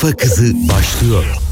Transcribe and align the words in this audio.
Kafa 0.00 0.16
Kızı 0.16 0.54
başlıyor. 0.68 1.47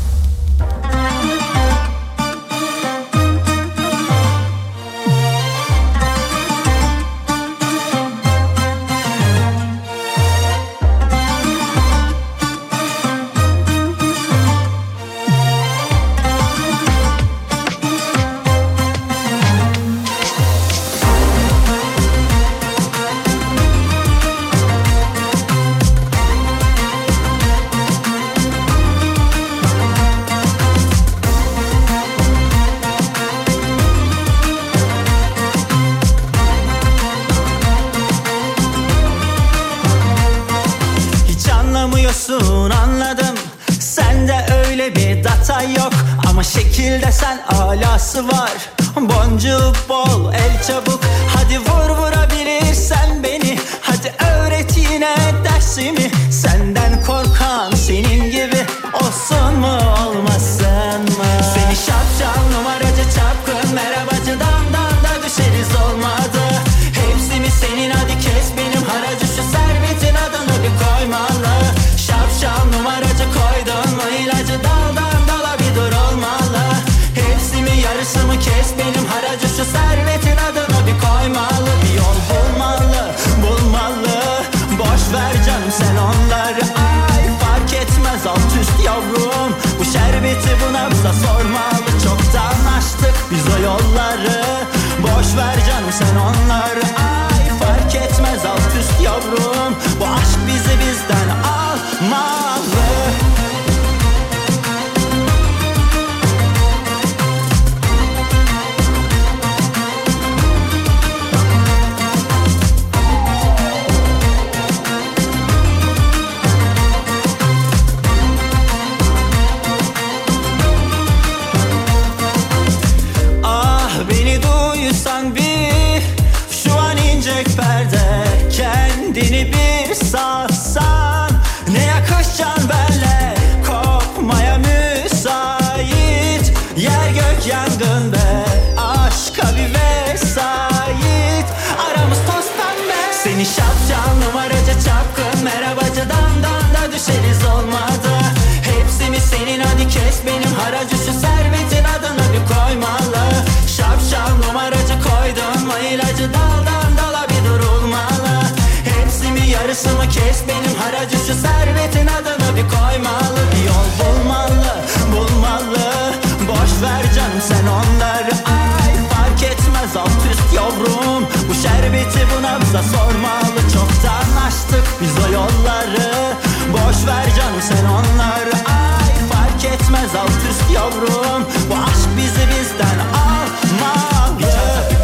sen 177.69 177.85
onlar 177.85 178.47
Ay 178.67 179.15
fark 179.31 179.65
etmez 179.65 180.15
alt 180.15 180.41
üst 180.51 180.71
yavrum. 180.75 181.43
Bu 181.71 181.75
aşk 181.75 182.09
bizi 182.17 182.45
bizden 182.51 182.99
alma. 183.15 183.95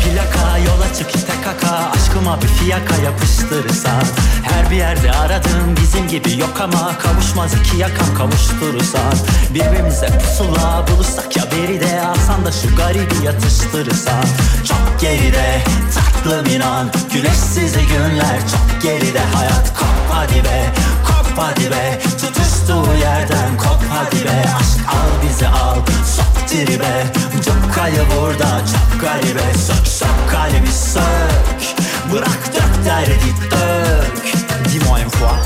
Plaka 0.03 0.59
yola 0.59 0.95
çık 0.99 1.17
ite 1.17 1.33
kaka. 1.45 1.91
Aşkıma 1.91 2.43
bir 2.43 2.49
fiyaka 2.49 2.97
yapıştırırsan 3.05 4.03
Her 4.43 4.71
bir 4.71 4.77
yerde 4.77 5.13
aradığım 5.13 5.77
bizim 5.83 6.09
gibi 6.09 6.41
yok 6.41 6.61
ama 6.61 6.99
Kavuşmaz 6.99 7.55
iki 7.55 7.77
yakam 7.77 8.15
kavuşturursan 8.19 9.15
Birbirimize 9.55 10.07
pusula 10.07 10.85
bulursak 10.89 11.37
ya 11.37 11.43
beride 11.53 12.03
Alsan 12.07 12.45
da 12.45 12.53
şu 12.53 12.77
garibi 12.77 13.25
yatıştırırsan 13.25 14.25
Çok 14.69 15.01
geride 15.01 15.63
tatlım 15.95 16.47
inan 16.47 16.91
Güneşsiz 17.13 17.73
günler. 17.73 18.39
Çok 18.53 18.83
geride 18.83 19.21
Hayat 19.35 19.79
kop 19.79 20.09
hadi 20.11 20.45
be 20.45 20.92
top 21.33 21.45
hadi 21.45 21.71
be 21.71 21.99
Tutuştuğu 22.21 22.95
yerden. 23.01 23.57
Kop 23.57 23.83
hadi 23.91 24.25
be 24.25 24.45
Aşk 24.61 24.89
al 24.89 25.29
bizi 25.29 25.49
al. 25.49 25.77
Sok 26.17 26.49
tribe 26.49 27.07
Copkayı 27.45 28.03
vur 28.03 28.39
da 28.39 28.61
çap 28.67 29.01
garibe. 29.01 29.55
Sök 29.67 29.87
sök 29.87 30.31
kalbi 30.31 30.73
sök. 30.73 31.83
Bırak 32.13 32.55
dök 32.55 32.85
derdi 32.85 33.35
dök. 33.51 34.33
Dis-moi 34.65 35.01
une 35.01 35.11
fois, 35.11 35.39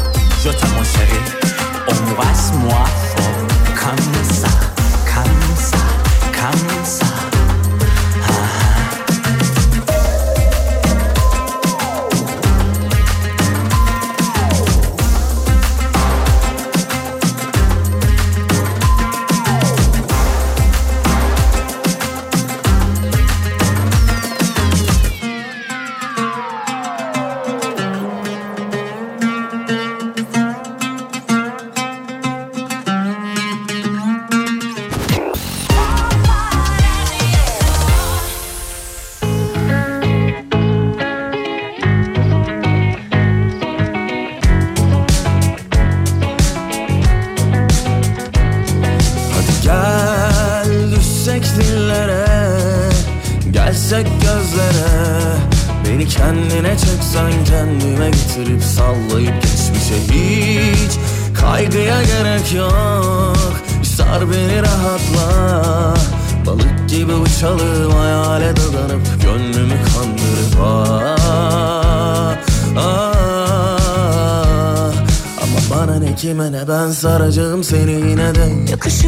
je 0.44 0.50
t'aime 0.50 0.74
mon 0.76 0.84
chéri. 0.84 1.20
Embrasse-moi 1.88 2.86
fort. 3.10 3.47
Comme 3.80 4.24
ça, 4.41 4.48
comme 5.14 5.56
ça, 5.56 5.78
comme 6.32 6.84
ça. 6.84 7.25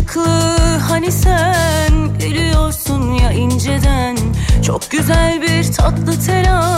Yakışıklı 0.08 0.78
hani 0.88 1.12
sen 1.12 2.18
gülüyorsun 2.18 3.12
ya 3.12 3.32
inceden. 3.32 4.16
Çok 4.66 4.90
güzel 4.90 5.42
bir 5.42 5.72
tatlı 5.72 6.20
telaş 6.26 6.77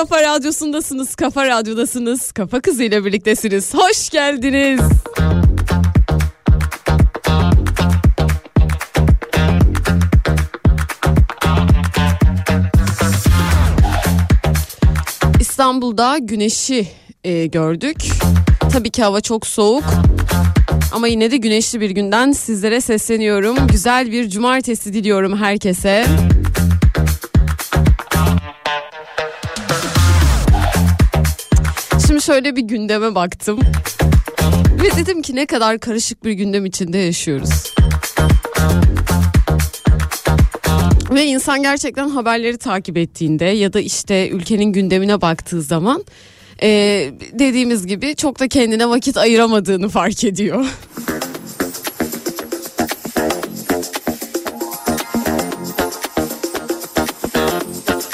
kafa 0.00 0.22
radyosundasınız, 0.22 1.14
kafa 1.14 1.46
radyodasınız, 1.46 2.32
kafa 2.32 2.60
kızıyla 2.60 3.04
birliktesiniz. 3.04 3.74
Hoş 3.74 4.10
geldiniz. 4.10 4.80
İstanbul'da 15.40 16.18
güneşi 16.18 16.88
e, 17.24 17.46
gördük. 17.46 17.96
Tabii 18.72 18.90
ki 18.90 19.02
hava 19.02 19.20
çok 19.20 19.46
soğuk. 19.46 19.84
Ama 20.92 21.08
yine 21.08 21.30
de 21.30 21.36
güneşli 21.36 21.80
bir 21.80 21.90
günden 21.90 22.32
sizlere 22.32 22.80
sesleniyorum. 22.80 23.66
Güzel 23.66 24.12
bir 24.12 24.28
cumartesi 24.28 24.92
diliyorum 24.92 25.36
herkese. 25.36 26.06
Şöyle 32.30 32.56
bir 32.56 32.62
gündeme 32.62 33.14
baktım. 33.14 33.58
Ve 34.82 34.96
dedim 34.96 35.22
ki 35.22 35.36
ne 35.36 35.46
kadar 35.46 35.78
karışık 35.78 36.24
bir 36.24 36.32
gündem 36.32 36.66
içinde 36.66 36.98
yaşıyoruz. 36.98 37.74
Ve 41.10 41.24
insan 41.24 41.62
gerçekten 41.62 42.08
haberleri 42.08 42.58
takip 42.58 42.96
ettiğinde 42.96 43.44
ya 43.44 43.72
da 43.72 43.80
işte 43.80 44.28
ülkenin 44.28 44.72
gündemine 44.72 45.20
baktığı 45.20 45.62
zaman 45.62 46.04
e, 46.62 46.68
dediğimiz 47.32 47.86
gibi 47.86 48.16
çok 48.16 48.40
da 48.40 48.48
kendine 48.48 48.88
vakit 48.88 49.16
ayıramadığını 49.16 49.88
fark 49.88 50.24
ediyor. 50.24 50.66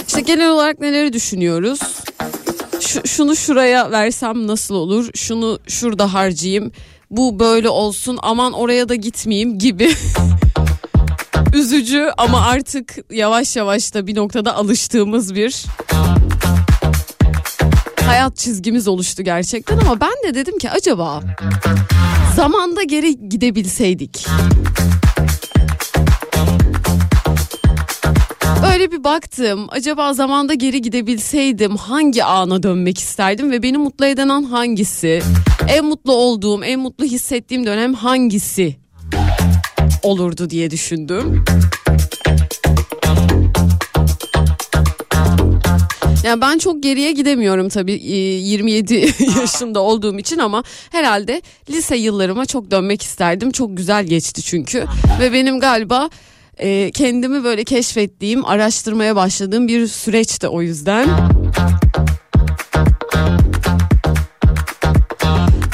İşte 0.08 0.20
genel 0.20 0.50
olarak 0.50 0.80
neleri 0.80 1.12
düşünüyoruz? 1.12 2.05
Şu- 2.96 3.08
şunu 3.08 3.36
şuraya 3.36 3.90
versem 3.90 4.46
nasıl 4.46 4.74
olur? 4.74 5.08
Şunu 5.14 5.58
şurada 5.68 6.14
harcayayım. 6.14 6.72
Bu 7.10 7.38
böyle 7.38 7.68
olsun. 7.68 8.18
Aman 8.22 8.52
oraya 8.52 8.88
da 8.88 8.94
gitmeyeyim 8.94 9.58
gibi. 9.58 9.92
Üzücü 11.54 12.08
ama 12.18 12.40
artık 12.46 12.96
yavaş 13.10 13.56
yavaş 13.56 13.94
da 13.94 14.06
bir 14.06 14.16
noktada 14.16 14.54
alıştığımız 14.56 15.34
bir 15.34 15.64
hayat 18.06 18.36
çizgimiz 18.36 18.88
oluştu 18.88 19.22
gerçekten 19.22 19.78
ama 19.78 20.00
ben 20.00 20.30
de 20.30 20.34
dedim 20.34 20.58
ki 20.58 20.70
acaba 20.70 21.20
zamanda 22.36 22.82
geri 22.82 23.28
gidebilseydik. 23.28 24.26
Böyle 28.76 28.92
bir 28.92 29.04
baktım. 29.04 29.66
Acaba 29.68 30.14
zamanda 30.14 30.54
geri 30.54 30.82
gidebilseydim 30.82 31.76
hangi 31.76 32.24
ana 32.24 32.62
dönmek 32.62 32.98
isterdim 32.98 33.50
ve 33.50 33.62
beni 33.62 33.78
mutlu 33.78 34.06
eden 34.06 34.28
an 34.28 34.42
hangisi? 34.42 35.22
En 35.68 35.84
mutlu 35.84 36.12
olduğum, 36.12 36.64
en 36.64 36.80
mutlu 36.80 37.04
hissettiğim 37.04 37.66
dönem 37.66 37.94
hangisi 37.94 38.76
olurdu 40.02 40.50
diye 40.50 40.70
düşündüm. 40.70 41.44
Yani 46.24 46.40
ben 46.40 46.58
çok 46.58 46.82
geriye 46.82 47.12
gidemiyorum 47.12 47.68
tabii 47.68 47.92
e, 47.92 48.16
27 48.16 48.94
yaşında 49.40 49.80
olduğum 49.80 50.18
için 50.18 50.38
ama 50.38 50.62
herhalde 50.90 51.42
lise 51.70 51.96
yıllarıma 51.96 52.46
çok 52.46 52.70
dönmek 52.70 53.02
isterdim. 53.02 53.50
Çok 53.50 53.76
güzel 53.76 54.04
geçti 54.04 54.42
çünkü 54.42 54.84
ve 55.20 55.32
benim 55.32 55.60
galiba 55.60 56.10
e, 56.58 56.90
kendimi 56.90 57.44
böyle 57.44 57.64
keşfettiğim, 57.64 58.44
araştırmaya 58.44 59.16
başladığım 59.16 59.68
bir 59.68 59.86
süreçti 59.86 60.48
o 60.48 60.62
yüzden. 60.62 61.08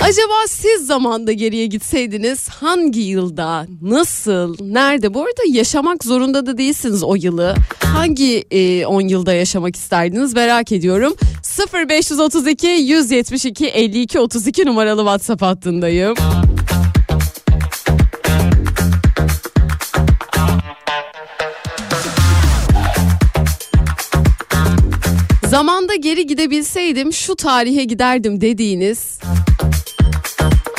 Acaba 0.00 0.46
siz 0.48 0.86
zamanda 0.86 1.32
geriye 1.32 1.66
gitseydiniz 1.66 2.48
hangi 2.48 3.00
yılda, 3.00 3.66
nasıl, 3.82 4.56
nerede? 4.60 5.14
Bu 5.14 5.20
arada 5.20 5.42
yaşamak 5.48 6.04
zorunda 6.04 6.46
da 6.46 6.58
değilsiniz 6.58 7.02
o 7.02 7.14
yılı. 7.14 7.54
Hangi 7.78 8.44
10 8.86 9.00
yılda 9.00 9.32
yaşamak 9.32 9.76
isterdiniz 9.76 10.34
merak 10.34 10.72
ediyorum. 10.72 11.14
0532 11.74 12.66
172 12.66 13.66
52 13.66 14.20
32 14.20 14.66
numaralı 14.66 15.00
WhatsApp 15.00 15.42
hattındayım. 15.42 16.14
Zamanda 25.52 25.94
geri 25.94 26.26
gidebilseydim 26.26 27.12
şu 27.12 27.37
tarihe 27.37 27.85
giderdim 27.85 28.40
dediğiniz 28.40 29.18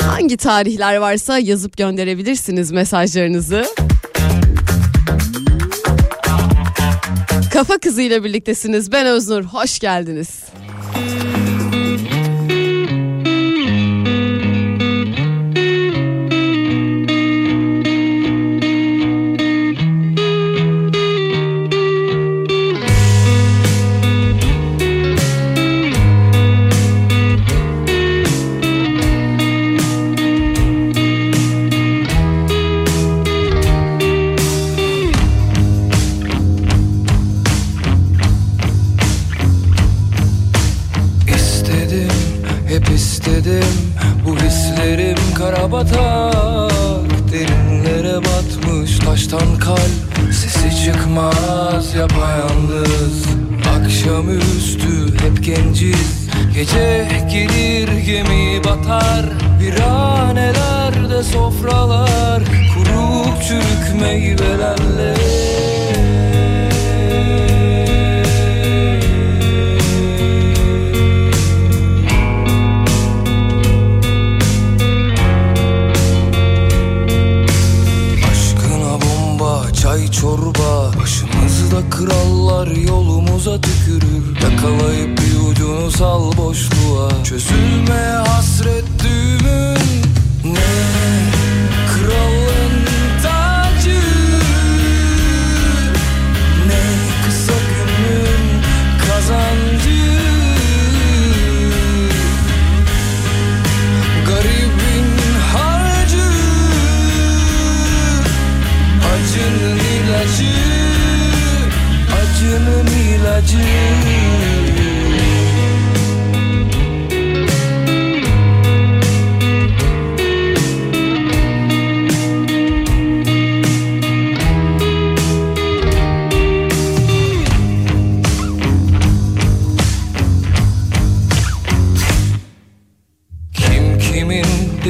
hangi 0.02 0.38
tarihler 0.38 0.96
varsa 0.98 1.40
yazıp 1.40 1.78
gönderebilirsiniz 1.78 2.72
mesajlarınızı. 2.72 3.66
Kafa 7.54 7.78
kızıyla 7.78 8.24
birliktesiniz. 8.24 8.92
Ben 8.92 9.06
Öznur. 9.06 9.44
Hoş 9.44 9.80
geldiniz. 9.80 10.30
Karabatak 45.74 47.04
Derinlere 47.32 48.18
batmış 48.18 49.00
taştan 49.00 49.60
kalp. 49.60 50.34
Sesi 50.34 50.86
çıkmaz 50.86 51.96
yapayalnız. 51.96 53.26
Akşamüstü 53.78 55.14
hep 55.24 55.44
genciz. 55.44 56.30
Gece 56.54 57.08
gelir 57.32 57.88
gemi 57.88 58.64
batar. 58.64 59.26
Viranelerde 59.60 61.24
sofralar. 61.24 62.44
Kurup 62.74 63.44
çürük 63.44 64.02
meyvelerle 64.02 65.14
yolumuza 83.46 83.62
tükürür. 83.62 84.36
Yakalayıp 84.44 85.18
bir 85.18 85.52
ucunu 85.52 85.92
sal 85.92 86.38
boşluğa. 86.38 87.24
Çözülmeye 87.24 88.14
hasret 88.28 88.83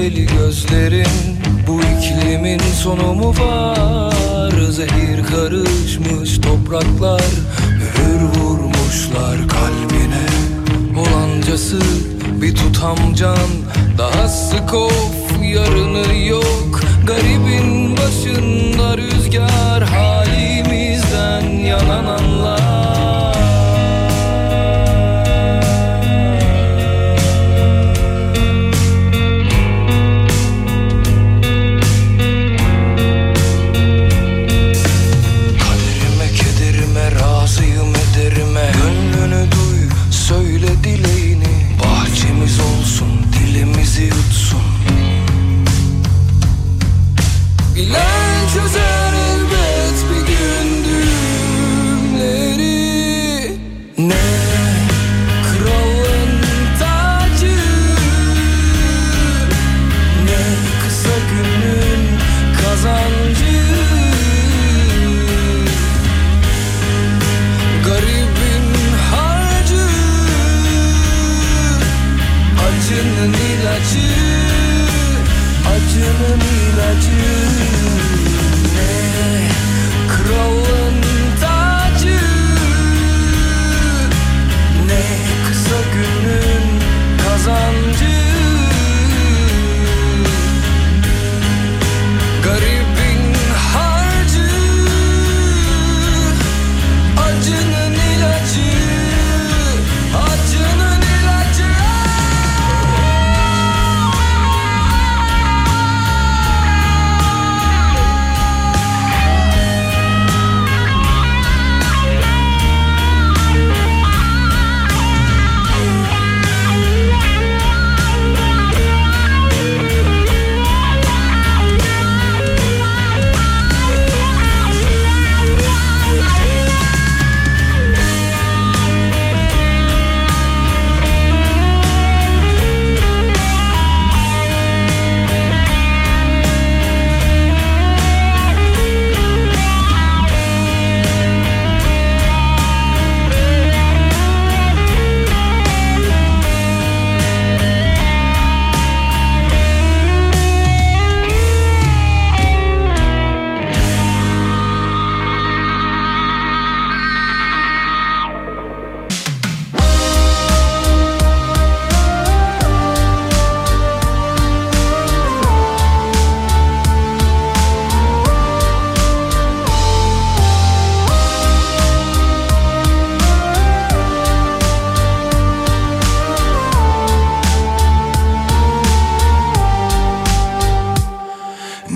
deli 0.03 0.25
gözlerin 0.25 1.37
Bu 1.67 1.81
iklimin 1.81 2.59
sonu 2.59 3.13
mu 3.13 3.33
var? 3.39 4.71
Zehir 4.71 5.23
karışmış 5.23 6.37
topraklar 6.37 7.21
Mühür 7.93 8.21
vurmuşlar 8.39 9.47
kalbine. 9.47 10.25
Olancası 10.99 11.79
bir 12.41 12.55
tutam 12.55 13.13
can. 13.15 13.37
Daha 13.97 14.27
sık 14.27 14.73
of 14.73 15.43
yarını 15.43 16.15
yok. 16.27 16.81
Garibin 17.07 17.97
başında 17.97 18.97
rüzgar. 18.97 19.83
Halimizden 19.83 21.49
yanan 21.49 22.05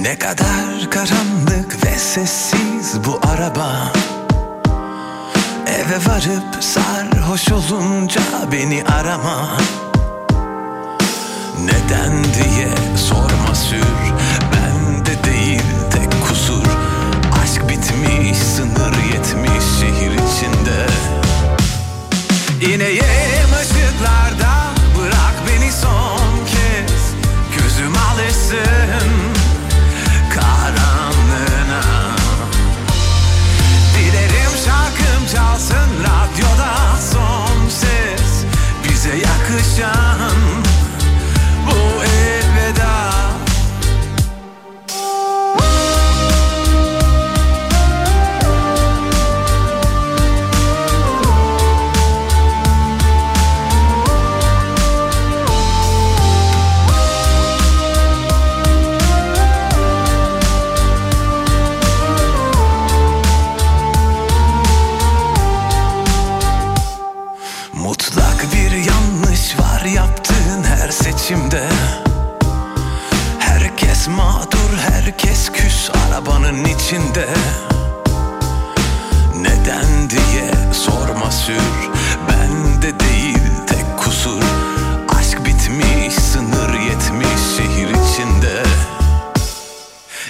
Ne 0.08 0.20
kadar 0.20 0.92
karanlık 0.92 1.86
ve 1.86 1.98
sessiz 1.98 3.06
bu 3.06 3.20
araba. 3.34 3.94
Eve 5.68 5.98
varıp 6.06 6.64
sarhoş 6.64 7.52
olunca 7.52 8.22
beni 8.52 8.84
arama. 8.84 9.58
Neden 11.64 12.24
diye 12.24 12.98
sorma 12.98 13.56
sür. 13.56 14.14
Bende 14.54 15.24
değil 15.24 15.64
tek 15.92 16.28
kusur. 16.28 16.68
Aşk 17.44 17.70
bitmiş 17.70 18.38
sınır 18.38 19.04
yetmiş 19.14 19.66
şehir 19.80 20.12
içinde. 20.12 20.88
İneyim 22.62 23.52
ışıklarda 23.62 24.57
içinde. 76.88 77.28
Neden 79.36 80.10
diye 80.10 80.74
sorma 80.74 81.32
sür. 81.32 81.90
Bende 82.30 83.00
değil 83.00 83.40
tek 83.68 83.98
kusur. 83.98 84.44
Aşk 85.20 85.46
bitmiş, 85.46 86.14
sınır 86.14 86.74
yetmiş 86.74 87.42
şehir 87.58 87.90
içinde. 87.90 88.64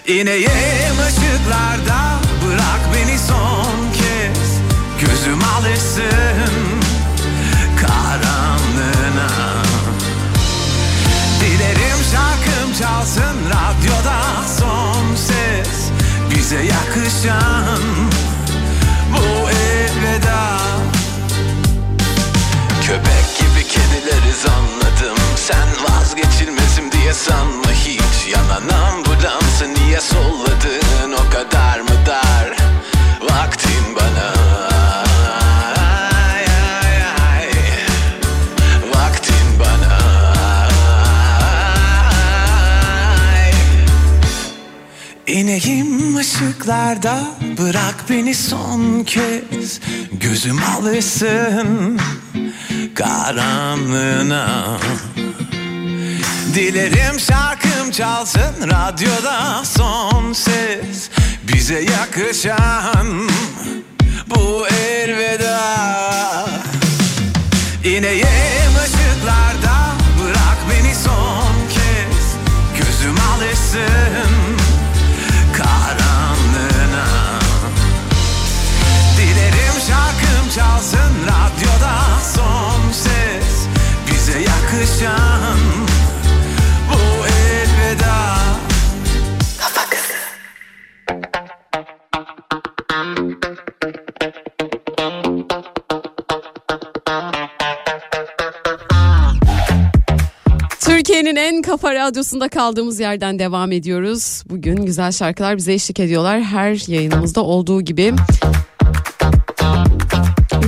İneyim 0.08 0.98
ışıklarda 1.08 2.20
bırak 2.46 2.82
beni 2.94 3.20
son 3.20 3.94
kez. 3.94 4.50
Gözüm 5.02 5.44
alırsın 5.44 6.82
karanlığına. 7.82 9.32
Dilerim 11.40 12.00
şarkım 12.12 12.74
çalsın 12.80 13.36
radyoda 13.46 14.48
son 14.60 14.87
Bize 16.48 16.64
yakışan 16.64 17.80
bu 19.12 19.50
elveda. 19.50 20.60
Köpek 22.82 23.38
gibi 23.40 23.68
kedileriz 23.68 24.46
anladım 24.46 25.18
Sen 25.36 25.68
vazgeçilmezim 25.84 26.92
diye 26.92 27.14
sanma 27.14 27.72
hiç. 27.72 28.34
Yanan 28.34 28.70
ambulansı 28.70 29.74
niye 29.74 30.02
solladın? 30.02 31.12
O 31.14 31.32
kadar 31.34 31.80
mı 31.80 32.06
dar? 32.06 32.58
Vaktin 33.22 33.96
bana 33.96 34.37
ışıklarda 46.58 47.20
bırak 47.58 47.96
beni 48.10 48.36
son 48.36 49.04
kez. 49.04 49.80
Gözüm 50.12 50.60
alışsın 50.78 52.00
karanlığına. 52.96 54.78
Dilerim 56.56 57.20
şarkım 57.20 57.92
çalsın 57.92 58.56
radyoda 58.62 59.66
son 59.66 60.34
ses. 60.34 61.10
Bize 61.54 61.80
yakışan 61.80 63.30
bu 64.28 64.68
elveda. 64.68 66.46
İneyim 67.84 68.74
ışıklarda 68.86 69.94
bırak 70.24 70.58
beni 70.72 70.96
son 70.96 71.54
kez. 71.70 72.36
Gözüm 72.78 73.16
alışsın 73.36 74.47
çalsın 80.58 81.14
radyoda 81.24 81.96
son 82.36 82.92
ses 82.92 83.68
Bize 84.12 84.40
yakışan 84.40 85.58
bu 86.90 87.26
elveda 87.28 88.38
Türkiye'nin 100.80 101.36
en 101.36 101.62
kafa 101.62 101.96
radyosunda 101.96 102.50
kaldığımız 102.50 103.00
yerden 103.00 103.40
devam 103.40 103.72
ediyoruz. 103.72 104.44
Bugün 104.50 104.76
güzel 104.76 105.12
şarkılar 105.12 105.58
bize 105.58 105.74
eşlik 105.74 106.00
ediyorlar. 106.00 106.42
Her 106.42 106.92
yayınımızda 106.92 107.42
olduğu 107.42 107.82
gibi. 107.82 108.14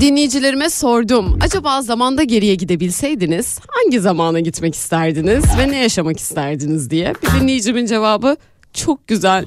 Dinleyicilerime 0.02 0.70
sordum. 0.70 1.40
Acaba 1.42 1.82
zamanda 1.82 2.24
geriye 2.24 2.56
gidebilseydiniz 2.56 3.60
hangi 3.68 4.00
zamana 4.00 4.40
gitmek 4.40 4.76
isterdiniz 4.76 5.44
ve 5.58 5.72
ne 5.72 5.78
yaşamak 5.78 6.20
isterdiniz 6.20 6.90
diye. 6.90 7.14
Bir 7.24 7.42
dinleyicimin 7.42 7.86
cevabı 7.86 8.38
çok 8.74 9.08
güzel. 9.08 9.46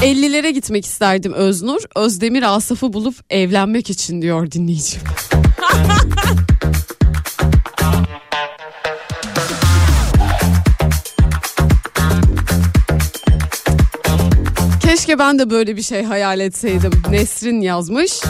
50'lere 0.00 0.50
gitmek 0.50 0.86
isterdim 0.86 1.32
Öznur. 1.32 1.80
Özdemir 1.96 2.56
Asaf'ı 2.56 2.92
bulup 2.92 3.14
evlenmek 3.30 3.90
için 3.90 4.22
diyor 4.22 4.50
dinleyicim. 4.50 5.00
Keşke 15.10 15.18
ben 15.18 15.38
de 15.38 15.50
böyle 15.50 15.76
bir 15.76 15.82
şey 15.82 16.02
hayal 16.02 16.40
etseydim. 16.40 16.92
Nesrin 17.10 17.60
yazmış. 17.60 18.20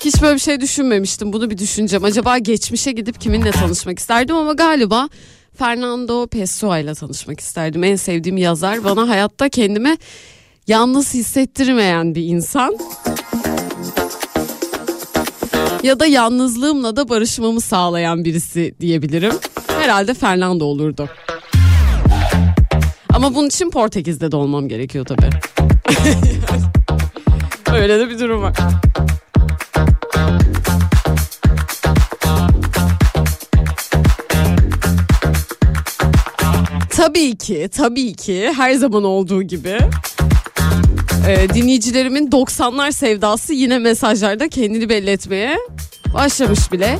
Hiç 0.00 0.22
böyle 0.22 0.34
bir 0.34 0.40
şey 0.40 0.60
düşünmemiştim. 0.60 1.32
Bunu 1.32 1.50
bir 1.50 1.58
düşüneceğim. 1.58 2.04
Acaba 2.04 2.38
geçmişe 2.38 2.92
gidip 2.92 3.20
kiminle 3.20 3.50
tanışmak 3.50 3.98
isterdim 3.98 4.36
ama 4.36 4.52
galiba 4.52 5.08
Fernando 5.58 6.26
Pessoa 6.26 6.78
ile 6.78 6.94
tanışmak 6.94 7.40
isterdim. 7.40 7.84
En 7.84 7.96
sevdiğim 7.96 8.36
yazar. 8.36 8.84
Bana 8.84 9.08
hayatta 9.08 9.48
kendimi 9.48 9.96
yalnız 10.66 11.14
hissettirmeyen 11.14 12.14
bir 12.14 12.22
insan. 12.22 12.78
Ya 15.82 16.00
da 16.00 16.06
yalnızlığımla 16.06 16.96
da 16.96 17.08
barışmamı 17.08 17.60
sağlayan 17.60 18.24
birisi 18.24 18.74
diyebilirim. 18.80 19.34
Herhalde 19.66 20.14
Fernando 20.14 20.64
olurdu. 20.64 21.08
Ama 23.14 23.34
bunun 23.34 23.48
için 23.48 23.70
Portekiz'de 23.70 24.32
de 24.32 24.36
olmam 24.36 24.68
gerekiyor 24.68 25.04
tabii. 25.04 25.30
Öyle 27.76 27.98
de 27.98 28.10
bir 28.10 28.18
durum 28.18 28.42
var. 28.42 28.54
Tabii 36.90 37.36
ki, 37.36 37.68
tabii 37.76 38.14
ki 38.14 38.52
her 38.56 38.72
zaman 38.74 39.04
olduğu 39.04 39.42
gibi 39.42 39.78
e, 41.28 41.48
dinleyicilerimin 41.54 42.30
90'lar 42.30 42.92
sevdası 42.92 43.54
yine 43.54 43.78
mesajlarda 43.78 44.48
kendini 44.48 44.88
belli 44.88 45.10
etmeye 45.10 45.58
başlamış 46.14 46.72
bile. 46.72 46.98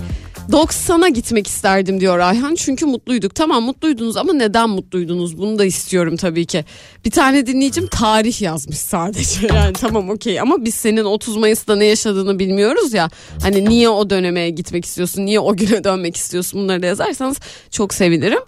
90'a 0.51 1.09
gitmek 1.09 1.47
isterdim 1.47 2.01
diyor 2.01 2.19
Ayhan 2.19 2.55
çünkü 2.55 2.87
mutluyduk. 2.87 3.35
Tamam 3.35 3.63
mutluydunuz 3.63 4.17
ama 4.17 4.33
neden 4.33 4.71
mutluydunuz 4.71 5.39
bunu 5.39 5.59
da 5.59 5.65
istiyorum 5.65 6.17
tabii 6.17 6.47
ki. 6.47 6.65
Bir 7.05 7.11
tane 7.11 7.47
dinleyicim 7.47 7.87
tarih 7.87 8.43
yazmış 8.43 8.79
sadece 8.79 9.47
yani 9.55 9.73
tamam 9.73 10.11
okey 10.11 10.41
ama 10.41 10.65
biz 10.65 10.75
senin 10.75 11.05
30 11.05 11.37
Mayıs'ta 11.37 11.77
ne 11.77 11.85
yaşadığını 11.85 12.39
bilmiyoruz 12.39 12.93
ya. 12.93 13.11
Hani 13.43 13.65
niye 13.65 13.89
o 13.89 14.11
döneme 14.11 14.51
gitmek 14.51 14.85
istiyorsun 14.85 15.27
niye 15.27 15.41
o 15.41 15.57
güne 15.57 15.85
dönmek 15.85 16.17
istiyorsun 16.17 16.61
bunları 16.63 16.83
da 16.83 16.87
yazarsanız 16.87 17.37
çok 17.71 17.95
sevinirim. 17.95 18.41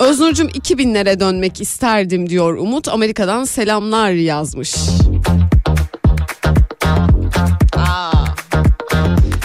Öznur'cum 0.00 0.48
2000'lere 0.48 1.20
dönmek 1.20 1.60
isterdim 1.60 2.30
diyor 2.30 2.54
Umut. 2.54 2.88
Amerika'dan 2.88 3.44
selamlar 3.44 4.10
yazmış. 4.10 4.74
Aa. 7.76 8.24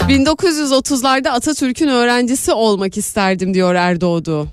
1930'larda 0.08 1.30
Atatürk'ün 1.30 1.88
öğrencisi 1.88 2.52
olmak 2.52 2.96
isterdim 2.96 3.54
diyor 3.54 3.74
Erdoğdu. 3.74 4.48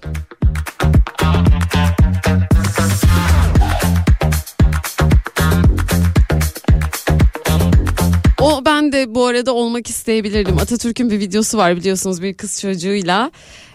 O 8.41 8.65
ben 8.65 8.91
de 8.91 9.15
bu 9.15 9.25
arada 9.25 9.53
olmak 9.53 9.89
isteyebilirdim. 9.89 10.57
Atatürk'ün 10.57 11.09
bir 11.09 11.19
videosu 11.19 11.57
var 11.57 11.75
biliyorsunuz 11.75 12.21
bir 12.21 12.33
kız 12.33 12.61
çocuğuyla 12.61 13.31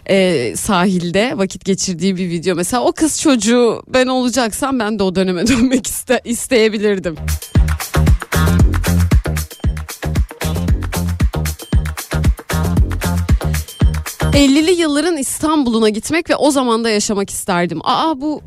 e, 0.09 0.53
sahilde 0.55 1.33
vakit 1.35 1.65
geçirdiği 1.65 2.17
bir 2.17 2.29
video. 2.29 2.55
Mesela 2.55 2.83
o 2.83 2.91
kız 2.91 3.21
çocuğu 3.21 3.83
ben 3.87 4.07
olacaksam 4.07 4.79
ben 4.79 4.99
de 4.99 5.03
o 5.03 5.15
döneme 5.15 5.47
dönmek 5.47 5.87
iste, 5.87 6.21
isteyebilirdim. 6.25 7.15
...50'li 14.37 14.71
yılların 14.71 15.17
İstanbul'una 15.17 15.89
gitmek 15.89 16.29
ve 16.29 16.35
o 16.35 16.51
zamanda 16.51 16.89
yaşamak 16.89 17.29
isterdim. 17.29 17.79
Aa 17.83 18.21
bu 18.21 18.41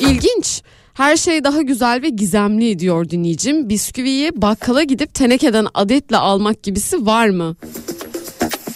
ilginç. 0.00 0.62
Her 0.94 1.16
şey 1.16 1.44
daha 1.44 1.62
güzel 1.62 2.02
ve 2.02 2.08
gizemli 2.08 2.78
diyor 2.78 3.10
dinleyicim. 3.10 3.68
Bisküviyi 3.68 4.30
bakkala 4.42 4.82
gidip 4.82 5.14
tenekeden 5.14 5.66
adetle 5.74 6.16
almak 6.16 6.62
gibisi 6.62 7.06
var 7.06 7.28
mı? 7.28 7.56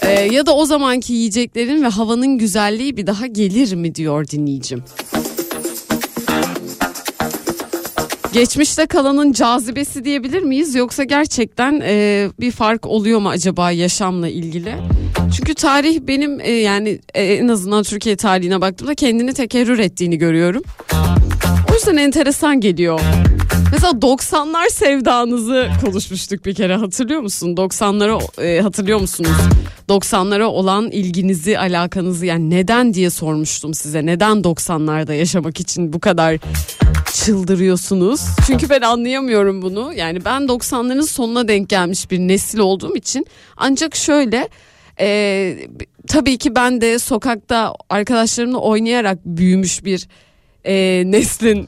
Ee, 0.02 0.20
ya 0.20 0.46
da 0.46 0.56
o 0.56 0.64
zamanki 0.64 1.12
yiyeceklerin 1.12 1.83
ve 1.83 1.88
havanın 1.88 2.38
güzelliği 2.38 2.96
bir 2.96 3.06
daha 3.06 3.26
gelir 3.26 3.74
mi 3.74 3.94
diyor 3.94 4.28
dinleyicim. 4.28 4.85
Geçmişte 8.33 8.87
kalanın 8.87 9.33
cazibesi 9.33 10.05
diyebilir 10.05 10.43
miyiz 10.43 10.75
yoksa 10.75 11.05
gerçekten 11.05 11.81
e, 11.85 12.29
bir 12.40 12.51
fark 12.51 12.87
oluyor 12.87 13.21
mu 13.21 13.29
acaba 13.29 13.71
yaşamla 13.71 14.29
ilgili? 14.29 14.75
Çünkü 15.37 15.55
tarih 15.55 16.01
benim 16.01 16.40
e, 16.40 16.51
yani 16.51 17.01
e, 17.14 17.25
en 17.25 17.49
azından 17.49 17.83
Türkiye 17.83 18.16
tarihine 18.16 18.61
baktığımda 18.61 18.95
kendini 18.95 19.35
tekerrür 19.35 19.79
ettiğini 19.79 20.19
görüyorum. 20.19 20.62
O 21.71 21.75
yüzden 21.75 21.97
enteresan 21.97 22.61
geliyor. 22.61 23.01
Mesela 23.73 23.93
90'lar 23.93 24.71
sevdanızı 24.71 25.69
konuşmuştuk 25.85 26.47
bir 26.47 26.55
kere 26.55 26.77
hatırlıyor 26.77 27.21
musun? 27.21 27.57
90'lara 27.57 28.43
e, 28.43 28.61
hatırlıyor 28.61 29.01
musunuz? 29.01 29.37
90'lara 29.88 30.45
olan 30.45 30.90
ilginizi, 30.90 31.59
alakanızı 31.59 32.27
yani 32.27 32.51
neden 32.51 32.95
diye 32.95 33.11
sormuştum 33.11 33.75
size. 33.75 34.07
Neden 34.07 34.37
90'larda 34.37 35.14
yaşamak 35.14 35.61
için 35.61 35.93
bu 35.93 36.01
kadar 36.01 36.38
çıldırıyorsunuz? 37.12 38.20
Çünkü 38.46 38.70
ben 38.70 38.81
anlayamıyorum 38.81 39.62
bunu. 39.62 39.92
Yani 39.96 40.25
ben 40.25 40.42
90'ların 40.42 41.03
sonuna 41.07 41.49
denk 41.49 41.68
gelmiş 41.68 42.11
bir 42.11 42.18
nesil 42.18 42.59
olduğum 42.59 42.96
için 42.96 43.27
ancak 43.57 43.96
şöyle 43.96 44.49
e, 45.01 45.59
tabii 46.09 46.38
ki 46.38 46.55
ben 46.55 46.81
de 46.81 46.99
sokakta 46.99 47.75
arkadaşlarımla 47.90 48.59
oynayarak 48.59 49.18
büyümüş 49.25 49.85
bir 49.85 50.09
e, 50.64 51.03
neslin 51.07 51.66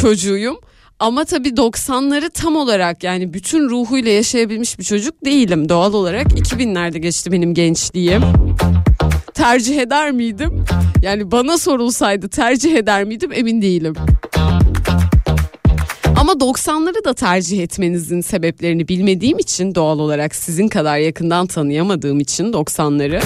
çocuğuyum. 0.00 0.56
Ama 0.98 1.24
tabii 1.24 1.48
90'ları 1.48 2.30
tam 2.30 2.56
olarak 2.56 3.04
yani 3.04 3.34
bütün 3.34 3.68
ruhuyla 3.68 4.12
yaşayabilmiş 4.12 4.78
bir 4.78 4.84
çocuk 4.84 5.24
değilim 5.24 5.68
doğal 5.68 5.92
olarak. 5.92 6.26
2000'lerde 6.26 6.98
geçti 6.98 7.32
benim 7.32 7.54
gençliğim. 7.54 8.22
Tercih 9.34 9.78
eder 9.78 10.12
miydim? 10.12 10.64
Yani 11.02 11.30
bana 11.30 11.58
sorulsaydı 11.58 12.28
tercih 12.28 12.74
eder 12.74 13.04
miydim 13.04 13.32
emin 13.32 13.62
değilim. 13.62 13.94
Ama 16.22 16.32
90'ları 16.32 17.04
da 17.04 17.14
tercih 17.14 17.62
etmenizin 17.62 18.20
sebeplerini 18.20 18.88
bilmediğim 18.88 19.38
için 19.38 19.74
doğal 19.74 19.98
olarak 19.98 20.34
sizin 20.34 20.68
kadar 20.68 20.98
yakından 20.98 21.46
tanıyamadığım 21.46 22.20
için 22.20 22.52
90'ları. 22.52 23.22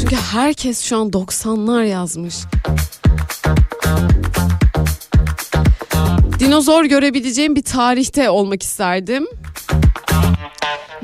Çünkü 0.00 0.16
herkes 0.16 0.82
şu 0.82 0.96
an 0.96 1.08
90'lar 1.08 1.86
yazmış. 1.86 2.34
Dinozor 6.38 6.84
görebileceğim 6.84 7.56
bir 7.56 7.62
tarihte 7.62 8.30
olmak 8.30 8.62
isterdim. 8.62 9.26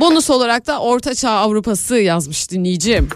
Bonus 0.01 0.31
olarak 0.31 0.67
da 0.67 0.79
Orta 0.79 1.15
Çağ 1.15 1.31
Avrupası 1.31 1.97
yazmış 1.97 2.51
dinleyicim. 2.51 3.09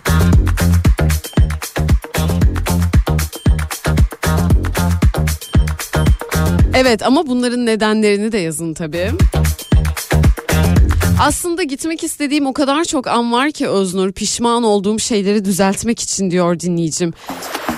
Evet 6.75 7.07
ama 7.07 7.27
bunların 7.27 7.67
nedenlerini 7.67 8.33
de 8.33 8.39
yazın 8.39 8.75
tabii. 8.75 9.11
Aslında 11.21 11.63
gitmek 11.63 12.05
istediğim 12.05 12.47
o 12.47 12.53
kadar 12.53 12.85
çok 12.85 13.07
an 13.07 13.33
var 13.33 13.51
ki 13.51 13.69
Öznur 13.69 14.13
pişman 14.13 14.63
olduğum 14.63 14.99
şeyleri 14.99 15.45
düzeltmek 15.45 16.01
için 16.01 16.31
diyor 16.31 16.61
dinleyicim. 16.61 17.13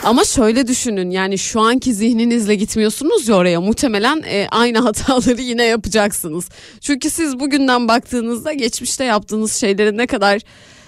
Ama 0.04 0.24
şöyle 0.24 0.66
düşünün 0.66 1.10
yani 1.10 1.38
şu 1.38 1.60
anki 1.60 1.94
zihninizle 1.94 2.54
gitmiyorsunuz 2.54 3.28
ya 3.28 3.34
oraya 3.34 3.60
muhtemelen 3.60 4.22
e, 4.26 4.46
aynı 4.50 4.78
hataları 4.82 5.40
yine 5.40 5.64
yapacaksınız. 5.64 6.48
Çünkü 6.80 7.10
siz 7.10 7.40
bugünden 7.40 7.88
baktığınızda 7.88 8.52
geçmişte 8.52 9.04
yaptığınız 9.04 9.54
şeylerin 9.54 9.98
ne 9.98 10.06
kadar 10.06 10.40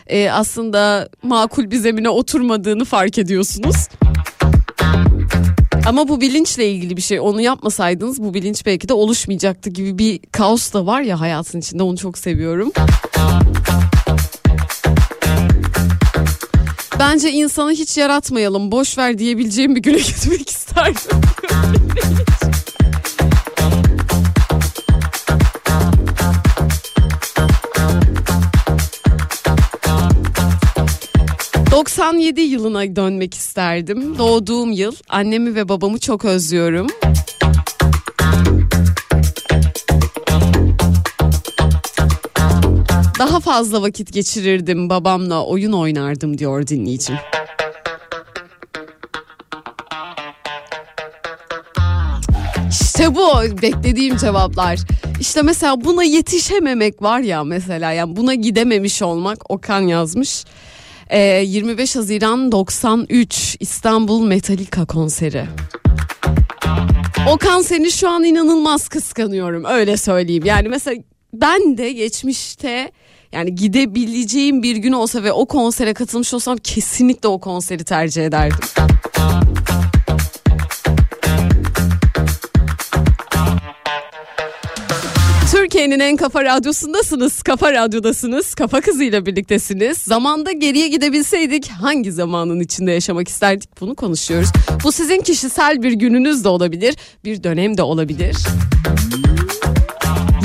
e, 0.06 0.30
aslında 0.30 1.08
makul 1.22 1.70
bir 1.70 1.76
zemine 1.76 2.08
oturmadığını 2.08 2.84
fark 2.84 3.18
ediyorsunuz. 3.18 3.76
Ama 5.86 6.08
bu 6.08 6.20
bilinçle 6.20 6.70
ilgili 6.70 6.96
bir 6.96 7.02
şey. 7.02 7.20
Onu 7.20 7.40
yapmasaydınız 7.40 8.22
bu 8.22 8.34
bilinç 8.34 8.66
belki 8.66 8.88
de 8.88 8.92
oluşmayacaktı 8.92 9.70
gibi 9.70 9.98
bir 9.98 10.20
kaos 10.32 10.72
da 10.72 10.86
var 10.86 11.00
ya 11.00 11.20
hayatın 11.20 11.60
içinde. 11.60 11.82
Onu 11.82 11.96
çok 11.96 12.18
seviyorum. 12.18 12.72
Bence 16.98 17.30
insanı 17.32 17.70
hiç 17.72 17.98
yaratmayalım. 17.98 18.72
Boş 18.72 18.98
ver 18.98 19.18
diyebileceğim 19.18 19.76
bir 19.76 19.82
güne 19.82 19.96
gitmek 20.06 20.50
isterdim. 20.50 21.20
...97 31.74 32.40
yılına 32.40 32.96
dönmek 32.96 33.34
isterdim. 33.34 34.18
Doğduğum 34.18 34.72
yıl. 34.72 34.94
Annemi 35.08 35.54
ve 35.54 35.68
babamı 35.68 35.98
çok 35.98 36.24
özlüyorum. 36.24 36.86
Daha 43.18 43.40
fazla 43.40 43.82
vakit 43.82 44.12
geçirirdim 44.12 44.90
babamla 44.90 45.44
oyun 45.44 45.72
oynardım 45.72 46.38
diyor 46.38 46.66
dinleyicim. 46.66 47.16
İşte 52.70 53.14
bu 53.14 53.32
beklediğim 53.62 54.16
cevaplar. 54.16 54.78
İşte 55.20 55.42
mesela 55.42 55.84
buna 55.84 56.04
yetişememek 56.04 57.02
var 57.02 57.20
ya 57.20 57.44
mesela 57.44 57.92
yani 57.92 58.16
buna 58.16 58.34
gidememiş 58.34 59.02
olmak 59.02 59.50
Okan 59.50 59.80
yazmış. 59.80 60.44
Ee, 61.10 61.18
25 61.46 61.96
Haziran 61.96 62.52
93 62.52 63.56
İstanbul 63.60 64.26
Metallica 64.26 64.84
konseri. 64.84 65.44
Okan 67.28 67.62
seni 67.62 67.90
şu 67.90 68.08
an 68.08 68.24
inanılmaz 68.24 68.88
kıskanıyorum 68.88 69.64
öyle 69.64 69.96
söyleyeyim. 69.96 70.44
Yani 70.46 70.68
mesela 70.68 71.02
ben 71.32 71.78
de 71.78 71.92
geçmişte 71.92 72.92
yani 73.32 73.54
gidebileceğim 73.54 74.62
bir 74.62 74.76
gün 74.76 74.92
olsa 74.92 75.22
ve 75.22 75.32
o 75.32 75.46
konsere 75.46 75.94
katılmış 75.94 76.34
olsam 76.34 76.56
kesinlikle 76.56 77.28
o 77.28 77.40
konseri 77.40 77.84
tercih 77.84 78.24
ederdim. 78.24 78.58
Türkiye'nin 85.74 86.00
en 86.00 86.16
kafa 86.16 86.44
radyosundasınız. 86.44 87.42
Kafa 87.42 87.72
radyodasınız. 87.72 88.54
Kafa 88.54 88.80
kızıyla 88.80 89.26
birliktesiniz. 89.26 89.98
Zamanda 89.98 90.52
geriye 90.52 90.88
gidebilseydik 90.88 91.68
hangi 91.68 92.12
zamanın 92.12 92.60
içinde 92.60 92.92
yaşamak 92.92 93.28
isterdik 93.28 93.80
bunu 93.80 93.94
konuşuyoruz. 93.94 94.48
Bu 94.84 94.92
sizin 94.92 95.20
kişisel 95.20 95.82
bir 95.82 95.92
gününüz 95.92 96.44
de 96.44 96.48
olabilir. 96.48 96.96
Bir 97.24 97.42
dönem 97.42 97.76
de 97.76 97.82
olabilir. 97.82 98.36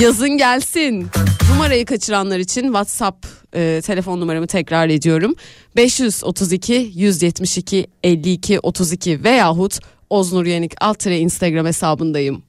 Yazın 0.01 0.29
gelsin. 0.29 1.07
Numarayı 1.51 1.85
kaçıranlar 1.85 2.39
için 2.39 2.63
WhatsApp 2.63 3.27
e, 3.55 3.81
telefon 3.85 4.21
numaramı 4.21 4.47
tekrar 4.47 4.89
ediyorum. 4.89 5.35
532 5.75 6.91
172 6.95 7.87
52 8.03 8.59
32 8.59 9.23
veyahut 9.23 9.79
Oznur 10.09 10.45
Yenik 10.45 10.73
alt 10.81 11.05
Instagram 11.05 11.65
hesabındayım. 11.65 12.43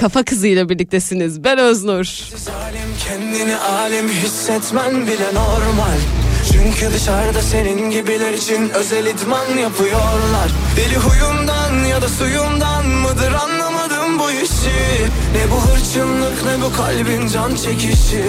Kafa 0.00 0.22
kızıyla 0.22 0.68
birliktesiniz. 0.68 1.44
Ben 1.44 1.58
Öznur. 1.58 2.04
Zalim 2.36 2.90
kendini 3.08 3.56
alim 3.56 4.08
hissetmen 4.08 5.06
bile 5.06 5.34
normal. 5.34 5.98
Çünkü 6.52 6.94
dışarıda 6.94 7.42
senin 7.42 7.90
gibiler 7.90 8.32
için 8.32 8.70
özel 8.70 9.06
idman 9.06 9.58
yapıyorlar. 9.62 10.50
Deli 10.76 10.96
huyumdan 10.96 11.84
ya 11.84 12.02
da 12.02 12.08
suyumdan 12.08 12.86
mıdır 12.86 13.32
anlamadım 13.32 14.18
bu 14.18 14.30
işi. 14.30 15.06
Ne 15.34 15.50
bu 15.50 15.60
hırçınlık 15.60 16.44
ne 16.44 16.64
bu 16.64 16.76
kalbin 16.76 17.28
can 17.28 17.54
çekişi. 17.54 18.24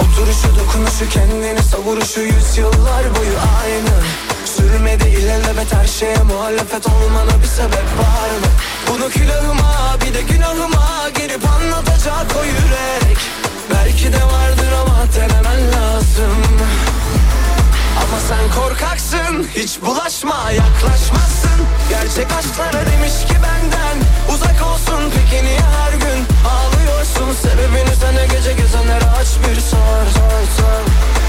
Oturuşu 0.00 0.48
dokunuşu 0.60 1.08
kendini 1.10 1.62
savuruşu 1.62 2.20
yüzyıllar 2.20 3.04
boyu 3.16 3.36
aynı 3.62 4.00
Sürmedi 4.56 5.08
ilelebet 5.08 5.72
her 5.74 5.86
şeye 5.86 6.16
muhalefet 6.16 6.86
olmana 6.86 7.42
bir 7.42 7.46
sebep 7.48 7.88
var 7.98 8.30
mı? 8.40 8.50
Bunu 8.88 9.08
külahıma 9.10 9.96
bir 10.00 10.14
de 10.14 10.22
günahıma 10.22 11.08
gelip 11.18 11.42
anlatacak 11.50 12.26
o 12.40 12.44
yürek. 12.44 13.18
Belki 13.70 14.12
de 14.12 14.22
vardır 14.24 14.72
ama 14.82 14.98
denemen 15.16 15.72
lazım. 15.72 16.36
Ama 17.96 18.18
sen 18.28 18.62
korkaksın 18.62 19.46
hiç 19.54 19.82
bulaşma 19.82 20.50
yaklaşmazsın. 20.50 21.58
Gerçek 21.88 22.26
aşklara 22.38 22.86
demiş 22.86 23.12
ki 23.28 23.34
benden 23.34 23.96
uzak 24.34 24.66
olsun. 24.72 25.12
Peki 25.16 25.44
niye 25.44 25.60
her 25.60 25.92
gün 25.92 26.26
ağlıyorsun? 26.52 27.34
Sebebini 27.42 27.96
sana 28.00 28.24
gece 28.24 28.52
gezenlere 28.52 29.10
aç 29.20 29.28
bir 29.48 29.60
sor 29.60 30.04
sor 30.14 30.42
sor 30.56 31.19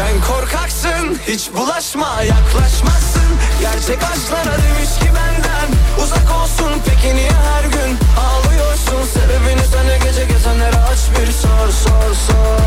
sen 0.00 0.20
korkaksın 0.20 1.18
hiç 1.28 1.50
bulaşma 1.56 2.22
yaklaşmazsın. 2.22 3.30
Gerçek 3.60 3.98
aşklara 4.02 4.56
demiş 4.62 4.98
ki 5.00 5.06
benden 5.06 5.68
uzak 6.04 6.30
olsun. 6.42 6.72
Peki 6.86 7.16
niye 7.16 7.30
her 7.30 7.64
gün 7.64 7.98
ağlıyorsun? 8.24 9.02
Sebebini 9.14 9.66
sana 9.72 9.96
gece 9.96 10.24
gezenlere 10.24 10.76
aç 10.76 10.98
bir 11.10 11.32
sor 11.32 11.68
sor 11.68 12.14
sor. 12.26 12.60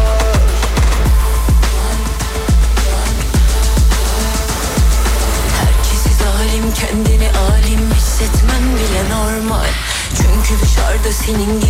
Herkesi 5.60 6.10
zalim 6.24 6.74
kendini 6.74 7.30
alim 7.38 7.91
hissetmen 7.91 8.63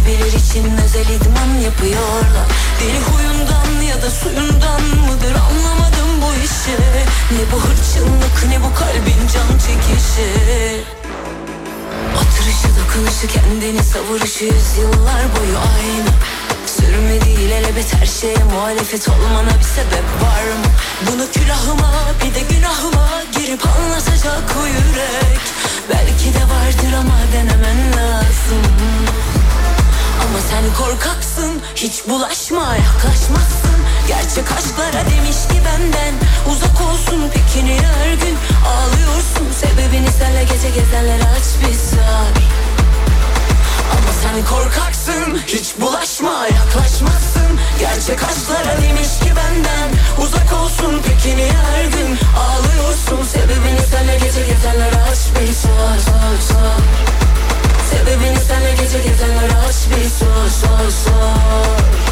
Kendileri 0.03 0.38
için 0.38 0.77
özel 0.86 1.10
idman 1.15 1.62
yapıyorlar. 1.63 2.47
Deli 2.79 2.99
huyundan 2.99 3.82
ya 3.82 4.01
da 4.01 4.10
suyundan 4.10 4.82
mıdır 4.82 5.36
anlamadım 5.36 6.21
bu 6.21 6.34
işi. 6.45 6.77
Ne 7.32 7.51
bu 7.51 7.62
hırçınlık 7.62 8.38
ne 8.49 8.63
bu 8.63 8.73
kalbin 8.75 9.27
can 9.34 9.58
çekişi. 9.58 10.29
Oturuşu 12.15 12.67
dokunuşu 12.79 13.27
kendini 13.27 13.84
savuruşu 13.84 14.45
yüzyıllar 14.45 15.23
boyu 15.36 15.58
aynı. 15.58 16.10
Sürme 16.65 17.21
değil 17.25 17.51
elebet 17.51 17.93
her 17.93 18.06
şeye 18.06 18.43
muhalefet 18.53 19.10
olmana 19.10 19.53
bir 19.60 19.69
sebep 19.75 20.08
var 20.23 20.43
mı? 20.43 20.69
Bunu 21.08 21.32
külahıma 21.32 21.91
bir 22.19 22.36
de 22.36 22.56
günahıma 22.56 23.10
girip 23.38 23.67
anlatacak 23.67 24.43
o 24.62 24.65
yürek 24.65 25.53
Belki 25.89 26.34
de 26.34 26.43
vardır 26.43 26.93
ama 27.00 27.17
denemen 27.34 27.91
lazım. 27.98 28.63
Ama 30.22 30.39
sen 30.50 30.86
korkaksın 30.86 31.62
hiç 31.76 32.08
bulaşma 32.10 32.76
yaklaşmazsın. 32.76 33.78
Gerçek 34.08 34.52
aşklara 34.52 35.06
demiş 35.10 35.38
ki 35.50 35.62
benden 35.65 36.13
uzak 36.52 36.82
olsun 36.82 37.32
peki 37.34 37.65
niye 37.65 37.80
her 37.82 38.13
gün 38.13 38.38
ağlıyorsun. 38.67 39.48
Sebebini 39.62 40.12
senle 40.12 40.43
gece 40.43 40.69
gezenlere 40.69 41.24
aç 41.24 41.67
bir 41.67 41.74
sar 41.74 42.34
ama 43.91 44.12
sen 44.24 44.46
korkaksın 44.46 45.39
Hiç 45.48 45.74
bulaşma 45.82 46.48
yaklaşmazsın. 46.48 47.60
Gerçek 47.80 48.24
aşklara 48.24 48.82
demiş 48.82 49.19
ki 49.24 49.32
benden 49.36 49.89
Uzak 50.24 50.54
olsun. 50.63 51.02
Peki 51.08 51.38
niye 51.38 51.52
her 51.52 51.84
gün 51.84 52.17
Ağlıyorsun? 52.43 53.24
Sebebini 53.32 53.82
senle 53.91 54.17
gece 54.17 54.46
gezenlere 54.48 55.02
aç 55.12 55.41
bir 55.41 55.54
sor 55.54 55.98
Sebebini 57.89 58.39
senle 58.48 58.72
gece 58.72 59.00
gezenlere 59.10 59.56
aç 59.67 59.76
bir 59.89 60.10
sor 60.10 60.50
sor 60.62 60.91
sor 61.06 62.03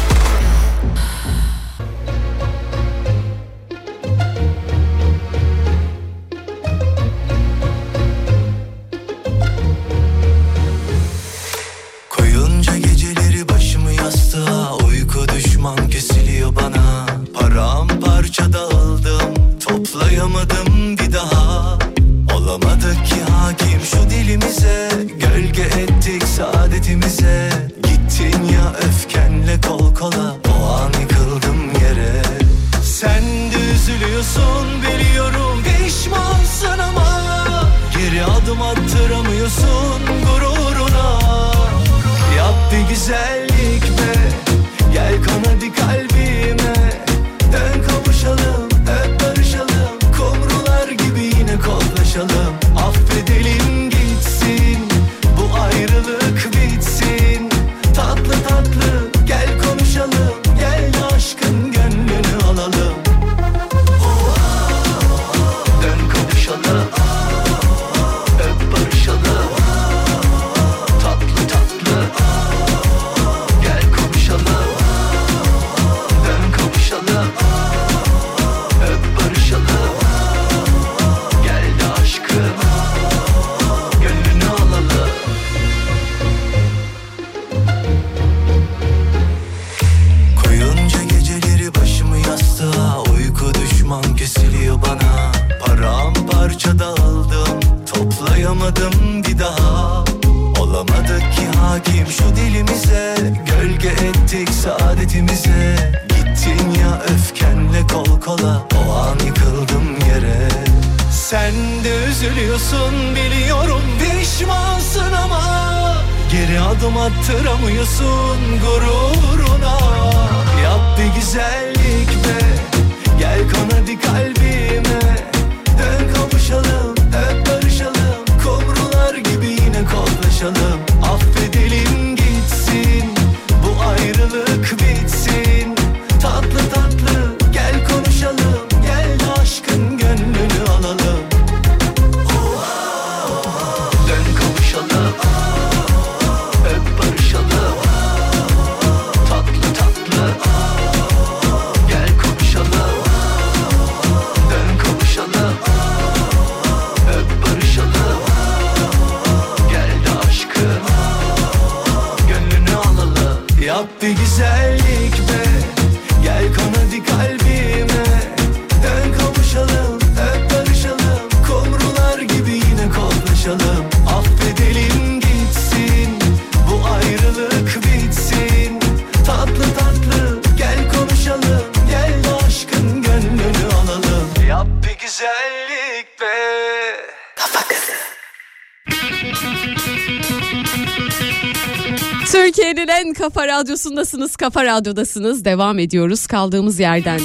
kafa 193.22 193.48
radyosundasınız, 193.48 194.36
kafa 194.36 194.64
radyodasınız. 194.64 195.44
Devam 195.44 195.78
ediyoruz 195.78 196.26
kaldığımız 196.26 196.80
yerden. 196.80 197.20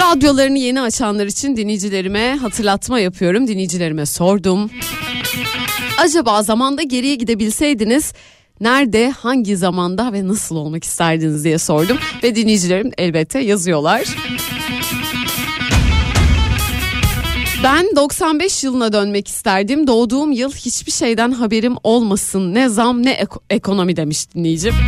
Radyolarını 0.00 0.58
yeni 0.58 0.80
açanlar 0.80 1.26
için 1.26 1.56
dinleyicilerime 1.56 2.36
hatırlatma 2.36 3.00
yapıyorum. 3.00 3.48
Dinleyicilerime 3.48 4.06
sordum. 4.06 4.70
Acaba 5.98 6.42
zamanda 6.42 6.82
geriye 6.82 7.14
gidebilseydiniz 7.14 8.12
nerede, 8.60 9.10
hangi 9.10 9.56
zamanda 9.56 10.12
ve 10.12 10.28
nasıl 10.28 10.56
olmak 10.56 10.84
isterdiniz 10.84 11.44
diye 11.44 11.58
sordum. 11.58 11.98
Ve 12.22 12.34
dinleyicilerim 12.34 12.90
elbette 12.98 13.38
yazıyorlar. 13.38 14.04
Ben 17.64 17.86
95 17.96 18.64
yılına 18.64 18.92
dönmek 18.92 19.28
isterdim. 19.28 19.86
Doğduğum 19.86 20.32
yıl 20.32 20.52
hiçbir 20.52 20.92
şeyden 20.92 21.30
haberim 21.32 21.74
olmasın. 21.84 22.54
Ne 22.54 22.68
zam 22.68 23.02
ne 23.02 23.10
ek- 23.10 23.40
ekonomi 23.50 23.96
demiş 23.96 24.34
dinleyicim. 24.34 24.74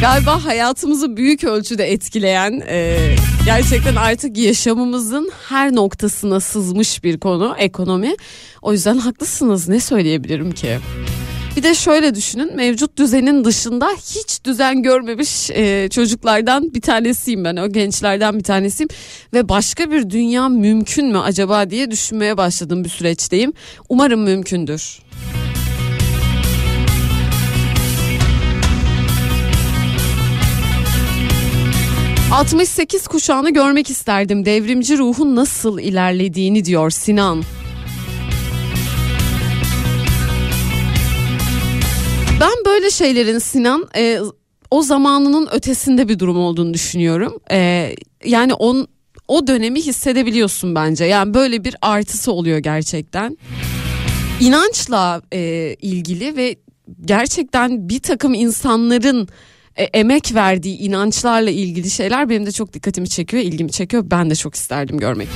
Galiba 0.00 0.44
hayatımızı 0.44 1.16
büyük 1.16 1.44
ölçüde 1.44 1.92
etkileyen 1.92 2.62
e, 2.68 2.98
gerçekten 3.44 3.96
artık 3.96 4.38
yaşamımızın 4.38 5.30
her 5.48 5.74
noktasına 5.74 6.40
sızmış 6.40 7.04
bir 7.04 7.20
konu 7.20 7.54
ekonomi. 7.58 8.14
O 8.62 8.72
yüzden 8.72 8.98
haklısınız 8.98 9.68
ne 9.68 9.80
söyleyebilirim 9.80 10.52
ki? 10.52 10.78
Bir 11.56 11.62
de 11.62 11.74
şöyle 11.74 12.14
düşünün 12.14 12.56
mevcut 12.56 12.98
düzenin 12.98 13.44
dışında 13.44 13.88
hiç 13.88 14.44
düzen 14.44 14.82
görmemiş 14.82 15.50
e, 15.50 15.88
çocuklardan 15.88 16.74
bir 16.74 16.80
tanesiyim 16.80 17.44
ben 17.44 17.56
o 17.56 17.68
gençlerden 17.72 18.38
bir 18.38 18.44
tanesiyim 18.44 18.88
ve 19.34 19.48
başka 19.48 19.90
bir 19.90 20.10
dünya 20.10 20.48
mümkün 20.48 21.06
mü 21.06 21.18
acaba 21.18 21.70
diye 21.70 21.90
düşünmeye 21.90 22.36
başladım 22.36 22.84
bir 22.84 22.88
süreçteyim. 22.88 23.52
Umarım 23.88 24.22
mümkündür. 24.22 24.98
...68 32.30 33.08
kuşağını 33.08 33.50
görmek 33.50 33.90
isterdim. 33.90 34.44
Devrimci 34.44 34.98
ruhun 34.98 35.36
nasıl 35.36 35.78
ilerlediğini 35.78 36.64
diyor 36.64 36.90
Sinan. 36.90 37.42
Ben 42.42 42.64
böyle 42.66 42.90
şeylerin 42.90 43.38
Sinan 43.38 43.88
e, 43.96 44.18
o 44.70 44.82
zamanının 44.82 45.48
ötesinde 45.52 46.08
bir 46.08 46.18
durum 46.18 46.38
olduğunu 46.38 46.74
düşünüyorum. 46.74 47.38
E, 47.50 47.90
yani 48.24 48.54
on, 48.54 48.88
o 49.28 49.46
dönemi 49.46 49.82
hissedebiliyorsun 49.82 50.74
bence. 50.74 51.04
Yani 51.04 51.34
böyle 51.34 51.64
bir 51.64 51.76
artısı 51.82 52.32
oluyor 52.32 52.58
gerçekten. 52.58 53.38
İnançla 54.40 55.22
e, 55.32 55.74
ilgili 55.82 56.36
ve 56.36 56.56
gerçekten 57.04 57.88
bir 57.88 58.00
takım 58.00 58.34
insanların 58.34 59.28
e, 59.76 59.84
emek 59.84 60.34
verdiği 60.34 60.78
inançlarla 60.78 61.50
ilgili 61.50 61.90
şeyler 61.90 62.28
benim 62.28 62.46
de 62.46 62.52
çok 62.52 62.72
dikkatimi 62.72 63.08
çekiyor, 63.08 63.42
ilgimi 63.42 63.70
çekiyor. 63.70 64.04
Ben 64.06 64.30
de 64.30 64.34
çok 64.34 64.54
isterdim 64.54 64.98
görmek. 64.98 65.28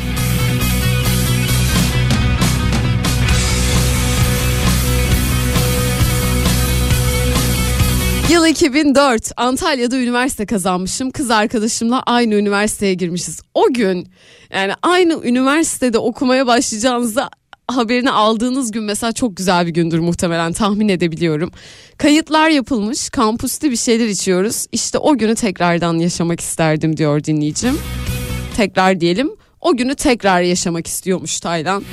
Yıl 8.30 8.46
2004 8.46 9.32
Antalya'da 9.36 9.98
üniversite 9.98 10.46
kazanmışım. 10.46 11.10
Kız 11.10 11.30
arkadaşımla 11.30 12.02
aynı 12.06 12.34
üniversiteye 12.34 12.94
girmişiz. 12.94 13.40
O 13.54 13.72
gün 13.72 14.08
yani 14.50 14.72
aynı 14.82 15.20
üniversitede 15.24 15.98
okumaya 15.98 16.46
başlayacağınızda 16.46 17.30
haberini 17.68 18.10
aldığınız 18.10 18.70
gün 18.70 18.82
mesela 18.82 19.12
çok 19.12 19.36
güzel 19.36 19.66
bir 19.66 19.70
gündür 19.70 19.98
muhtemelen 19.98 20.52
tahmin 20.52 20.88
edebiliyorum. 20.88 21.50
Kayıtlar 21.98 22.48
yapılmış 22.48 23.10
kampüste 23.10 23.70
bir 23.70 23.76
şeyler 23.76 24.06
içiyoruz. 24.06 24.66
İşte 24.72 24.98
o 24.98 25.18
günü 25.18 25.34
tekrardan 25.34 25.98
yaşamak 25.98 26.40
isterdim 26.40 26.96
diyor 26.96 27.24
dinleyicim. 27.24 27.78
Tekrar 28.56 29.00
diyelim 29.00 29.30
o 29.60 29.76
günü 29.76 29.94
tekrar 29.94 30.40
yaşamak 30.40 30.86
istiyormuş 30.86 31.40
Taylan. 31.40 31.84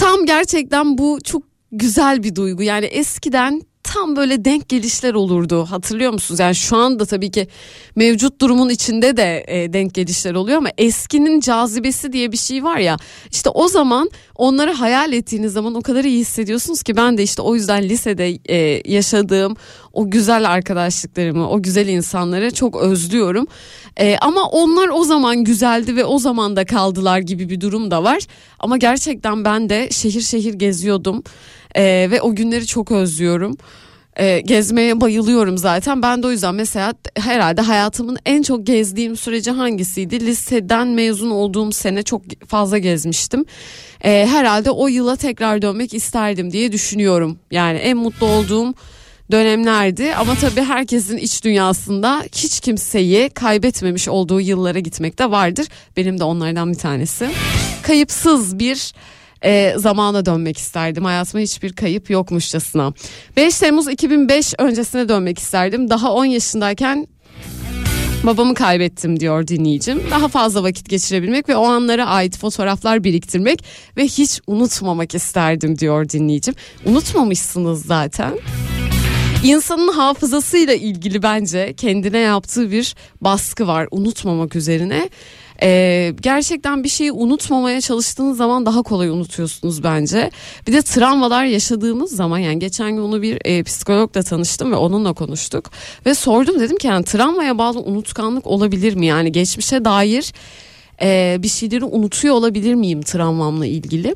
Tam 0.00 0.26
gerçekten 0.26 0.98
bu 0.98 1.18
çok 1.24 1.51
güzel 1.72 2.22
bir 2.22 2.34
duygu. 2.34 2.62
Yani 2.62 2.86
eskiden 2.86 3.62
tam 3.82 4.16
böyle 4.16 4.44
denk 4.44 4.68
gelişler 4.68 5.14
olurdu 5.14 5.64
hatırlıyor 5.64 6.12
musunuz? 6.12 6.40
Yani 6.40 6.54
şu 6.54 6.76
anda 6.76 7.06
tabii 7.06 7.30
ki 7.30 7.48
mevcut 7.96 8.40
durumun 8.40 8.68
içinde 8.68 9.16
de 9.16 9.44
e, 9.48 9.72
denk 9.72 9.94
gelişler 9.94 10.34
oluyor 10.34 10.58
ama 10.58 10.68
eskinin 10.78 11.40
cazibesi 11.40 12.12
diye 12.12 12.32
bir 12.32 12.36
şey 12.36 12.64
var 12.64 12.76
ya 12.76 12.96
işte 13.30 13.50
o 13.50 13.68
zaman 13.68 14.10
onları 14.36 14.72
hayal 14.72 15.12
ettiğiniz 15.12 15.52
zaman 15.52 15.74
o 15.74 15.82
kadar 15.82 16.04
iyi 16.04 16.20
hissediyorsunuz 16.20 16.82
ki 16.82 16.96
ben 16.96 17.18
de 17.18 17.22
işte 17.22 17.42
o 17.42 17.54
yüzden 17.54 17.82
lisede 17.82 18.38
e, 18.48 18.82
yaşadığım 18.92 19.56
o 19.92 20.10
güzel 20.10 20.50
arkadaşlıklarımı 20.50 21.50
o 21.50 21.62
güzel 21.62 21.88
insanları 21.88 22.54
çok 22.54 22.76
özlüyorum. 22.76 23.46
E, 23.96 24.16
ama 24.20 24.42
onlar 24.42 24.88
o 24.88 25.04
zaman 25.04 25.44
güzeldi 25.44 25.96
ve 25.96 26.04
o 26.04 26.18
zaman 26.18 26.56
da 26.56 26.64
kaldılar 26.64 27.18
gibi 27.18 27.48
bir 27.48 27.60
durum 27.60 27.90
da 27.90 28.04
var. 28.04 28.18
Ama 28.58 28.76
gerçekten 28.76 29.44
ben 29.44 29.68
de 29.68 29.90
şehir 29.90 30.20
şehir 30.20 30.54
geziyordum. 30.54 31.22
Ee, 31.76 32.08
ve 32.10 32.20
o 32.20 32.34
günleri 32.34 32.66
çok 32.66 32.92
özlüyorum. 32.92 33.56
Ee, 34.16 34.40
gezmeye 34.40 35.00
bayılıyorum 35.00 35.58
zaten. 35.58 36.02
Ben 36.02 36.22
de 36.22 36.26
o 36.26 36.30
yüzden 36.30 36.54
mesela 36.54 36.94
herhalde 37.16 37.60
hayatımın 37.60 38.18
en 38.26 38.42
çok 38.42 38.66
gezdiğim 38.66 39.16
süreci 39.16 39.50
hangisiydi? 39.50 40.26
Liseden 40.26 40.88
mezun 40.88 41.30
olduğum 41.30 41.72
sene 41.72 42.02
çok 42.02 42.22
fazla 42.48 42.78
gezmiştim. 42.78 43.44
Ee, 44.04 44.26
herhalde 44.30 44.70
o 44.70 44.88
yıla 44.88 45.16
tekrar 45.16 45.62
dönmek 45.62 45.94
isterdim 45.94 46.52
diye 46.52 46.72
düşünüyorum. 46.72 47.38
Yani 47.50 47.78
en 47.78 47.96
mutlu 47.96 48.26
olduğum 48.26 48.74
dönemlerdi 49.30 50.14
ama 50.14 50.34
tabii 50.34 50.62
herkesin 50.62 51.16
iç 51.16 51.44
dünyasında 51.44 52.22
hiç 52.34 52.60
kimseyi 52.60 53.28
kaybetmemiş 53.28 54.08
olduğu 54.08 54.40
yıllara 54.40 54.78
gitmek 54.78 55.18
de 55.18 55.30
vardır. 55.30 55.66
Benim 55.96 56.20
de 56.20 56.24
onlardan 56.24 56.72
bir 56.72 56.78
tanesi. 56.78 57.30
Kayıpsız 57.82 58.58
bir 58.58 58.92
e, 59.44 59.74
zamana 59.76 60.26
dönmek 60.26 60.58
isterdim. 60.58 61.04
Hayatıma 61.04 61.42
hiçbir 61.42 61.72
kayıp 61.72 62.10
yokmuşçasına. 62.10 62.92
5 63.36 63.58
Temmuz 63.58 63.88
2005 63.88 64.54
öncesine 64.58 65.08
dönmek 65.08 65.38
isterdim. 65.38 65.90
Daha 65.90 66.12
10 66.12 66.24
yaşındayken 66.24 67.06
Babamı 68.22 68.54
kaybettim 68.54 69.20
diyor 69.20 69.46
dinleyicim. 69.46 70.02
Daha 70.10 70.28
fazla 70.28 70.62
vakit 70.62 70.88
geçirebilmek 70.88 71.48
ve 71.48 71.56
o 71.56 71.64
anlara 71.64 72.06
ait 72.06 72.38
fotoğraflar 72.38 73.04
biriktirmek 73.04 73.64
ve 73.96 74.04
hiç 74.04 74.40
unutmamak 74.46 75.14
isterdim 75.14 75.78
diyor 75.78 76.08
dinleyicim. 76.08 76.54
Unutmamışsınız 76.86 77.86
zaten. 77.86 78.32
İnsanın 79.44 79.92
hafızasıyla 79.92 80.74
ilgili 80.74 81.22
bence 81.22 81.74
kendine 81.76 82.18
yaptığı 82.18 82.70
bir 82.70 82.94
baskı 83.20 83.66
var 83.66 83.88
unutmamak 83.90 84.56
üzerine. 84.56 85.08
Ee, 85.62 86.14
gerçekten 86.22 86.84
bir 86.84 86.88
şeyi 86.88 87.12
unutmamaya 87.12 87.80
çalıştığınız 87.80 88.36
zaman 88.36 88.66
daha 88.66 88.82
kolay 88.82 89.08
unutuyorsunuz 89.08 89.84
bence. 89.84 90.30
Bir 90.66 90.72
de 90.72 90.82
travmalar 90.82 91.44
yaşadığımız 91.44 92.16
zaman 92.16 92.38
yani 92.38 92.58
geçen 92.58 92.92
gün 92.92 93.02
onu 93.02 93.22
bir 93.22 93.38
e, 93.44 93.62
psikologla 93.62 94.22
tanıştım 94.22 94.72
ve 94.72 94.76
onunla 94.76 95.12
konuştuk. 95.12 95.70
Ve 96.06 96.14
sordum 96.14 96.60
dedim 96.60 96.76
ki 96.76 96.86
yani 96.86 97.04
travmaya 97.04 97.58
bağlı 97.58 97.80
unutkanlık 97.80 98.46
olabilir 98.46 98.94
mi? 98.94 99.06
Yani 99.06 99.32
geçmişe 99.32 99.84
dair 99.84 100.32
e, 101.02 101.36
bir 101.42 101.48
şeyleri 101.48 101.84
unutuyor 101.84 102.34
olabilir 102.34 102.74
miyim 102.74 103.02
travmamla 103.02 103.66
ilgili? 103.66 104.14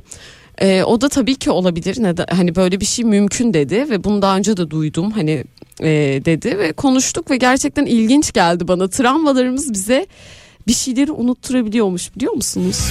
E, 0.58 0.82
o 0.82 1.00
da 1.00 1.08
tabii 1.08 1.34
ki 1.34 1.50
olabilir. 1.50 2.02
Neden? 2.02 2.26
Hani 2.30 2.54
böyle 2.54 2.80
bir 2.80 2.86
şey 2.86 3.04
mümkün 3.04 3.54
dedi 3.54 3.86
ve 3.90 4.04
bunu 4.04 4.22
daha 4.22 4.36
önce 4.36 4.56
de 4.56 4.70
duydum. 4.70 5.10
Hani 5.10 5.44
e, 5.80 5.88
dedi 6.24 6.58
ve 6.58 6.72
konuştuk 6.72 7.30
ve 7.30 7.36
gerçekten 7.36 7.86
ilginç 7.86 8.32
geldi 8.32 8.68
bana. 8.68 8.88
Travmalarımız 8.88 9.72
bize 9.72 10.06
bir 10.66 10.72
şeyleri 10.72 11.12
unutturabiliyormuş 11.12 12.16
biliyor 12.16 12.32
musunuz? 12.32 12.90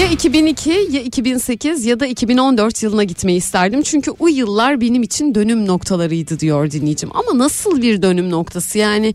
Ya 0.00 0.06
2002 0.10 0.70
ya 0.90 1.00
2008 1.02 1.84
ya 1.84 2.00
da 2.00 2.06
2014 2.06 2.82
yılına 2.82 3.04
gitmeyi 3.04 3.38
isterdim. 3.38 3.82
Çünkü 3.82 4.10
o 4.18 4.28
yıllar 4.28 4.80
benim 4.80 5.02
için 5.02 5.34
dönüm 5.34 5.66
noktalarıydı 5.66 6.40
diyor 6.40 6.70
dinleyicim. 6.70 7.10
Ama 7.14 7.38
nasıl 7.38 7.82
bir 7.82 8.02
dönüm 8.02 8.30
noktası 8.30 8.78
yani 8.78 9.14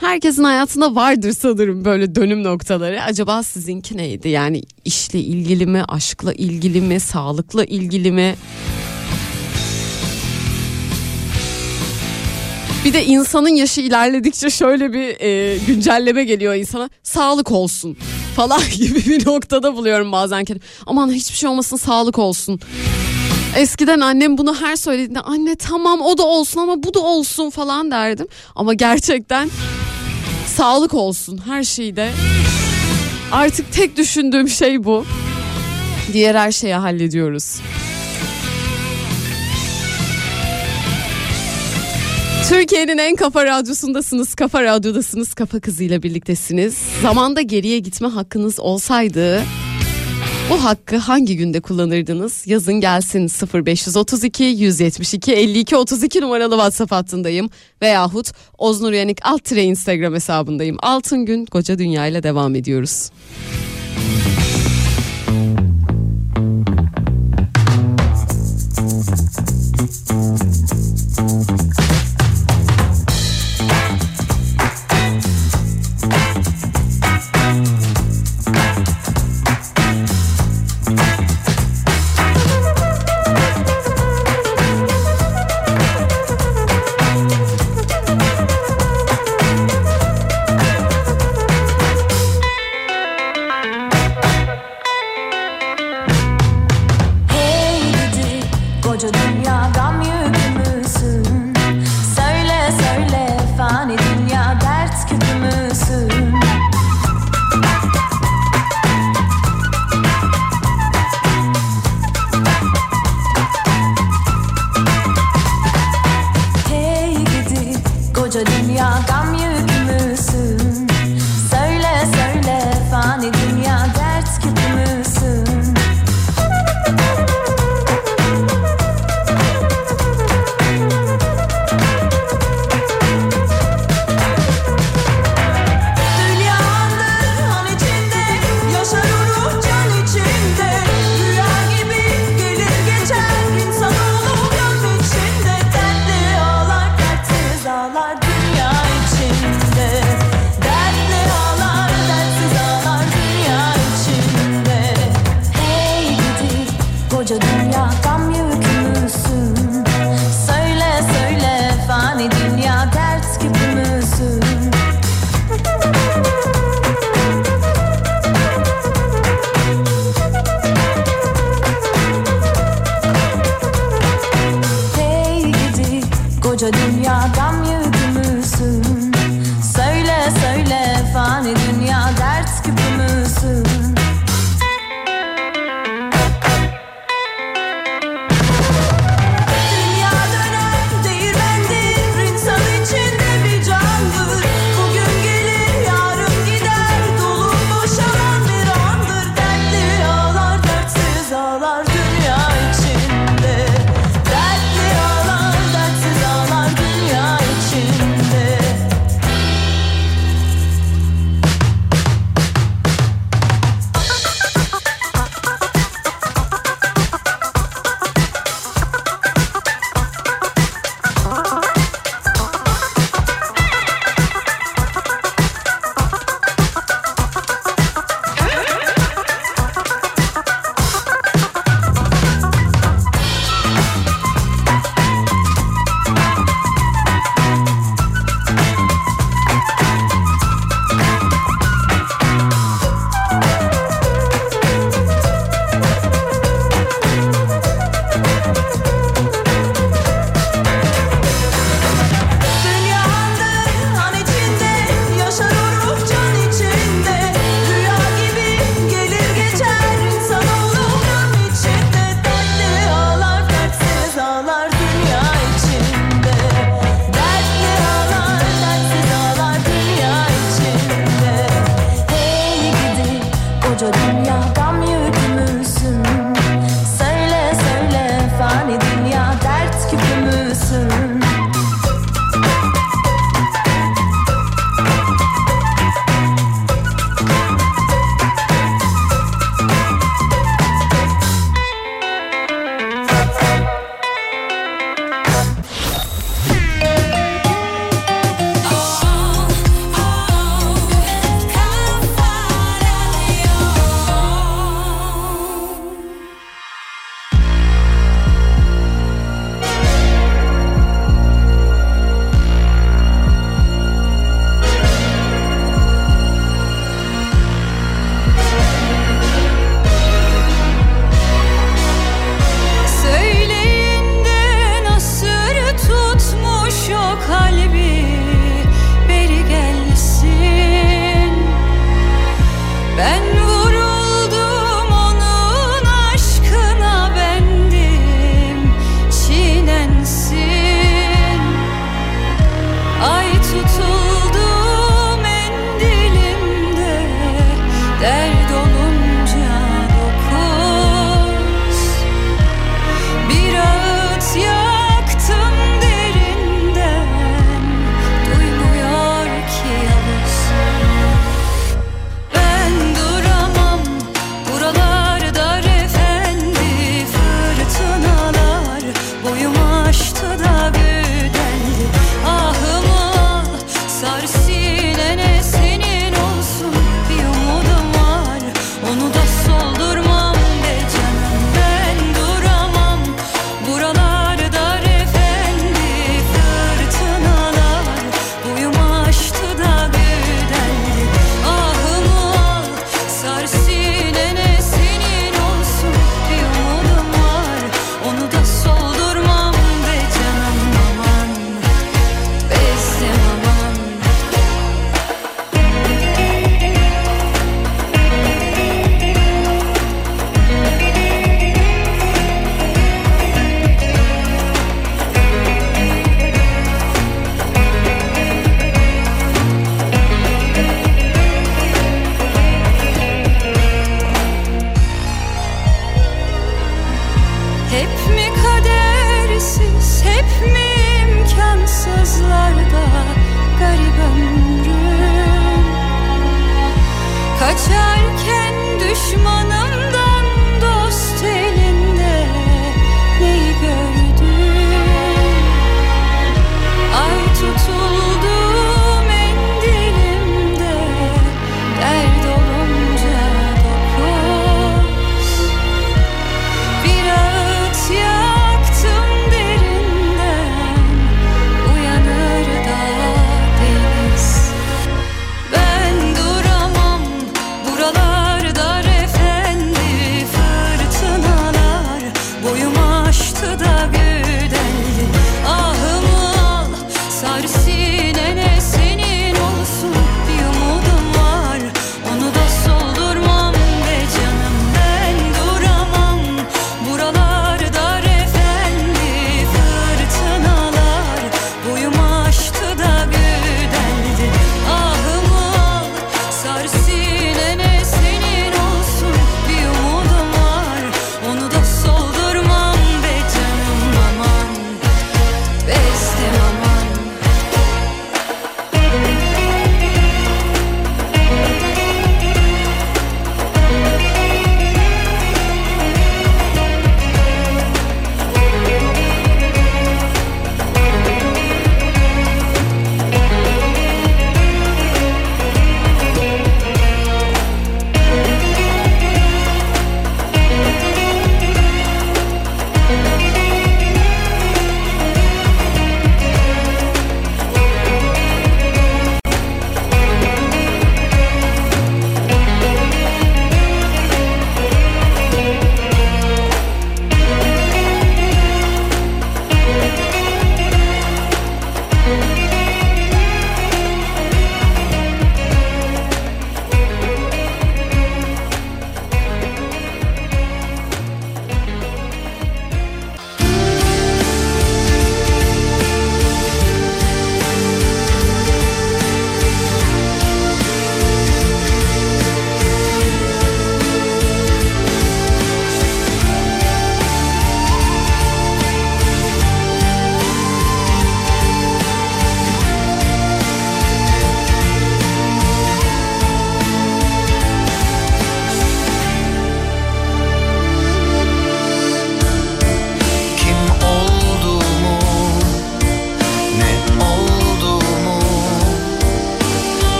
herkesin 0.00 0.44
hayatında 0.44 0.94
vardır 0.94 1.32
sanırım 1.40 1.84
böyle 1.84 2.14
dönüm 2.14 2.44
noktaları. 2.44 3.02
Acaba 3.02 3.42
sizinki 3.42 3.96
neydi? 3.96 4.28
Yani 4.28 4.62
işle 4.84 5.18
ilgili 5.18 5.66
mi, 5.66 5.84
aşkla 5.88 6.32
ilgili 6.32 6.80
mi, 6.80 7.00
sağlıkla 7.00 7.64
ilgili 7.64 8.12
mi? 8.12 8.34
Bir 12.84 12.92
de 12.92 13.04
insanın 13.04 13.48
yaşı 13.48 13.80
ilerledikçe 13.80 14.50
şöyle 14.50 14.92
bir 14.92 15.20
e, 15.20 15.58
güncelleme 15.66 16.24
geliyor 16.24 16.54
insana. 16.54 16.90
Sağlık 17.02 17.52
olsun 17.52 17.96
falan 18.36 18.60
gibi 18.76 19.06
bir 19.06 19.26
noktada 19.26 19.76
buluyorum 19.76 20.12
bazen 20.12 20.44
kendimi. 20.44 20.66
Aman 20.86 21.10
hiçbir 21.12 21.36
şey 21.36 21.48
olmasın 21.48 21.76
sağlık 21.76 22.18
olsun. 22.18 22.60
Eskiden 23.56 24.00
annem 24.00 24.38
bunu 24.38 24.54
her 24.60 24.76
söylediğinde 24.76 25.20
anne 25.20 25.56
tamam 25.56 26.00
o 26.00 26.18
da 26.18 26.22
olsun 26.26 26.60
ama 26.60 26.82
bu 26.82 26.94
da 26.94 27.00
olsun 27.00 27.50
falan 27.50 27.90
derdim. 27.90 28.26
Ama 28.54 28.74
gerçekten 28.74 29.50
sağlık 30.60 30.94
olsun 30.94 31.40
her 31.46 31.64
şeyde. 31.64 32.10
Artık 33.32 33.72
tek 33.72 33.96
düşündüğüm 33.96 34.48
şey 34.48 34.84
bu. 34.84 35.04
Diğer 36.12 36.34
her 36.34 36.52
şeyi 36.52 36.74
hallediyoruz. 36.74 37.60
Türkiye'nin 42.48 42.98
en 42.98 43.16
kafa 43.16 43.44
radyosundasınız, 43.44 44.34
kafa 44.34 44.62
radyodasınız, 44.62 45.34
kafa 45.34 45.60
kızıyla 45.60 46.02
birliktesiniz. 46.02 46.74
Zamanda 47.02 47.40
geriye 47.40 47.78
gitme 47.78 48.08
hakkınız 48.08 48.60
olsaydı 48.60 49.42
bu 50.50 50.64
hakkı 50.64 50.96
hangi 50.96 51.36
günde 51.36 51.60
kullanırdınız? 51.60 52.46
Yazın 52.46 52.74
gelsin 52.74 53.30
0532 53.54 54.44
172 54.44 55.32
52 55.32 55.76
32 55.76 56.20
numaralı 56.20 56.54
WhatsApp 56.54 56.92
hattındayım. 56.92 57.50
Veyahut 57.82 58.32
Oznur 58.58 58.92
Yanik 58.92 59.18
alt 59.22 59.52
Instagram 59.52 60.14
hesabındayım. 60.14 60.76
Altın 60.82 61.26
Gün 61.26 61.46
Koca 61.46 61.78
Dünya 61.78 62.06
ile 62.06 62.22
devam 62.22 62.54
ediyoruz. 62.54 63.10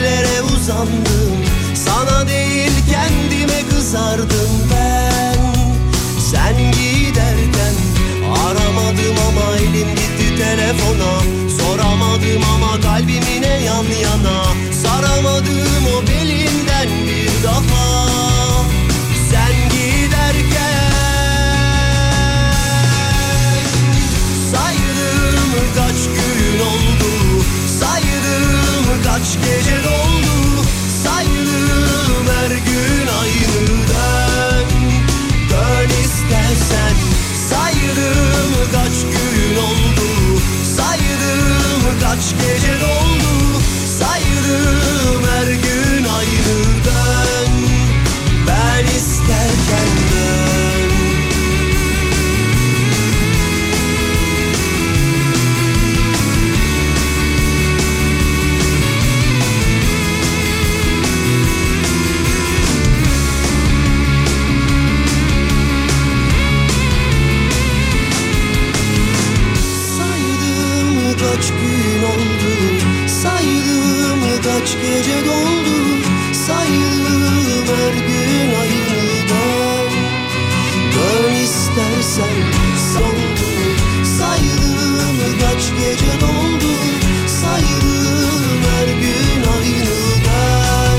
Ellere 0.00 0.42
uzandım. 0.42 1.32
Sana 1.74 2.28
değil 2.28 2.72
kendime 2.90 3.68
kızardım 3.68 4.50
ben. 4.72 5.36
Sen 6.30 6.56
giderken 6.56 7.74
aramadım 8.44 9.16
ama 9.28 9.56
elim 9.56 9.88
gitti 9.88 10.36
telefona. 10.38 11.20
Soramadım 11.58 12.42
ama 12.54 12.80
kalbimine 12.80 13.62
yan 13.64 13.84
yana 14.02 14.44
Saramadım 14.82 15.86
o 15.96 16.02
belimden 16.02 16.88
bir 17.06 17.44
daha 17.44 17.89
kaç 29.20 29.34
gece 29.34 29.76
doldu 29.84 30.66
Saydım 31.04 32.26
her 32.26 32.50
gün 32.50 33.06
aynı 33.20 33.66
dön 33.88 34.66
Dön 35.50 35.88
istersen 35.88 36.94
Saydım 37.50 38.72
kaç 38.72 39.00
gün 39.02 39.56
oldu 39.56 40.40
Saydım 40.76 42.00
kaç 42.00 42.34
gece 42.42 42.79
kaç 74.70 74.82
gece 74.82 75.24
doldu 75.26 75.76
Saydım 76.46 77.66
her 77.66 77.92
gün 77.92 78.54
aynıdan 78.60 79.90
Dön 80.94 81.34
istersen 81.34 82.36
soldu 82.94 83.50
Saydım 84.18 85.16
kaç 85.40 85.62
gece 85.78 86.20
doldu 86.20 86.74
Saydım 87.26 88.62
her 88.70 88.86
gün 88.86 89.50
aynıdan 89.52 90.98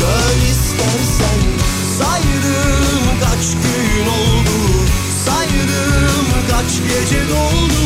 Dön 0.00 0.50
istersen 0.50 1.40
Saydım 1.98 3.18
kaç 3.20 3.52
gün 3.52 4.06
oldu 4.06 4.84
Saydım 5.24 6.26
kaç 6.50 6.72
gece 6.88 7.28
doldu 7.28 7.83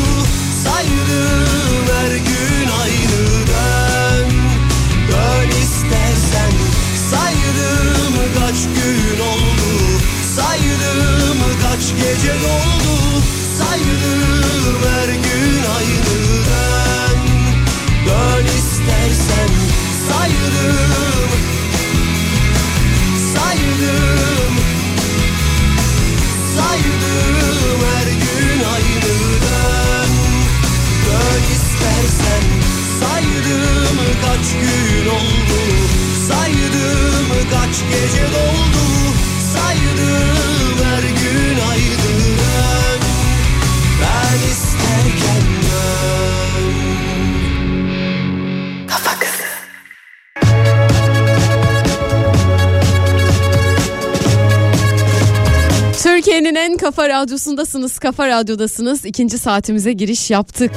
gece 11.99 12.32
doldu 12.32 13.22
Saydım 13.59 14.78
her 14.88 15.09
gün 15.09 15.62
aynı 15.78 16.18
dön 16.49 17.18
Dön 18.07 18.44
istersen 18.44 19.51
Saydım 20.09 21.30
Saydım 23.34 24.55
Saydım 26.57 27.80
her 27.94 28.07
gün 28.07 28.64
aynı 28.74 29.14
dön 29.42 30.11
Dön 31.07 31.42
istersen 31.53 32.44
Saydım 33.01 33.99
kaç 34.24 34.53
gün 34.53 35.07
oldu? 35.11 35.59
Saydım 36.28 37.26
kaç 37.51 37.76
gece 37.90 38.24
doldu? 38.24 38.84
Saydım 39.55 40.38
kafa 56.89 57.09
radyosundasınız. 57.09 57.99
Kafa 57.99 58.28
radyodasınız. 58.28 59.05
İkinci 59.05 59.39
saatimize 59.39 59.93
giriş 59.93 60.30
yaptık. 60.30 60.70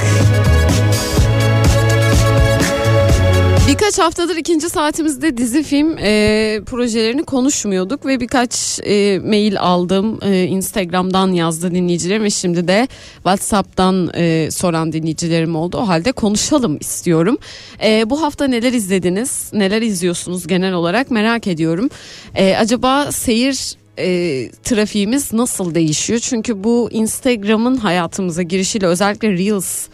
Birkaç 3.67 3.99
haftadır 3.99 4.35
ikinci 4.35 4.69
saatimizde 4.69 5.37
dizi 5.37 5.63
film 5.63 5.97
e, 5.97 6.61
projelerini 6.65 7.23
konuşmuyorduk 7.23 8.05
ve 8.05 8.19
birkaç 8.19 8.79
e, 8.83 9.19
mail 9.19 9.59
aldım. 9.59 10.19
E, 10.21 10.43
Instagram'dan 10.43 11.31
yazdı 11.31 11.71
dinleyicilerim 11.71 12.23
ve 12.23 12.29
şimdi 12.29 12.67
de 12.67 12.87
WhatsApp'tan 13.13 14.11
e, 14.15 14.51
soran 14.51 14.93
dinleyicilerim 14.93 15.55
oldu. 15.55 15.77
O 15.77 15.87
halde 15.87 16.11
konuşalım 16.11 16.77
istiyorum. 16.79 17.37
E, 17.83 18.09
bu 18.09 18.21
hafta 18.21 18.47
neler 18.47 18.73
izlediniz? 18.73 19.49
Neler 19.53 19.81
izliyorsunuz 19.81 20.47
genel 20.47 20.73
olarak 20.73 21.11
merak 21.11 21.47
ediyorum. 21.47 21.89
E, 22.35 22.55
acaba 22.55 23.11
seyir 23.11 23.80
e, 23.99 24.49
trafiğimiz 24.63 25.33
nasıl 25.33 25.75
değişiyor? 25.75 26.19
Çünkü 26.19 26.63
bu 26.63 26.89
Instagram'ın 26.91 27.77
hayatımıza 27.77 28.41
girişiyle 28.41 28.85
özellikle 28.87 29.31
Reels 29.31 29.87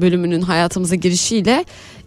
bölümünün 0.00 0.40
hayatımıza 0.40 0.94
girişiyle 0.94 1.64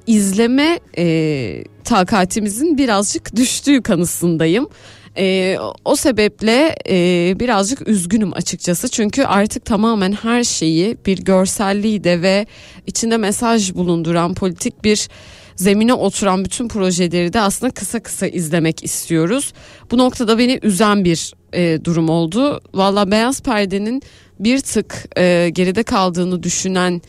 izleme 0.07 0.79
e, 0.97 1.63
takatimizin 1.83 2.77
birazcık 2.77 3.35
düştüğü 3.35 3.81
kanısındayım. 3.81 4.69
E, 5.17 5.57
o 5.85 5.95
sebeple 5.95 6.75
e, 6.89 7.39
birazcık 7.39 7.87
üzgünüm 7.87 8.33
açıkçası 8.33 8.89
çünkü 8.89 9.23
artık 9.23 9.65
tamamen 9.65 10.11
her 10.11 10.43
şeyi 10.43 10.97
bir 11.05 11.17
görselliği 11.17 12.03
de 12.03 12.21
ve 12.21 12.45
içinde 12.87 13.17
mesaj 13.17 13.73
bulunduran 13.73 14.33
politik 14.33 14.83
bir 14.83 15.09
zemine 15.55 15.93
oturan 15.93 16.45
bütün 16.45 16.67
projeleri 16.67 17.33
de 17.33 17.39
aslında 17.39 17.71
kısa 17.71 17.99
kısa 17.99 18.27
izlemek 18.27 18.83
istiyoruz. 18.83 19.53
Bu 19.91 19.97
noktada 19.97 20.37
beni 20.37 20.59
üzen 20.63 21.05
bir 21.05 21.33
e, 21.53 21.79
durum 21.85 22.09
oldu. 22.09 22.61
Valla 22.73 23.11
Beyaz 23.11 23.41
Perde'nin 23.41 24.01
bir 24.39 24.59
tık 24.59 25.07
e, 25.17 25.49
geride 25.53 25.83
kaldığını 25.83 26.43
düşünen 26.43 27.01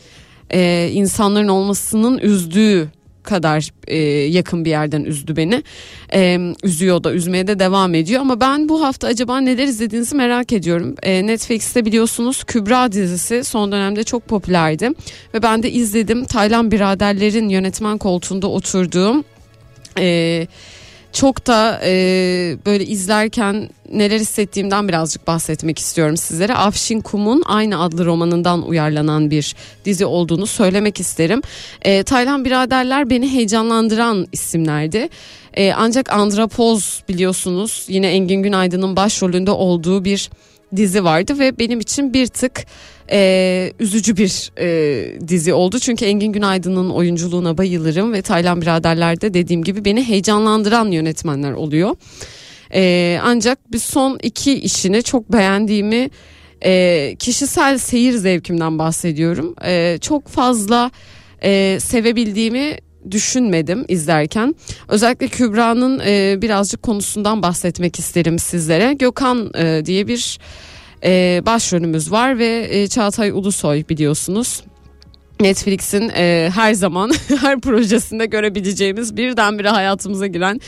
e, 0.49 0.89
insanların 0.93 1.47
olmasının 1.47 2.17
üzdüğü 2.17 2.91
kadar 3.25 3.69
e, 3.87 3.97
yakın 4.07 4.65
bir 4.65 4.69
yerden 4.69 5.03
üzdü 5.03 5.35
beni. 5.35 5.63
E, 6.13 6.39
üzüyor 6.63 7.03
da 7.03 7.13
üzmeye 7.13 7.47
de 7.47 7.59
devam 7.59 7.95
ediyor 7.95 8.21
ama 8.21 8.39
ben 8.39 8.69
bu 8.69 8.83
hafta 8.83 9.07
acaba 9.07 9.41
neler 9.41 9.67
izlediğinizi 9.67 10.15
merak 10.15 10.53
ediyorum. 10.53 10.95
E, 11.03 11.27
Netflix'te 11.27 11.85
biliyorsunuz 11.85 12.43
Kübra 12.43 12.91
dizisi 12.91 13.43
son 13.43 13.71
dönemde 13.71 14.03
çok 14.03 14.27
popülerdi 14.27 14.89
ve 15.33 15.43
ben 15.43 15.63
de 15.63 15.71
izledim. 15.71 16.25
Taylan 16.25 16.71
biraderlerin 16.71 17.49
yönetmen 17.49 17.97
koltuğunda 17.97 18.47
oturduğum 18.47 19.23
e, 19.99 20.47
çok 21.15 21.47
da 21.47 21.81
e, 21.83 21.91
böyle 22.65 22.85
izlerken 22.85 23.69
neler 23.91 24.19
hissettiğimden 24.19 24.87
birazcık 24.87 25.27
bahsetmek 25.27 25.79
istiyorum 25.79 26.17
sizlere. 26.17 26.55
Afşin 26.55 27.01
Kum'un 27.01 27.43
aynı 27.45 27.81
adlı 27.81 28.05
romanından 28.05 28.67
uyarlanan 28.67 29.31
bir 29.31 29.55
dizi 29.85 30.05
olduğunu 30.05 30.47
söylemek 30.47 30.99
isterim. 30.99 31.41
E, 31.81 32.03
Taylan 32.03 32.45
Biraderler 32.45 33.09
beni 33.09 33.31
heyecanlandıran 33.31 34.27
isimlerdi. 34.31 35.09
E, 35.53 35.73
ancak 35.73 36.13
Andrapoz 36.13 37.03
biliyorsunuz 37.09 37.85
yine 37.87 38.07
Engin 38.07 38.43
Günaydın'ın 38.43 38.95
başrolünde 38.95 39.51
olduğu 39.51 40.05
bir 40.05 40.29
dizi 40.77 41.03
vardı 41.03 41.39
ve 41.39 41.59
benim 41.59 41.79
için 41.79 42.13
bir 42.13 42.27
tık 42.27 42.65
e, 43.11 43.71
üzücü 43.79 44.17
bir 44.17 44.51
e, 44.59 45.27
dizi 45.27 45.53
oldu. 45.53 45.79
Çünkü 45.79 46.05
Engin 46.05 46.31
Günaydın'ın 46.31 46.89
oyunculuğuna 46.89 47.57
bayılırım 47.57 48.13
ve 48.13 48.21
Taylan 48.21 48.61
Biraderler'de 48.61 49.33
dediğim 49.33 49.63
gibi 49.63 49.85
beni 49.85 50.03
heyecanlandıran 50.03 50.91
yönetmenler 50.91 51.51
oluyor. 51.51 51.95
E, 52.73 53.19
ancak 53.23 53.71
bir 53.71 53.79
son 53.79 54.19
iki 54.23 54.59
işini 54.59 55.03
çok 55.03 55.33
beğendiğimi 55.33 56.09
e, 56.65 57.15
kişisel 57.19 57.77
seyir 57.77 58.13
zevkimden 58.13 58.79
bahsediyorum. 58.79 59.55
E, 59.65 59.97
çok 60.01 60.27
fazla 60.27 60.91
e, 61.43 61.77
sevebildiğimi 61.81 62.77
düşünmedim 63.11 63.85
izlerken. 63.87 64.55
Özellikle 64.87 65.27
Kübra'nın 65.27 65.99
e, 65.99 66.41
birazcık 66.41 66.83
konusundan 66.83 67.41
bahsetmek 67.41 67.99
isterim 67.99 68.39
sizlere. 68.39 68.93
Gökhan 68.93 69.51
e, 69.55 69.85
diye 69.85 70.07
bir 70.07 70.39
e, 71.03 71.41
başrolümüz 71.45 72.11
var 72.11 72.39
ve 72.39 72.67
e, 72.69 72.87
Çağatay 72.87 73.31
Ulusoy 73.31 73.83
biliyorsunuz. 73.89 74.61
Netflix'in 75.39 76.11
e, 76.15 76.49
her 76.55 76.73
zaman 76.73 77.11
her 77.41 77.59
projesinde 77.59 78.25
görebileceğimiz 78.25 79.17
birdenbire 79.17 79.69
hayatımıza 79.69 80.27
giren 80.27 80.61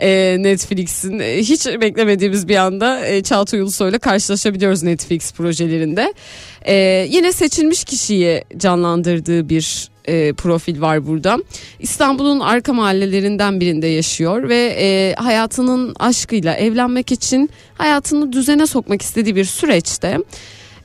e, 0.00 0.36
Netflix'in 0.38 1.18
e, 1.18 1.36
hiç 1.36 1.66
beklemediğimiz 1.66 2.48
bir 2.48 2.56
anda 2.56 3.06
e, 3.06 3.22
Çağatay 3.22 3.60
Ulusoy'la 3.60 3.98
karşılaşabiliyoruz 3.98 4.82
Netflix 4.82 5.32
projelerinde. 5.32 6.14
E, 6.62 6.74
yine 7.10 7.32
seçilmiş 7.32 7.84
kişiyi 7.84 8.44
canlandırdığı 8.56 9.48
bir 9.48 9.88
e, 10.04 10.32
profil 10.32 10.80
var 10.80 11.06
burada. 11.06 11.38
İstanbul'un 11.78 12.40
arka 12.40 12.72
mahallelerinden 12.72 13.60
birinde 13.60 13.86
yaşıyor 13.86 14.48
ve 14.48 14.76
e, 14.80 15.14
hayatının 15.18 15.94
aşkıyla 15.98 16.54
evlenmek 16.54 17.12
için 17.12 17.50
hayatını 17.74 18.32
düzene 18.32 18.66
sokmak 18.66 19.02
istediği 19.02 19.36
bir 19.36 19.44
süreçte 19.44 20.18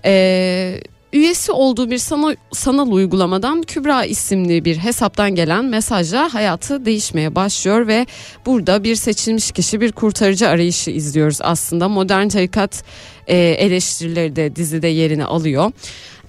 e, 0.06 0.82
üyesi 1.14 1.52
olduğu 1.52 1.92
bir 1.92 1.98
sanal, 1.98 2.36
sanal 2.52 2.92
uygulamadan 2.92 3.62
Kübra 3.62 4.06
isimli 4.06 4.66
bir 4.66 4.78
hesaptan 4.78 5.36
gelen 5.36 5.66
mesajla 5.66 6.34
hayatı 6.34 6.86
değişmeye 6.86 7.36
başlıyor 7.36 7.88
ve 7.88 8.06
burada 8.46 8.84
bir 8.84 8.96
seçilmiş 8.96 9.52
kişi 9.52 9.82
bir 9.82 9.92
kurtarıcı 9.92 10.50
arayışı 10.50 10.92
izliyoruz 10.92 11.38
aslında. 11.42 11.90
Modern 11.90 12.28
tarikat 12.28 12.84
e, 13.28 13.38
eleştirileri 13.38 14.36
de 14.36 14.56
dizide 14.56 14.88
yerini 14.88 15.26
alıyor. 15.26 15.72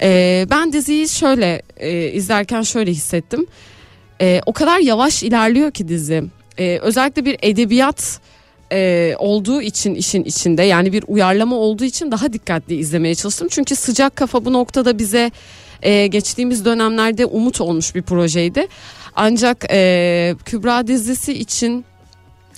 E, 0.02 0.46
ben 0.50 0.72
diziyi 0.72 1.08
şöyle 1.08 1.62
e, 1.76 2.10
izlerken 2.10 2.62
şöyle 2.62 2.90
hissettim. 2.90 3.46
E, 4.20 4.40
o 4.46 4.52
kadar 4.52 4.78
yavaş 4.78 5.22
ilerliyor 5.22 5.70
ki 5.70 5.88
dizi. 5.88 6.24
E, 6.58 6.78
özellikle 6.78 7.24
bir 7.24 7.36
edebiyat 7.42 8.20
e, 8.74 9.14
olduğu 9.18 9.62
için 9.62 9.94
işin 9.94 10.24
içinde 10.24 10.62
yani 10.62 10.92
bir 10.92 11.04
uyarlama 11.06 11.56
olduğu 11.56 11.84
için 11.84 12.10
daha 12.10 12.32
dikkatli 12.32 12.76
izlemeye 12.76 13.14
çalıştım. 13.14 13.48
Çünkü 13.50 13.76
sıcak 13.76 14.16
kafa 14.16 14.44
bu 14.44 14.52
noktada 14.52 14.98
bize 14.98 15.30
e, 15.82 16.06
geçtiğimiz 16.06 16.64
dönemlerde 16.64 17.26
umut 17.26 17.60
olmuş 17.60 17.94
bir 17.94 18.02
projeydi. 18.02 18.66
Ancak 19.16 19.64
e, 19.70 20.34
Kübra 20.44 20.86
dizisi 20.86 21.32
için 21.32 21.84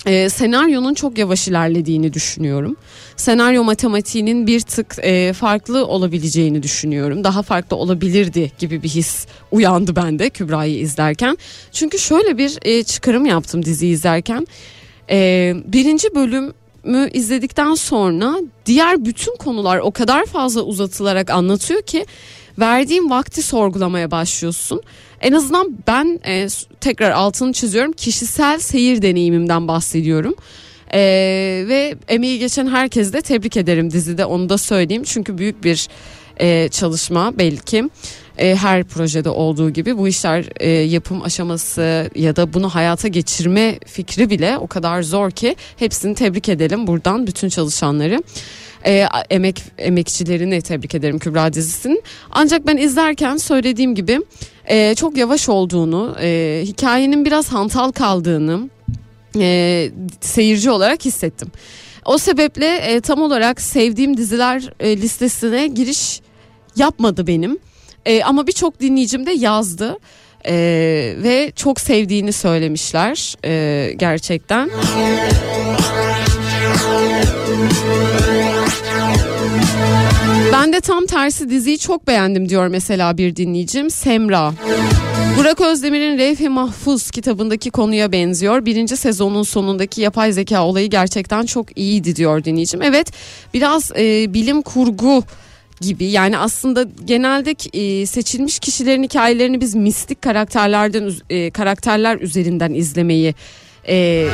e, 0.05 0.29
senaryonun 0.29 0.93
çok 0.93 1.17
yavaş 1.17 1.47
ilerlediğini 1.47 2.13
düşünüyorum. 2.13 2.75
Senaryo 3.15 3.63
matematiğinin 3.63 4.47
bir 4.47 4.61
tık 4.61 4.95
e, 5.03 5.33
farklı 5.33 5.85
olabileceğini 5.85 6.63
düşünüyorum. 6.63 7.23
Daha 7.23 7.41
farklı 7.41 7.75
olabilirdi 7.75 8.51
gibi 8.59 8.83
bir 8.83 8.89
his 8.89 9.27
uyandı 9.51 9.95
bende 9.95 10.29
Kübra'yı 10.29 10.79
izlerken. 10.79 11.37
Çünkü 11.71 11.99
şöyle 11.99 12.37
bir 12.37 12.57
e, 12.61 12.83
çıkarım 12.83 13.25
yaptım 13.25 13.65
diziyi 13.65 13.93
izlerken. 13.93 14.47
E, 15.09 15.53
birinci 15.65 16.15
bölümü 16.15 17.09
izledikten 17.13 17.73
sonra 17.73 18.35
diğer 18.65 19.05
bütün 19.05 19.35
konular 19.35 19.77
o 19.77 19.91
kadar 19.91 20.25
fazla 20.25 20.61
uzatılarak 20.61 21.29
anlatıyor 21.29 21.81
ki 21.81 22.05
verdiğim 22.59 23.09
vakti 23.09 23.43
sorgulamaya 23.43 24.11
başlıyorsun. 24.11 24.81
En 25.21 25.33
azından 25.33 25.77
ben 25.87 26.19
e, 26.25 26.47
tekrar 26.81 27.11
altını 27.11 27.53
çiziyorum 27.53 27.91
kişisel 27.91 28.59
seyir 28.59 29.01
deneyimimden 29.01 29.67
bahsediyorum. 29.67 30.35
E, 30.93 30.99
ve 31.67 31.95
emeği 32.07 32.39
geçen 32.39 32.67
herkesi 32.67 33.13
de 33.13 33.21
tebrik 33.21 33.57
ederim 33.57 33.91
dizide 33.91 34.25
onu 34.25 34.49
da 34.49 34.57
söyleyeyim. 34.57 35.03
Çünkü 35.03 35.37
büyük 35.37 35.63
bir 35.63 35.87
e, 36.39 36.69
çalışma 36.69 37.37
belki 37.37 37.89
e, 38.37 38.55
her 38.55 38.83
projede 38.83 39.29
olduğu 39.29 39.69
gibi 39.69 39.97
bu 39.97 40.07
işler 40.07 40.45
e, 40.59 40.69
yapım 40.69 41.21
aşaması 41.21 42.09
ya 42.15 42.35
da 42.35 42.53
bunu 42.53 42.69
hayata 42.69 43.07
geçirme 43.07 43.79
fikri 43.85 44.29
bile 44.29 44.57
o 44.57 44.67
kadar 44.67 45.01
zor 45.03 45.31
ki 45.31 45.55
hepsini 45.77 46.15
tebrik 46.15 46.49
edelim 46.49 46.87
buradan 46.87 47.27
bütün 47.27 47.49
çalışanları. 47.49 48.23
E, 48.85 49.05
emek 49.29 49.63
emekçilerini 49.77 50.61
tebrik 50.61 50.95
ederim 50.95 51.19
Kübra 51.19 51.53
dizisinin. 51.53 52.03
Ancak 52.31 52.67
ben 52.67 52.77
izlerken 52.77 53.37
söylediğim 53.37 53.95
gibi 53.95 54.19
e, 54.65 54.95
çok 54.95 55.17
yavaş 55.17 55.49
olduğunu, 55.49 56.15
e, 56.21 56.61
hikayenin 56.65 57.25
biraz 57.25 57.47
hantal 57.49 57.91
kaldığını 57.91 58.69
e, 59.39 59.91
seyirci 60.21 60.69
olarak 60.69 61.05
hissettim. 61.05 61.51
O 62.05 62.17
sebeple 62.17 62.75
e, 62.75 63.01
tam 63.01 63.21
olarak 63.21 63.61
sevdiğim 63.61 64.17
diziler 64.17 64.73
e, 64.79 64.97
listesine 64.97 65.67
giriş 65.67 66.21
yapmadı 66.75 67.27
benim. 67.27 67.57
E, 68.07 68.23
ama 68.23 68.47
birçok 68.47 68.79
dinleyicim 68.79 69.25
de 69.25 69.31
yazdı. 69.31 69.97
E, 70.45 70.53
ve 71.23 71.51
çok 71.55 71.79
sevdiğini 71.79 72.33
söylemişler 72.33 73.35
e, 73.45 73.93
gerçekten. 73.93 74.69
Ben 80.53 80.73
de 80.73 80.81
tam 80.81 81.05
tersi 81.05 81.49
diziyi 81.49 81.79
çok 81.79 82.07
beğendim 82.07 82.49
diyor 82.49 82.67
mesela 82.67 83.17
bir 83.17 83.35
dinleyicim 83.35 83.89
Semra. 83.89 84.53
Burak 85.37 85.61
Özdemir'in 85.61 86.17
Revhi 86.17 86.49
Mahfuz 86.49 87.11
kitabındaki 87.11 87.69
konuya 87.69 88.11
benziyor. 88.11 88.65
Birinci 88.65 88.97
sezonun 88.97 89.43
sonundaki 89.43 90.01
yapay 90.01 90.31
zeka 90.31 90.63
olayı 90.63 90.89
gerçekten 90.89 91.45
çok 91.45 91.77
iyiydi 91.77 92.15
diyor 92.15 92.43
dinleyicim. 92.43 92.81
Evet 92.81 93.11
biraz 93.53 93.91
e, 93.97 94.33
bilim 94.33 94.61
kurgu 94.61 95.23
gibi 95.81 96.05
yani 96.05 96.37
aslında 96.37 96.85
genelde 97.05 97.55
e, 97.73 98.05
seçilmiş 98.05 98.59
kişilerin 98.59 99.03
hikayelerini 99.03 99.61
biz 99.61 99.75
mistik 99.75 100.21
karakterlerden 100.21 101.11
e, 101.29 101.51
karakterler 101.51 102.19
üzerinden 102.19 102.73
izlemeyi 102.73 103.33
e, 103.87 104.27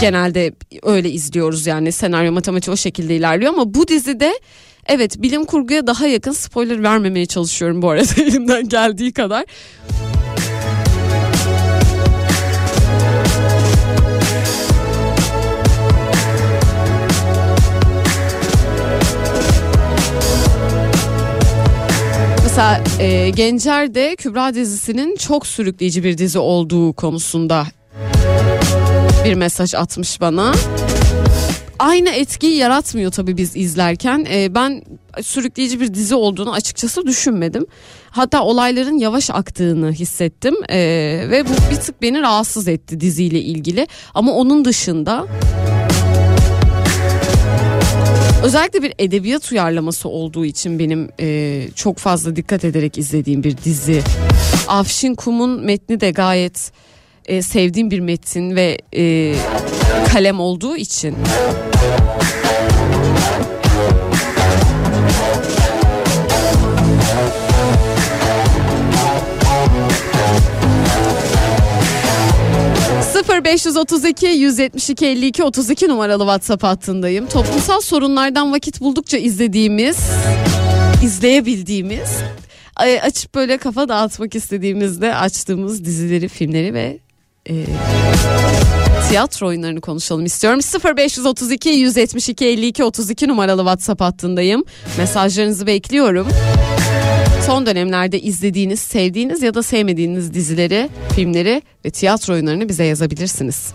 genelde 0.00 0.52
öyle 0.82 1.10
izliyoruz 1.10 1.66
yani 1.66 1.92
senaryo 1.92 2.32
matematiği 2.32 2.72
o 2.72 2.76
şekilde 2.76 3.16
ilerliyor 3.16 3.52
ama 3.52 3.74
bu 3.74 3.88
dizide 3.88 4.32
evet 4.86 5.22
bilim 5.22 5.44
kurguya 5.44 5.86
daha 5.86 6.06
yakın 6.06 6.32
spoiler 6.32 6.82
vermemeye 6.82 7.26
çalışıyorum 7.26 7.82
bu 7.82 7.90
arada 7.90 8.22
elimden 8.22 8.68
geldiği 8.68 9.12
kadar. 9.12 9.44
Mesela 22.50 22.84
e, 23.00 23.30
Gencer 23.30 23.94
de 23.94 24.16
Kübra 24.16 24.54
dizisinin 24.54 25.16
çok 25.16 25.46
sürükleyici 25.46 26.04
bir 26.04 26.18
dizi 26.18 26.38
olduğu 26.38 26.92
konusunda 26.92 27.66
bir 29.24 29.34
mesaj 29.34 29.74
atmış 29.74 30.20
bana. 30.20 30.52
Aynı 31.78 32.08
etkiyi 32.10 32.56
yaratmıyor 32.56 33.12
tabii 33.12 33.36
biz 33.36 33.56
izlerken. 33.56 34.26
E, 34.30 34.54
ben 34.54 34.82
sürükleyici 35.22 35.80
bir 35.80 35.94
dizi 35.94 36.14
olduğunu 36.14 36.52
açıkçası 36.52 37.06
düşünmedim. 37.06 37.66
Hatta 38.10 38.42
olayların 38.42 38.98
yavaş 38.98 39.30
aktığını 39.30 39.92
hissettim 39.92 40.54
e, 40.68 40.78
ve 41.30 41.44
bu 41.44 41.70
bir 41.70 41.76
tık 41.76 42.02
beni 42.02 42.20
rahatsız 42.20 42.68
etti 42.68 43.00
diziyle 43.00 43.40
ilgili. 43.40 43.86
Ama 44.14 44.32
onun 44.32 44.64
dışında 44.64 45.26
Özellikle 48.44 48.82
bir 48.82 48.92
edebiyat 48.98 49.52
uyarlaması 49.52 50.08
olduğu 50.08 50.44
için 50.44 50.78
benim 50.78 51.08
e, 51.20 51.68
çok 51.74 51.98
fazla 51.98 52.36
dikkat 52.36 52.64
ederek 52.64 52.98
izlediğim 52.98 53.44
bir 53.44 53.56
dizi. 53.56 54.02
Afşin 54.68 55.14
Kum'un 55.14 55.64
metni 55.64 56.00
de 56.00 56.10
gayet 56.10 56.72
e, 57.26 57.42
sevdiğim 57.42 57.90
bir 57.90 58.00
metin 58.00 58.56
ve 58.56 58.78
e, 58.96 59.34
kalem 60.12 60.40
olduğu 60.40 60.76
için 60.76 61.16
0532 73.50 74.26
172 74.26 75.06
52 75.06 75.44
32 75.44 75.88
numaralı 75.88 76.22
WhatsApp 76.22 76.62
hattındayım. 76.62 77.26
Toplumsal 77.26 77.80
sorunlardan 77.80 78.52
vakit 78.52 78.80
buldukça 78.80 79.18
izlediğimiz, 79.18 79.98
izleyebildiğimiz, 81.04 82.08
e, 82.84 83.00
açıp 83.00 83.34
böyle 83.34 83.58
kafa 83.58 83.88
dağıtmak 83.88 84.34
istediğimizde 84.34 85.14
açtığımız 85.14 85.84
dizileri, 85.84 86.28
filmleri 86.28 86.74
ve 86.74 86.98
e, 87.50 87.64
tiyatro 89.08 89.46
oyunlarını 89.46 89.80
konuşalım 89.80 90.24
istiyorum. 90.24 90.60
0532 90.98 91.68
172 91.68 92.46
52 92.46 92.84
32 92.84 93.28
numaralı 93.28 93.60
WhatsApp 93.60 94.00
hattındayım. 94.00 94.64
Mesajlarınızı 94.98 95.66
bekliyorum 95.66 96.28
son 97.50 97.66
dönemlerde 97.66 98.20
izlediğiniz, 98.20 98.80
sevdiğiniz 98.80 99.42
ya 99.42 99.54
da 99.54 99.62
sevmediğiniz 99.62 100.34
dizileri, 100.34 100.88
filmleri 101.14 101.62
ve 101.84 101.90
tiyatro 101.90 102.34
oyunlarını 102.34 102.68
bize 102.68 102.84
yazabilirsiniz. 102.84 103.72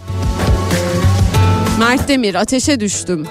Mert 1.79 2.07
Demir, 2.07 2.35
Ateşe 2.35 2.79
Düştüm. 2.79 3.27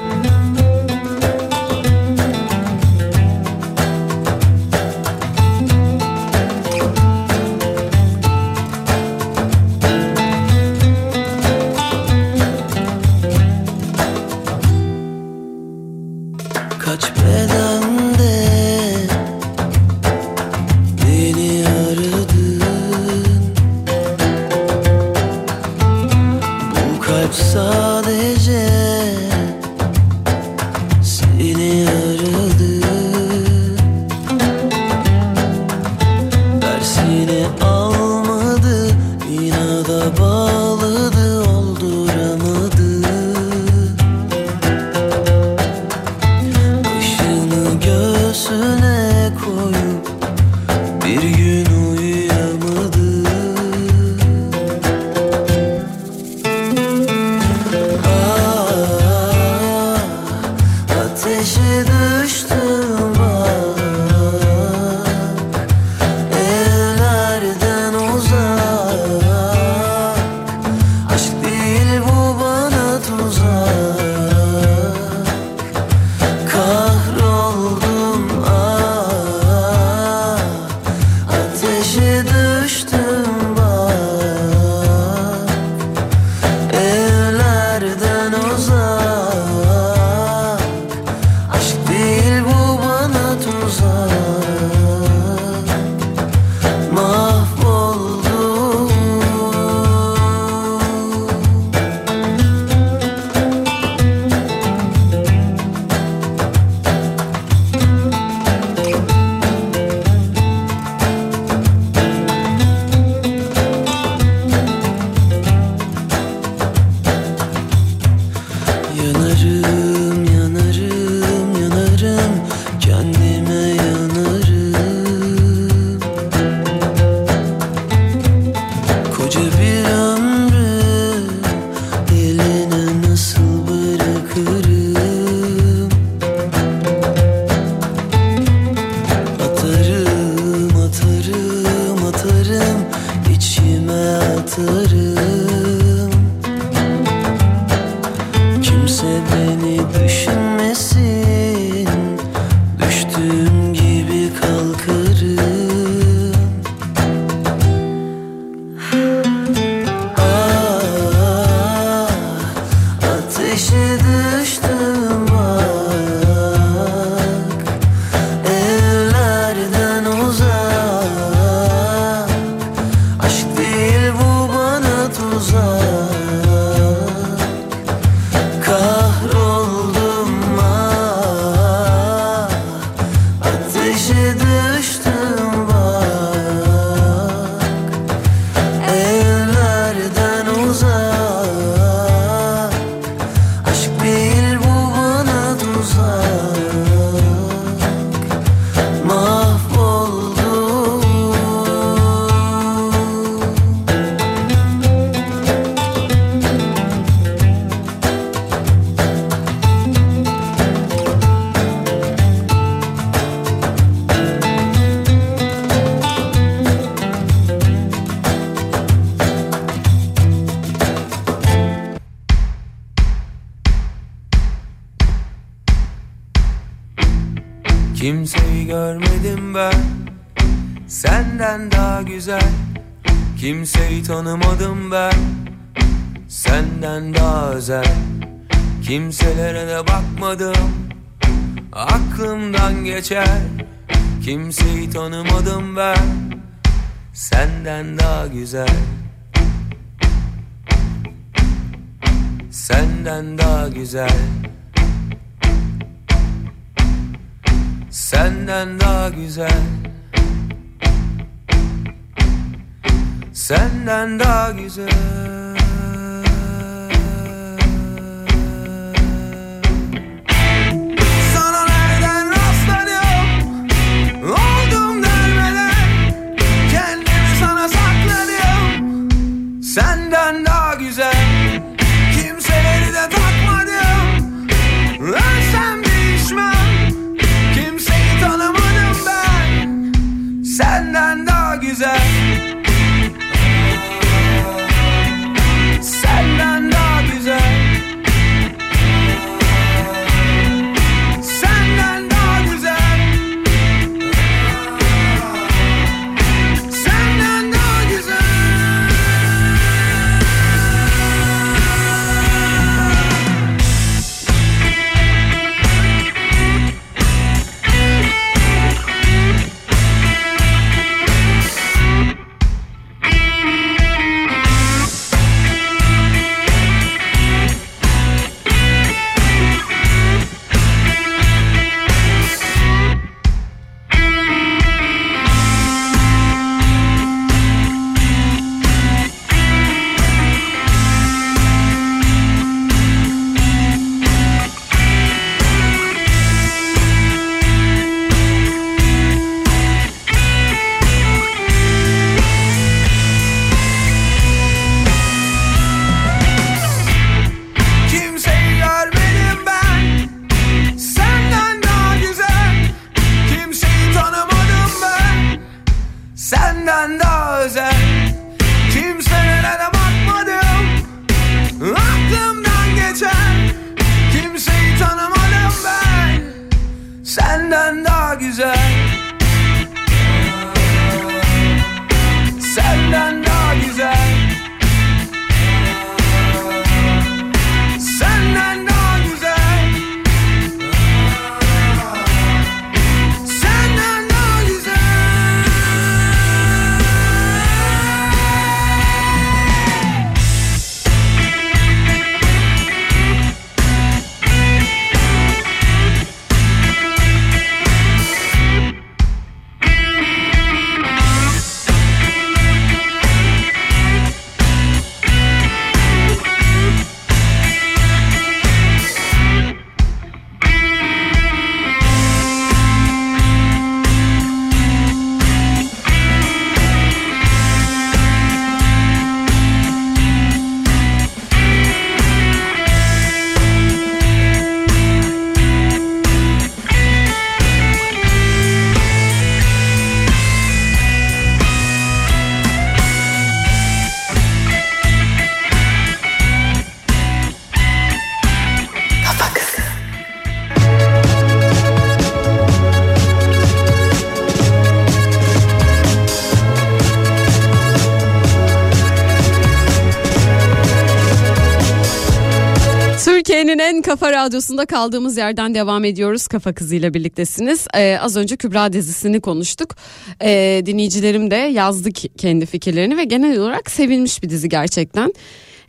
Radyosunda 464.25 464.67
kaldığımız 464.67 465.17
yerden 465.17 465.55
devam 465.55 465.85
ediyoruz. 465.85 466.27
Kafa 466.27 466.53
kızıyla 466.53 466.95
birliktesiniz. 466.95 467.67
Ee, 467.75 467.99
az 468.01 468.17
önce 468.17 468.37
Kübra 468.37 468.73
dizisini 468.73 469.21
konuştuk. 469.21 469.77
Ee, 470.23 470.63
dinleyicilerim 470.67 471.31
de 471.31 471.37
yazdı 471.37 471.91
kendi 472.19 472.47
fikirlerini 472.47 472.97
ve 472.97 473.05
genel 473.05 473.39
olarak 473.39 473.71
sevilmiş 473.71 474.23
bir 474.23 474.29
dizi 474.31 474.49
gerçekten. 474.49 475.15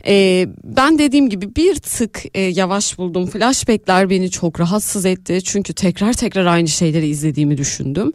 Ee, 0.06 0.46
ben 0.64 0.98
dediğim 0.98 1.28
gibi 1.28 1.56
bir 1.56 1.74
tık 1.74 2.22
e, 2.34 2.40
yavaş 2.40 2.98
buldum. 2.98 3.26
Flashbackler 3.26 4.10
beni 4.10 4.30
çok 4.30 4.60
rahatsız 4.60 5.06
etti. 5.06 5.40
Çünkü 5.44 5.74
tekrar 5.74 6.12
tekrar 6.12 6.46
aynı 6.46 6.68
şeyleri 6.68 7.08
izlediğimi 7.08 7.58
düşündüm. 7.58 8.12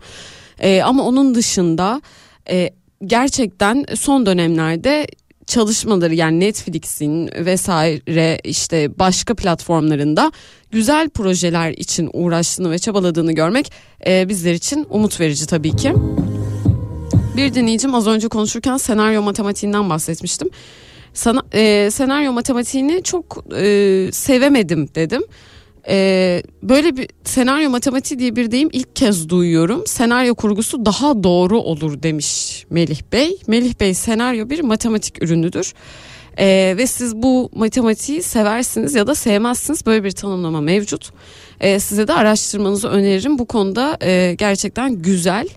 Ee, 0.59 0.81
ama 0.81 1.03
onun 1.03 1.35
dışında 1.35 2.01
e, 2.49 2.69
gerçekten 3.05 3.85
son 3.95 4.25
dönemlerde 4.25 5.07
çalışmaları 5.51 6.15
yani 6.15 6.39
Netflix'in 6.39 7.27
vesaire 7.27 8.39
işte 8.43 8.99
başka 8.99 9.35
platformlarında 9.35 10.31
güzel 10.71 11.09
projeler 11.09 11.71
için 11.71 12.09
uğraştığını 12.13 12.71
ve 12.71 12.79
çabaladığını 12.79 13.31
görmek 13.31 13.71
e, 14.07 14.29
bizler 14.29 14.53
için 14.53 14.87
umut 14.89 15.19
verici 15.19 15.45
tabii 15.47 15.75
ki. 15.75 15.93
Bir 17.37 17.53
dinleyicim 17.53 17.95
az 17.95 18.07
önce 18.07 18.27
konuşurken 18.27 18.77
senaryo 18.77 19.21
matematiğinden 19.21 19.89
bahsetmiştim. 19.89 20.49
Sana, 21.13 21.41
e, 21.53 21.91
senaryo 21.91 22.33
matematiğini 22.33 23.03
çok 23.03 23.45
e, 23.55 24.09
sevemedim 24.11 24.89
dedim. 24.95 25.23
E, 25.87 26.43
böyle 26.63 26.97
bir 26.97 27.07
senaryo 27.23 27.69
matematiği 27.69 28.19
diye 28.19 28.35
bir 28.35 28.51
deyim 28.51 28.69
ilk 28.71 28.95
kez 28.95 29.29
duyuyorum. 29.29 29.87
Senaryo 29.87 30.35
kurgusu 30.35 30.85
daha 30.85 31.23
doğru 31.23 31.59
olur 31.59 32.03
demiş 32.03 32.65
Melih 32.69 32.99
Bey. 33.13 33.37
Melih 33.47 33.79
Bey 33.79 33.93
senaryo 33.93 34.49
bir 34.49 34.59
matematik 34.59 35.23
ürünüdür. 35.23 35.73
E, 36.37 36.75
ve 36.77 36.87
siz 36.87 37.15
bu 37.15 37.49
matematiği 37.55 38.23
seversiniz 38.23 38.95
ya 38.95 39.07
da 39.07 39.15
sevmezsiniz 39.15 39.85
böyle 39.85 40.03
bir 40.03 40.11
tanımlama 40.11 40.61
mevcut. 40.61 41.09
E, 41.59 41.79
size 41.79 42.07
de 42.07 42.13
araştırmanızı 42.13 42.87
öneririm. 42.87 43.39
Bu 43.39 43.45
konuda 43.45 43.97
e, 44.01 44.35
gerçekten 44.37 45.01
güzel 45.01 45.47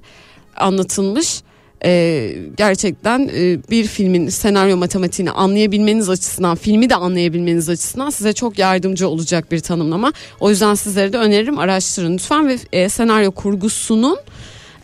anlatılmış 0.57 1.43
e, 1.85 2.35
gerçekten 2.57 3.31
e, 3.35 3.59
bir 3.71 3.87
filmin 3.87 4.29
senaryo 4.29 4.77
matematiğini 4.77 5.31
anlayabilmeniz 5.31 6.09
açısından 6.11 6.57
filmi 6.57 6.91
de 6.91 6.95
anlayabilmeniz 6.95 7.69
açısından 7.69 8.11
size 8.11 8.33
çok 8.33 8.59
yardımcı 8.59 9.09
olacak 9.09 9.53
bir 9.53 9.61
tanımlama. 9.61 10.13
O 10.41 10.51
yüzden 10.51 10.75
sizlere 10.75 11.13
de 11.13 11.19
öneririm 11.19 11.59
araştırın 11.59 12.15
lütfen 12.15 12.49
ve 12.49 12.59
e, 12.73 12.89
senaryo 12.89 13.31
kurgusunun 13.31 14.19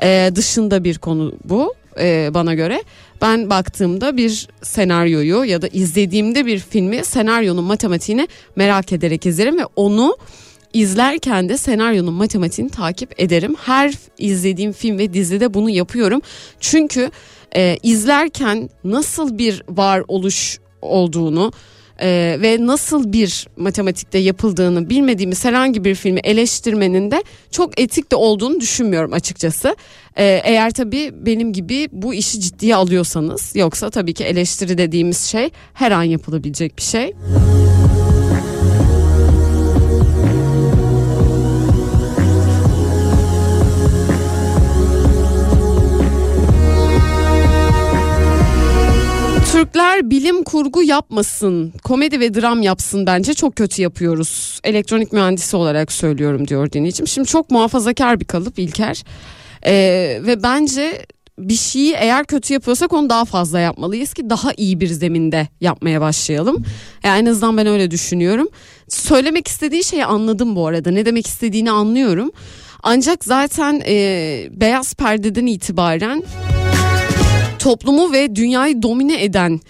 e, 0.03 0.33
dışında 0.35 0.85
bir 0.85 0.99
konu 0.99 1.35
bu. 1.45 1.75
e, 2.01 2.31
bana 2.35 2.55
göre. 2.55 2.83
Ben 3.23 3.51
baktığımda 3.51 4.17
bir 4.17 4.49
senaryoyu 4.63 5.45
ya 5.45 5.63
da 5.63 5.69
izlediğimde 5.69 6.47
bir 6.47 6.59
filmi 6.59 7.05
senaryonun 7.05 7.65
matematiğini 7.65 8.29
merak 8.57 8.93
ederek 8.93 9.27
izlerim 9.27 9.59
ve 9.59 9.65
onu 9.77 10.17
izlerken 10.73 11.49
de 11.49 11.57
senaryonun 11.59 12.15
matematiğini 12.15 12.71
takip 12.71 13.21
ederim. 13.21 13.55
Her 13.65 13.95
izlediğim 14.19 14.73
film 14.73 14.99
ve 14.99 15.13
dizide 15.13 15.55
bunu 15.55 15.71
yapıyorum. 15.71 16.21
Çünkü 16.61 17.11
e, 17.57 17.77
izlerken 17.83 18.71
nasıl 18.85 19.39
bir 19.39 19.63
varoluş 19.69 20.59
olduğunu 20.83 21.53
e, 22.01 22.39
ve 22.41 22.67
nasıl 22.67 23.13
bir 23.13 23.47
matematikte 23.57 24.19
yapıldığını 24.19 24.91
bilmediğimiz 24.91 25.45
herhangi 25.45 25.85
bir 25.85 25.95
filmi 25.95 26.21
eleştirmenin 26.21 27.11
de 27.11 27.23
çok 27.51 27.81
etik 27.81 28.13
de 28.13 28.17
olduğunu 28.17 28.61
düşünmüyorum 28.61 29.13
açıkçası. 29.13 29.77
E, 30.17 30.41
eğer 30.45 30.71
tabii 30.71 31.11
benim 31.15 31.53
gibi 31.53 31.89
bu 31.93 32.15
işi 32.15 32.41
ciddiye 32.41 32.77
alıyorsanız 32.77 33.57
yoksa 33.57 33.91
tabii 33.91 34.15
ki 34.15 34.25
eleştiri 34.25 34.79
dediğimiz 34.79 35.21
şey 35.21 35.51
her 35.75 35.91
an 35.91 36.03
yapılabilecek 36.03 36.77
bir 36.77 36.83
şey. 36.83 37.15
Türkler 49.73 50.11
bilim 50.11 50.45
kurgu 50.45 50.83
yapmasın, 50.83 51.73
komedi 51.85 52.21
ve 52.21 52.35
dram 52.35 52.63
yapsın 52.63 53.07
bence 53.07 53.35
çok 53.35 53.57
kötü 53.57 53.83
yapıyoruz. 53.83 54.61
Elektronik 54.65 55.13
mühendisi 55.13 55.57
olarak 55.57 55.93
söylüyorum 55.93 56.49
diyor 56.49 56.73
dinleyicim. 56.73 57.07
Şimdi 57.07 57.29
çok 57.29 57.51
muhafazakar 57.51 58.21
bir 58.21 58.25
kalıp 58.25 58.59
İlker 58.59 59.05
Ee, 59.67 60.19
ve 60.27 60.43
bence 60.43 61.07
bir 61.39 61.55
şeyi 61.55 61.93
eğer 61.93 62.27
kötü 62.27 62.53
yapıyorsak 62.55 62.93
onu 62.93 63.11
daha 63.11 63.25
fazla 63.25 63.61
yapmalıyız 63.61 64.15
ki 64.15 64.31
daha 64.31 64.53
iyi 64.57 64.81
bir 64.81 64.89
zeminde 64.89 65.49
yapmaya 65.61 66.01
başlayalım. 66.01 66.65
Yani 67.05 67.19
en 67.19 67.27
azından 67.27 67.57
ben 67.57 67.67
öyle 67.67 67.91
düşünüyorum. 67.91 68.49
Söylemek 68.89 69.49
istediği 69.49 69.85
şeyi 69.85 70.05
anladım 70.05 70.57
bu 70.57 70.67
arada. 70.67 70.91
Ne 70.91 71.07
demek 71.07 71.27
istediğini 71.27 71.71
anlıyorum. 71.71 72.31
Ancak 72.83 73.25
zaten 73.25 73.83
e, 73.87 74.49
beyaz 74.51 74.95
perdeden 74.95 75.47
itibaren 75.47 76.23
toplumu 77.61 78.13
ve 78.13 78.37
dünyayı 78.37 78.83
domine 78.83 79.25
eden 79.25 79.61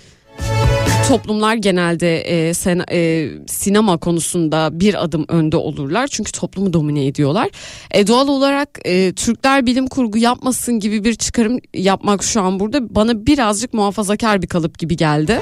toplumlar 1.08 1.54
genelde 1.54 2.20
e, 2.20 2.54
sen, 2.54 2.84
e, 2.92 3.28
sinema 3.46 3.98
konusunda 3.98 4.80
bir 4.80 5.04
adım 5.04 5.24
önde 5.28 5.56
olurlar 5.56 6.06
çünkü 6.06 6.32
toplumu 6.32 6.72
domine 6.72 7.06
ediyorlar. 7.06 7.48
E, 7.90 8.06
doğal 8.06 8.28
olarak 8.28 8.78
e, 8.84 9.12
Türkler 9.12 9.66
bilim 9.66 9.86
kurgu 9.86 10.18
yapmasın 10.18 10.80
gibi 10.80 11.04
bir 11.04 11.14
çıkarım 11.14 11.58
yapmak 11.74 12.22
şu 12.22 12.42
an 12.42 12.60
burada 12.60 12.94
bana 12.94 13.26
birazcık 13.26 13.74
muhafazakar 13.74 14.42
bir 14.42 14.46
kalıp 14.46 14.78
gibi 14.78 14.96
geldi. 14.96 15.40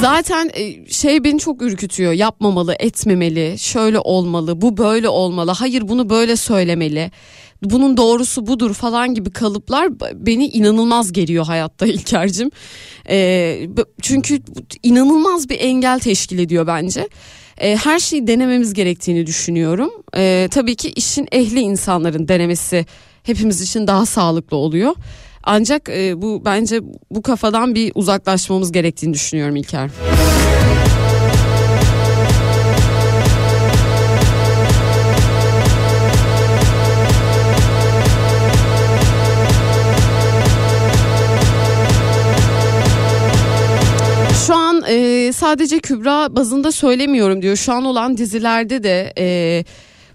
Zaten 0.00 0.50
e, 0.54 0.86
şey 0.92 1.24
beni 1.24 1.38
çok 1.38 1.62
ürkütüyor. 1.62 2.12
Yapmamalı, 2.12 2.74
etmemeli, 2.78 3.58
şöyle 3.58 3.98
olmalı, 3.98 4.60
bu 4.60 4.76
böyle 4.76 5.08
olmalı. 5.08 5.50
Hayır 5.50 5.88
bunu 5.88 6.10
böyle 6.10 6.36
söylemeli. 6.36 7.10
Bunun 7.62 7.96
doğrusu 7.96 8.46
budur 8.46 8.74
falan 8.74 9.14
gibi 9.14 9.30
kalıplar 9.30 10.00
beni 10.26 10.46
inanılmaz 10.46 11.12
geriyor 11.12 11.44
hayatta 11.46 11.86
İlker'cim. 11.94 12.50
E, 13.10 13.16
b- 13.68 13.84
çünkü 14.02 14.40
inanılmaz 14.82 15.48
bir 15.48 15.60
engel 15.60 16.00
teşkil 16.00 16.38
ediyor 16.38 16.66
bence. 16.66 17.08
E, 17.58 17.76
her 17.76 17.98
şeyi 17.98 18.26
denememiz 18.26 18.74
gerektiğini 18.74 19.26
düşünüyorum. 19.26 19.90
E, 20.16 20.48
tabii 20.50 20.76
ki 20.76 20.90
işin 20.96 21.28
ehli 21.32 21.60
insanların 21.60 22.28
denemesi 22.28 22.86
hepimiz 23.22 23.60
için 23.60 23.86
daha 23.86 24.06
sağlıklı 24.06 24.56
oluyor. 24.56 24.94
Ancak 25.50 25.88
e, 25.88 26.22
bu 26.22 26.42
bence 26.44 26.80
bu 27.10 27.22
kafadan 27.22 27.74
bir 27.74 27.92
uzaklaşmamız 27.94 28.72
gerektiğini 28.72 29.14
düşünüyorum 29.14 29.56
İlker. 29.56 29.90
Şu 44.46 44.54
an 44.54 44.82
e, 44.88 45.32
sadece 45.32 45.78
Kübra 45.78 46.36
bazında 46.36 46.72
söylemiyorum 46.72 47.42
diyor. 47.42 47.56
Şu 47.56 47.72
an 47.72 47.84
olan 47.84 48.16
dizilerde 48.16 48.82
de 48.82 49.12
e, 49.18 49.64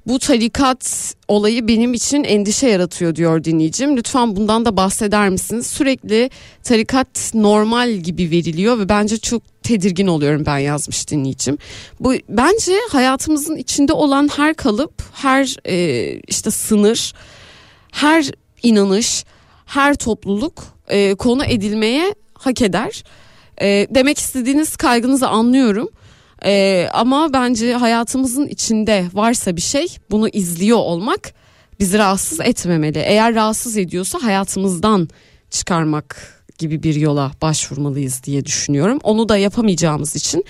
bu 0.08 0.20
tarikat 0.20 1.14
olayı 1.28 1.68
benim 1.68 1.94
için 1.94 2.24
endişe 2.24 2.68
yaratıyor 2.68 3.16
diyor 3.16 3.44
dinleyicim. 3.44 3.98
Lütfen 3.98 4.36
bundan 4.36 4.66
da 4.66 4.78
bahseder 4.78 5.30
misiniz? 5.30 5.68
Sürekli 5.68 6.30
tarikat 6.64 7.32
normal 7.34 7.92
gibi 7.92 8.32
veriliyor 8.32 8.80
ve 8.80 8.90
bence 8.90 9.18
çok 9.18 9.64
tedirgin 9.64 10.08
oluyorum 10.08 10.46
ben 10.46 10.58
yazmış 10.58 11.10
dinleyicim. 11.10 11.58
Bu 12.00 12.14
bence 12.30 12.74
hayatımızın 12.92 13.56
içinde 13.56 13.94
olan 13.94 14.30
her 14.36 14.54
kalıp, 14.54 15.02
her 15.14 15.56
e, 15.68 16.06
işte 16.28 16.52
sınır, 16.52 17.14
her 17.92 18.32
inanış, 18.64 19.26
her 19.66 19.96
topluluk 19.96 20.64
e, 20.88 21.16
konu 21.16 21.46
edilmeye 21.46 22.16
hak 22.34 22.62
eder. 22.62 23.04
E, 23.62 23.88
demek 23.90 24.18
istediğiniz 24.18 24.76
kaygınızı 24.76 25.28
anlıyorum. 25.28 25.90
E, 26.46 26.88
ama 26.94 27.34
bence 27.34 27.74
hayatımızın 27.74 28.48
içinde 28.48 29.06
varsa 29.14 29.56
bir 29.56 29.62
şey 29.62 29.88
bunu 30.12 30.30
izliyor 30.30 30.78
olmak 30.78 31.34
bizi 31.80 31.98
rahatsız 31.98 32.40
etmemeli. 32.40 33.00
Eğer 33.00 33.36
rahatsız 33.36 33.78
ediyorsa 33.78 34.24
hayatımızdan 34.24 35.10
çıkarmak 35.50 36.44
gibi 36.58 36.84
bir 36.84 36.96
yola 36.96 37.32
başvurmalıyız 37.42 38.24
diye 38.24 38.46
düşünüyorum. 38.46 39.00
Onu 39.04 39.30
da 39.30 39.38
yapamayacağımız 39.38 40.16
için 40.16 40.46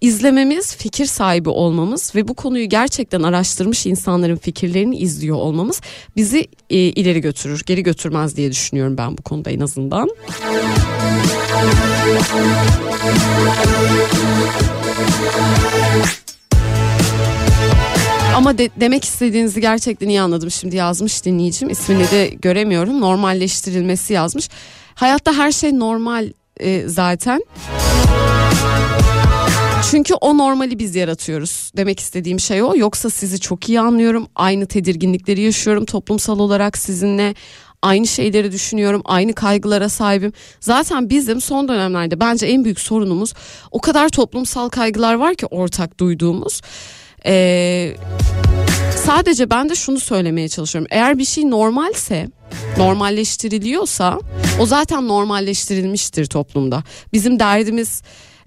izlememiz, 0.00 0.76
fikir 0.76 1.06
sahibi 1.06 1.48
olmamız 1.48 2.14
ve 2.14 2.28
bu 2.28 2.34
konuyu 2.34 2.68
gerçekten 2.68 3.22
araştırmış 3.22 3.86
insanların 3.86 4.36
fikirlerini 4.36 4.96
izliyor 4.96 5.36
olmamız 5.36 5.80
bizi 6.16 6.48
e, 6.70 6.76
ileri 6.76 7.20
götürür, 7.20 7.62
geri 7.66 7.82
götürmez 7.82 8.36
diye 8.36 8.50
düşünüyorum 8.52 8.98
ben 8.98 9.18
bu 9.18 9.22
konuda 9.22 9.50
en 9.50 9.60
azından. 9.60 10.10
Ama 18.36 18.58
de- 18.58 18.70
demek 18.80 19.04
istediğinizi 19.04 19.60
gerçekten 19.60 20.08
iyi 20.08 20.20
anladım. 20.20 20.50
Şimdi 20.50 20.76
yazmış 20.76 21.24
dinleyicim. 21.24 21.70
İsmini 21.70 22.10
de 22.10 22.26
göremiyorum. 22.28 23.00
Normalleştirilmesi 23.00 24.12
yazmış. 24.12 24.48
Hayatta 24.94 25.32
her 25.32 25.52
şey 25.52 25.78
normal 25.78 26.28
e, 26.60 26.82
zaten. 26.88 27.44
Çünkü 29.90 30.14
o 30.14 30.38
normali 30.38 30.78
biz 30.78 30.94
yaratıyoruz. 30.96 31.70
Demek 31.76 32.00
istediğim 32.00 32.40
şey 32.40 32.62
o. 32.62 32.76
Yoksa 32.76 33.10
sizi 33.10 33.40
çok 33.40 33.68
iyi 33.68 33.80
anlıyorum. 33.80 34.26
Aynı 34.34 34.66
tedirginlikleri 34.66 35.40
yaşıyorum 35.40 35.84
toplumsal 35.84 36.38
olarak 36.38 36.78
sizinle. 36.78 37.34
Aynı 37.84 38.06
şeyleri 38.06 38.52
düşünüyorum. 38.52 39.02
Aynı 39.04 39.32
kaygılara 39.32 39.88
sahibim. 39.88 40.32
Zaten 40.60 41.10
bizim 41.10 41.40
son 41.40 41.68
dönemlerde 41.68 42.20
bence 42.20 42.46
en 42.46 42.64
büyük 42.64 42.80
sorunumuz 42.80 43.34
o 43.70 43.80
kadar 43.80 44.08
toplumsal 44.08 44.68
kaygılar 44.68 45.14
var 45.14 45.34
ki 45.34 45.46
ortak 45.46 46.00
duyduğumuz. 46.00 46.60
Ee, 47.26 47.96
sadece 49.06 49.50
ben 49.50 49.68
de 49.68 49.74
şunu 49.74 50.00
söylemeye 50.00 50.48
çalışıyorum. 50.48 50.88
Eğer 50.90 51.18
bir 51.18 51.24
şey 51.24 51.50
normalse, 51.50 52.28
normalleştiriliyorsa 52.78 54.18
o 54.60 54.66
zaten 54.66 55.08
normalleştirilmiştir 55.08 56.26
toplumda. 56.26 56.82
Bizim 57.12 57.38
derdimiz 57.38 58.02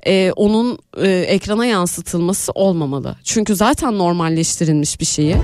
e, 0.08 0.32
onun 0.36 0.80
e, 1.02 1.10
ekrana 1.10 1.66
yansıtılması 1.66 2.52
olmamalı. 2.56 3.16
Çünkü 3.24 3.56
zaten 3.56 3.98
normalleştirilmiş 3.98 5.00
bir 5.00 5.06
şeyi. 5.06 5.36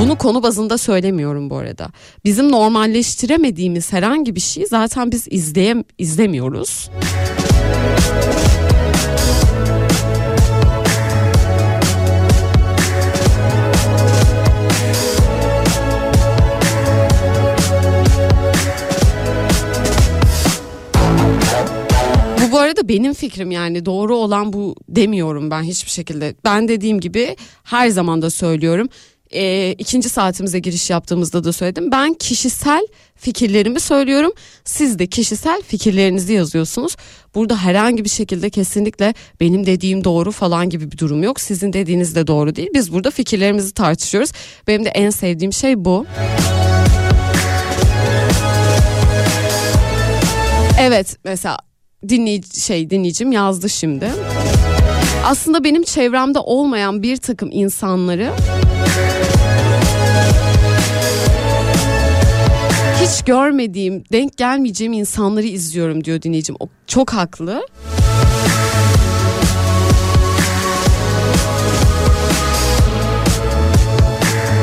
Bunu 0.00 0.18
konu 0.18 0.42
bazında 0.42 0.78
söylemiyorum 0.78 1.50
bu 1.50 1.56
arada. 1.56 1.88
Bizim 2.24 2.52
normalleştiremediğimiz 2.52 3.92
herhangi 3.92 4.34
bir 4.34 4.40
şeyi 4.40 4.66
zaten 4.66 5.12
biz 5.12 5.26
izleyem 5.30 5.84
izlemiyoruz. 5.98 6.90
Bu 22.52 22.58
arada 22.58 22.88
benim 22.88 23.14
fikrim 23.14 23.50
yani 23.50 23.86
doğru 23.86 24.16
olan 24.16 24.52
bu 24.52 24.76
demiyorum 24.88 25.50
ben 25.50 25.62
hiçbir 25.62 25.90
şekilde. 25.90 26.34
Ben 26.44 26.68
dediğim 26.68 27.00
gibi 27.00 27.36
her 27.64 27.88
zaman 27.88 28.22
da 28.22 28.30
söylüyorum. 28.30 28.88
E, 29.34 29.72
ikinci 29.72 30.08
saatimize 30.08 30.58
giriş 30.58 30.90
yaptığımızda 30.90 31.44
da 31.44 31.52
söyledim. 31.52 31.92
Ben 31.92 32.14
kişisel 32.14 32.86
fikirlerimi 33.16 33.80
söylüyorum. 33.80 34.32
Siz 34.64 34.98
de 34.98 35.06
kişisel 35.06 35.62
fikirlerinizi 35.62 36.32
yazıyorsunuz. 36.32 36.96
Burada 37.34 37.56
herhangi 37.56 38.04
bir 38.04 38.08
şekilde 38.08 38.50
kesinlikle 38.50 39.14
benim 39.40 39.66
dediğim 39.66 40.04
doğru 40.04 40.32
falan 40.32 40.70
gibi 40.70 40.92
bir 40.92 40.98
durum 40.98 41.22
yok. 41.22 41.40
Sizin 41.40 41.72
dediğiniz 41.72 42.14
de 42.14 42.26
doğru 42.26 42.56
değil. 42.56 42.68
Biz 42.74 42.92
burada 42.92 43.10
fikirlerimizi 43.10 43.74
tartışıyoruz. 43.74 44.32
Benim 44.68 44.84
de 44.84 44.88
en 44.88 45.10
sevdiğim 45.10 45.52
şey 45.52 45.84
bu. 45.84 46.06
Evet 50.80 51.16
mesela 51.24 51.58
dinleyici 52.08 52.60
şey 52.60 52.90
dinleyicim 52.90 53.32
yazdı 53.32 53.70
şimdi. 53.70 54.10
Aslında 55.24 55.64
benim 55.64 55.82
çevremde 55.82 56.38
olmayan 56.38 57.02
bir 57.02 57.16
takım 57.16 57.48
insanları 57.52 58.32
hiç 63.04 63.24
görmediğim, 63.24 64.04
denk 64.12 64.36
gelmeyeceğim 64.36 64.92
insanları 64.92 65.46
izliyorum 65.46 66.04
diyor 66.04 66.22
dinleyicim. 66.22 66.56
O 66.60 66.68
çok 66.86 67.12
haklı. 67.12 67.66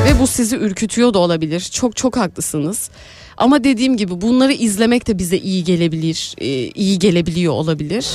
Ve 0.04 0.20
bu 0.20 0.26
sizi 0.26 0.56
ürkütüyor 0.56 1.14
da 1.14 1.18
olabilir. 1.18 1.60
Çok 1.60 1.96
çok 1.96 2.16
haklısınız. 2.16 2.90
Ama 3.36 3.64
dediğim 3.64 3.96
gibi 3.96 4.20
bunları 4.20 4.52
izlemek 4.52 5.06
de 5.06 5.18
bize 5.18 5.36
iyi 5.36 5.64
gelebilir, 5.64 6.34
e, 6.38 6.46
iyi 6.68 6.98
gelebiliyor 6.98 7.52
olabilir. 7.52 8.06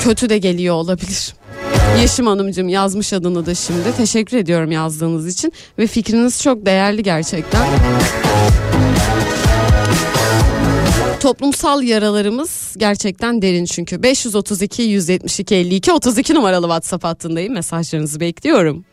Kötü 0.00 0.28
de 0.28 0.38
geliyor 0.38 0.74
olabilir. 0.74 1.34
Yeşim 2.00 2.26
Hanımcığım 2.26 2.68
yazmış 2.68 3.12
adını 3.12 3.46
da 3.46 3.54
şimdi. 3.54 3.96
Teşekkür 3.96 4.36
ediyorum 4.36 4.72
yazdığınız 4.72 5.28
için 5.28 5.52
ve 5.78 5.86
fikriniz 5.86 6.42
çok 6.42 6.66
değerli 6.66 7.02
gerçekten. 7.02 7.66
Toplumsal 11.20 11.82
yaralarımız 11.82 12.74
gerçekten 12.78 13.42
derin 13.42 13.64
çünkü. 13.64 14.02
532 14.02 14.82
172 14.82 15.54
52 15.54 15.92
32 15.92 16.34
numaralı 16.34 16.66
WhatsApp 16.66 17.04
hattındayım. 17.04 17.54
Mesajlarınızı 17.54 18.20
bekliyorum. 18.20 18.84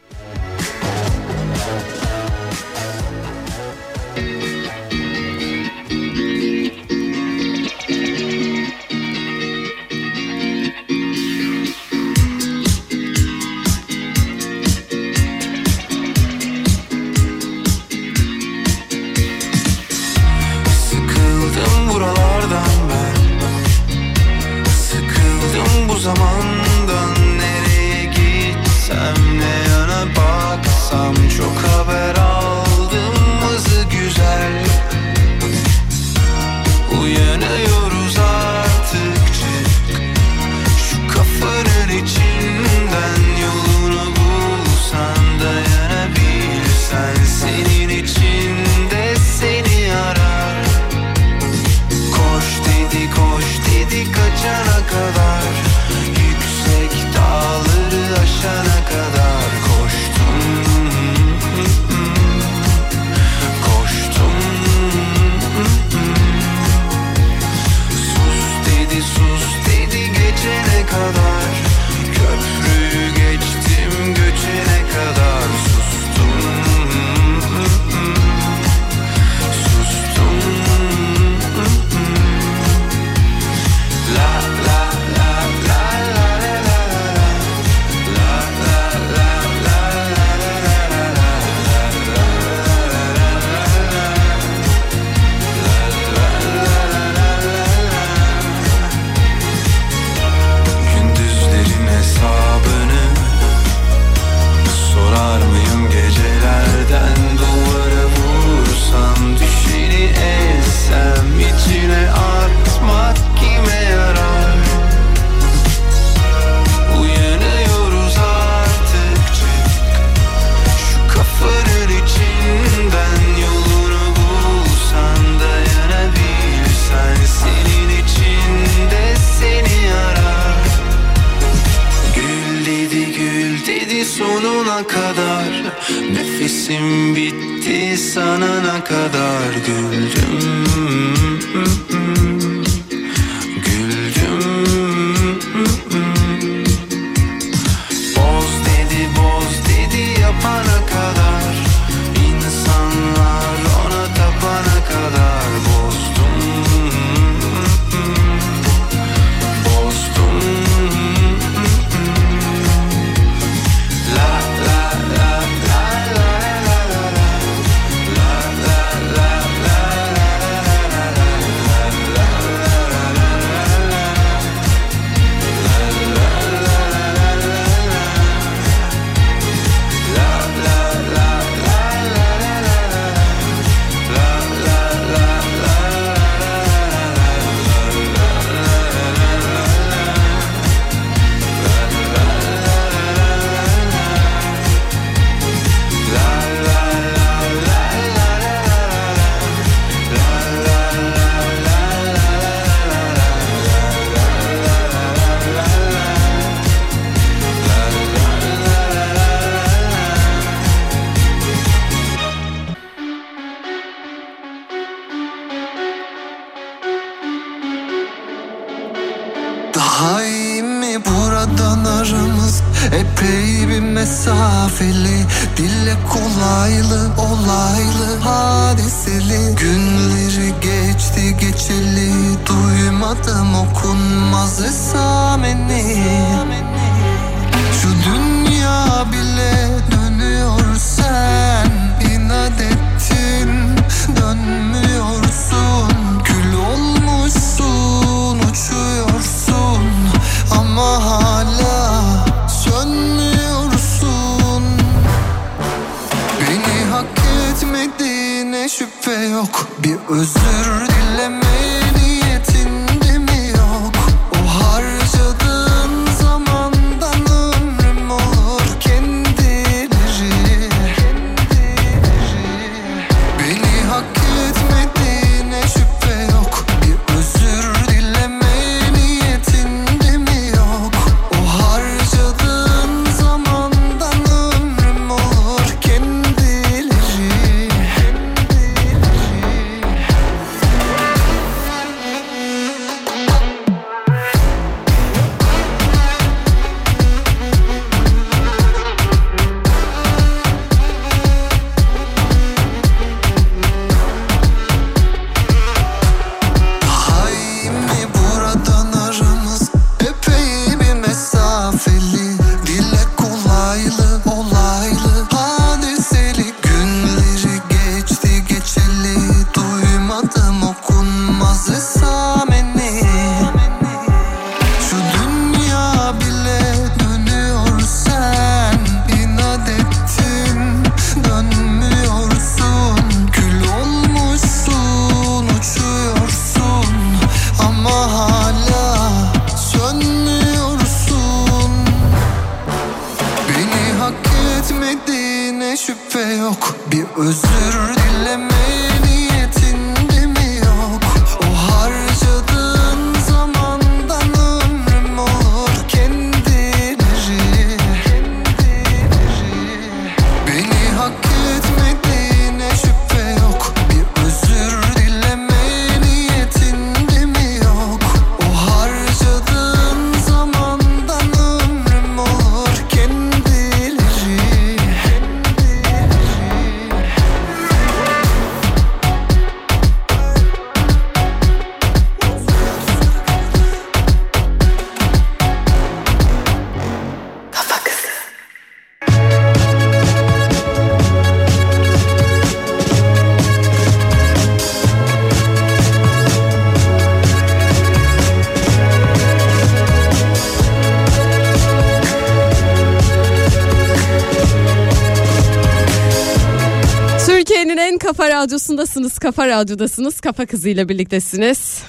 Radyosundasınız. 408.39 409.19
Kafa 409.19 409.47
radyodasınız. 409.47 410.21
Kafa 410.21 410.45
kızıyla 410.45 410.89
birliktesiniz. 410.89 411.83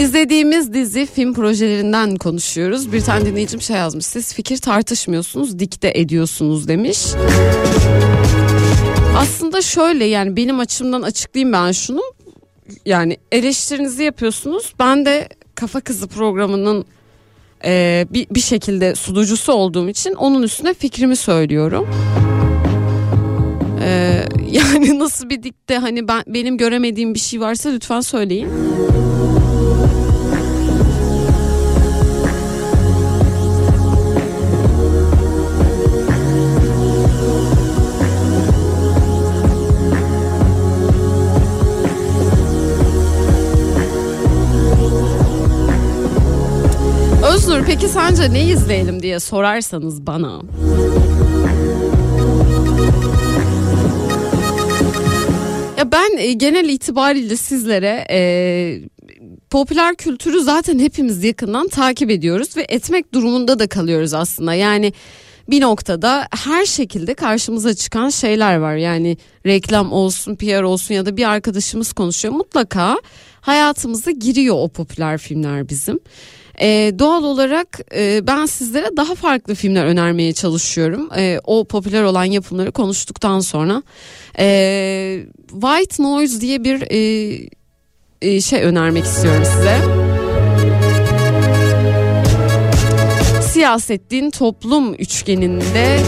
İzlediğimiz 0.00 0.74
dizi 0.74 1.06
film 1.06 1.34
projelerinden 1.34 2.16
konuşuyoruz. 2.16 2.92
Bir 2.92 3.00
tane 3.00 3.26
dinleyicim 3.26 3.60
şey 3.60 3.76
yazmış. 3.76 4.06
Siz 4.06 4.34
fikir 4.34 4.58
tartışmıyorsunuz, 4.58 5.58
dikte 5.58 5.92
ediyorsunuz 5.94 6.68
demiş. 6.68 6.98
Aslında 9.16 9.62
şöyle 9.62 10.04
yani 10.04 10.36
benim 10.36 10.60
açımdan 10.60 11.02
açıklayayım 11.02 11.52
ben 11.52 11.72
şunu. 11.72 12.02
Yani 12.86 13.16
eleştirinizi 13.32 14.02
yapıyorsunuz. 14.02 14.74
Ben 14.78 15.06
de 15.06 15.28
Kafa 15.54 15.80
Kızı 15.80 16.08
programının 16.08 16.84
e, 17.64 18.06
bir, 18.10 18.26
bir 18.30 18.40
şekilde 18.40 18.94
sunucusu 18.94 19.52
olduğum 19.52 19.88
için 19.88 20.14
onun 20.14 20.42
üstüne 20.42 20.74
fikrimi 20.74 21.16
söylüyorum. 21.16 21.88
Ee, 23.84 24.24
yani 24.50 24.98
nasıl 24.98 25.30
bir 25.30 25.42
dikte 25.42 25.78
hani 25.78 26.08
ben 26.08 26.22
benim 26.26 26.58
göremediğim 26.58 27.14
bir 27.14 27.18
şey 27.18 27.40
varsa 27.40 27.70
lütfen 27.70 28.00
söyleyin. 28.00 28.48
Öznur 47.34 47.64
peki 47.66 47.88
sence 47.88 48.32
ne 48.32 48.44
izleyelim 48.44 49.02
diye 49.02 49.20
sorarsanız 49.20 50.06
bana. 50.06 50.40
Ya 55.84 55.92
ben 55.92 56.16
e, 56.16 56.32
genel 56.32 56.68
itibariyle 56.68 57.36
sizlere 57.36 58.06
e, 58.10 58.20
popüler 59.50 59.96
kültürü 59.96 60.40
zaten 60.40 60.78
hepimiz 60.78 61.24
yakından 61.24 61.68
takip 61.68 62.10
ediyoruz 62.10 62.56
ve 62.56 62.66
etmek 62.68 63.14
durumunda 63.14 63.58
da 63.58 63.66
kalıyoruz 63.66 64.14
aslında. 64.14 64.54
Yani 64.54 64.92
bir 65.50 65.60
noktada 65.60 66.28
her 66.44 66.66
şekilde 66.66 67.14
karşımıza 67.14 67.74
çıkan 67.74 68.08
şeyler 68.08 68.56
var. 68.56 68.76
Yani 68.76 69.16
reklam 69.46 69.92
olsun, 69.92 70.36
PR 70.36 70.62
olsun 70.62 70.94
ya 70.94 71.06
da 71.06 71.16
bir 71.16 71.30
arkadaşımız 71.30 71.92
konuşuyor. 71.92 72.34
Mutlaka 72.34 72.96
hayatımıza 73.40 74.10
giriyor 74.10 74.56
o 74.58 74.68
popüler 74.68 75.18
filmler 75.18 75.68
bizim. 75.68 76.00
Ee, 76.60 76.92
doğal 76.98 77.24
olarak 77.24 77.80
e, 77.94 78.26
ben 78.26 78.46
sizlere 78.46 78.96
daha 78.96 79.14
farklı 79.14 79.54
filmler 79.54 79.84
önermeye 79.84 80.32
çalışıyorum. 80.32 81.08
Ee, 81.16 81.40
o 81.44 81.64
popüler 81.64 82.02
olan 82.02 82.24
yapımları 82.24 82.72
konuştuktan 82.72 83.40
sonra. 83.40 83.82
Ee, 84.38 85.20
White 85.50 86.02
Noise 86.02 86.40
diye 86.40 86.64
bir 86.64 86.82
e, 86.90 87.48
e, 88.22 88.40
şey 88.40 88.62
önermek 88.62 89.04
istiyorum 89.04 89.42
size. 89.44 89.78
Siyaset, 93.42 94.10
din, 94.10 94.30
toplum 94.30 94.94
üçgeninde 94.94 96.00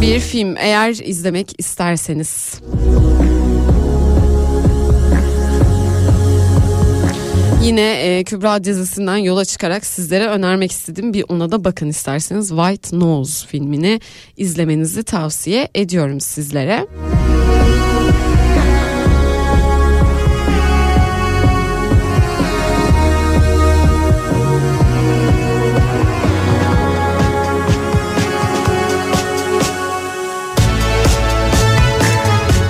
bir 0.00 0.20
film 0.20 0.56
eğer 0.56 0.90
izlemek 0.90 1.52
isterseniz. 1.58 2.60
Yine 7.66 7.92
e, 7.92 8.24
Kübra 8.24 8.64
dizisinden 8.64 9.16
yola 9.16 9.44
çıkarak 9.44 9.86
sizlere 9.86 10.26
önermek 10.26 10.72
istedim. 10.72 11.14
Bir 11.14 11.24
ona 11.28 11.52
da 11.52 11.64
bakın 11.64 11.88
isterseniz 11.88 12.48
White 12.48 12.98
Nose 12.98 13.46
filmini 13.46 14.00
izlemenizi 14.36 15.02
tavsiye 15.02 15.68
ediyorum 15.74 16.20
sizlere. 16.20 16.86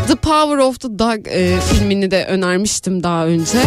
The 0.06 0.16
Power 0.23 0.59
of 0.59 0.81
the 0.81 0.98
Dog 0.98 1.28
e, 1.28 1.60
filmini 1.60 2.10
de 2.10 2.24
önermiştim 2.24 3.02
daha 3.02 3.27
önce. 3.27 3.59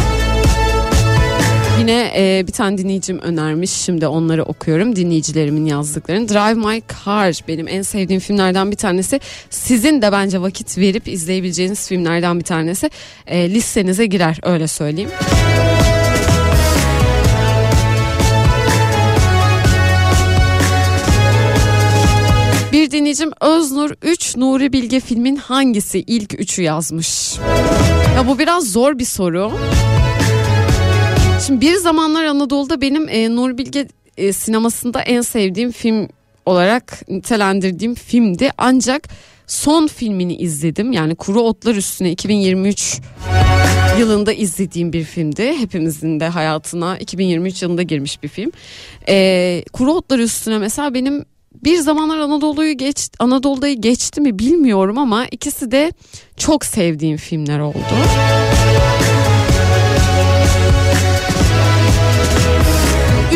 Yine 1.80 2.11
e, 2.15 2.47
bir 2.47 2.51
tane 2.51 2.77
dinleyicim 2.77 3.19
önermiş. 3.19 3.72
Şimdi 3.72 4.07
onları 4.07 4.43
okuyorum. 4.43 4.95
Dinleyicilerimin 4.95 5.65
yazdıklarını. 5.65 6.30
Drive 6.30 6.53
My 6.53 6.81
Car 7.06 7.39
benim 7.47 7.68
en 7.68 7.81
sevdiğim 7.81 8.19
filmlerden 8.19 8.72
bir 8.72 8.76
tanesi. 8.76 9.19
Sizin 9.49 10.01
de 10.01 10.11
bence 10.11 10.41
vakit 10.41 10.77
verip 10.77 11.07
izleyebileceğiniz 11.07 11.88
filmlerden 11.88 12.39
bir 12.39 12.45
tanesi. 12.45 12.89
E, 13.27 13.49
listenize 13.49 14.06
girer 14.06 14.39
öyle 14.43 14.68
söyleyeyim. 14.68 15.10
Bir 22.72 22.91
dinleyicim 22.91 23.31
Öznur 23.41 23.91
3 24.01 24.38
Nuri 24.38 24.73
Bilge 24.73 24.99
filmin 24.99 25.35
hangisi 25.35 25.99
ilk 25.99 26.39
üçü 26.39 26.61
yazmış. 26.61 27.38
Ya 28.15 28.27
bu 28.27 28.39
biraz 28.39 28.72
zor 28.72 28.99
bir 28.99 29.06
soru. 29.06 29.51
Şimdi 31.47 31.61
bir 31.61 31.75
zamanlar 31.75 32.23
Anadolu'da 32.23 32.81
benim 32.81 33.09
e, 33.09 33.35
Nuri 33.35 33.57
Bilge 33.57 33.87
e, 34.17 34.33
sinemasında 34.33 35.01
en 35.01 35.21
sevdiğim 35.21 35.71
film 35.71 36.07
olarak 36.45 37.09
nitelendirdiğim 37.09 37.95
filmdi. 37.95 38.51
Ancak 38.57 39.07
son 39.47 39.87
filmini 39.87 40.35
izledim. 40.35 40.91
Yani 40.91 41.15
Kuru 41.15 41.41
Otlar 41.41 41.75
Üstüne 41.75 42.11
2023 42.11 43.01
yılında 43.99 44.33
izlediğim 44.33 44.93
bir 44.93 45.03
filmdi. 45.03 45.53
Hepimizin 45.59 46.19
de 46.19 46.27
hayatına 46.27 46.97
2023 46.97 47.61
yılında 47.61 47.83
girmiş 47.83 48.23
bir 48.23 48.27
film. 48.27 48.51
E, 49.07 49.63
Kuru 49.73 49.93
Otlar 49.93 50.19
Üstüne 50.19 50.57
mesela 50.57 50.93
benim 50.93 51.25
bir 51.63 51.77
zamanlar 51.77 52.17
Anadolu'yu 52.17 52.77
geç 52.77 53.09
Anadolu'yu 53.19 53.81
geçti 53.81 54.21
mi 54.21 54.39
bilmiyorum 54.39 54.97
ama 54.97 55.25
ikisi 55.25 55.71
de 55.71 55.91
çok 56.37 56.65
sevdiğim 56.65 57.17
filmler 57.17 57.59
oldu. 57.59 57.77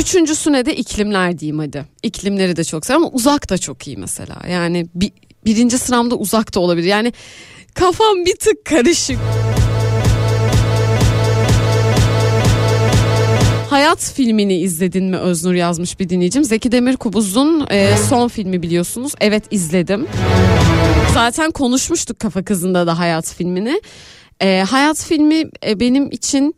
Üçüncüsüne 0.04 0.66
de 0.66 0.76
iklimler 0.76 1.40
diyeyim 1.40 1.60
hadi. 1.60 1.86
İklimleri 2.04 2.56
de 2.56 2.64
çok 2.64 2.86
seviyorum 2.86 3.06
ama 3.08 3.16
uzak 3.16 3.50
da 3.50 3.58
çok 3.58 3.88
iyi 3.88 3.98
mesela. 3.98 4.36
Yani 4.52 4.86
bi- 4.96 5.12
birinci 5.46 5.78
sıramda 5.78 6.16
uzak 6.16 6.56
da 6.56 6.60
olabilir. 6.60 6.88
Yani 6.88 7.14
kafam 7.74 8.26
bir 8.26 8.36
tık 8.36 8.66
karışık. 8.66 9.18
Hayat 13.70 14.12
filmini 14.16 14.58
izledin 14.58 15.04
mi 15.06 15.18
Öznur 15.18 15.54
yazmış 15.54 16.00
bir 16.00 16.10
dinleyicim. 16.10 16.44
Zeki 16.44 16.72
Demirkubuz'un 16.72 17.68
e, 17.72 17.98
son 18.10 18.28
filmi 18.28 18.62
biliyorsunuz. 18.62 19.14
Evet 19.22 19.44
izledim. 19.52 20.08
Zaten 21.14 21.52
konuşmuştuk 21.52 22.20
Kafa 22.20 22.44
Kızı'nda 22.44 22.88
da 22.88 23.00
Hayat 23.00 23.34
filmini. 23.34 23.82
E, 24.42 24.64
hayat 24.70 25.04
filmi 25.04 25.44
e, 25.68 25.80
benim 25.80 26.12
için 26.12 26.56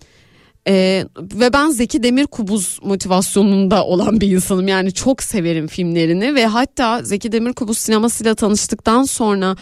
e, 0.68 1.06
ve 1.18 1.54
ben 1.54 1.70
Zeki 1.70 2.04
Demirkubuz 2.04 2.80
motivasyonunda 2.84 3.86
olan 3.86 4.22
bir 4.22 4.32
insanım. 4.32 4.68
Yani 4.68 4.94
çok 4.94 5.24
severim 5.24 5.68
filmlerini 5.68 6.36
ve 6.36 6.46
hatta 6.46 7.04
Zeki 7.04 7.32
Demirkubuz 7.32 7.78
sinemasıyla 7.78 8.36
tanıştıktan 8.36 9.04
sonra 9.04 9.56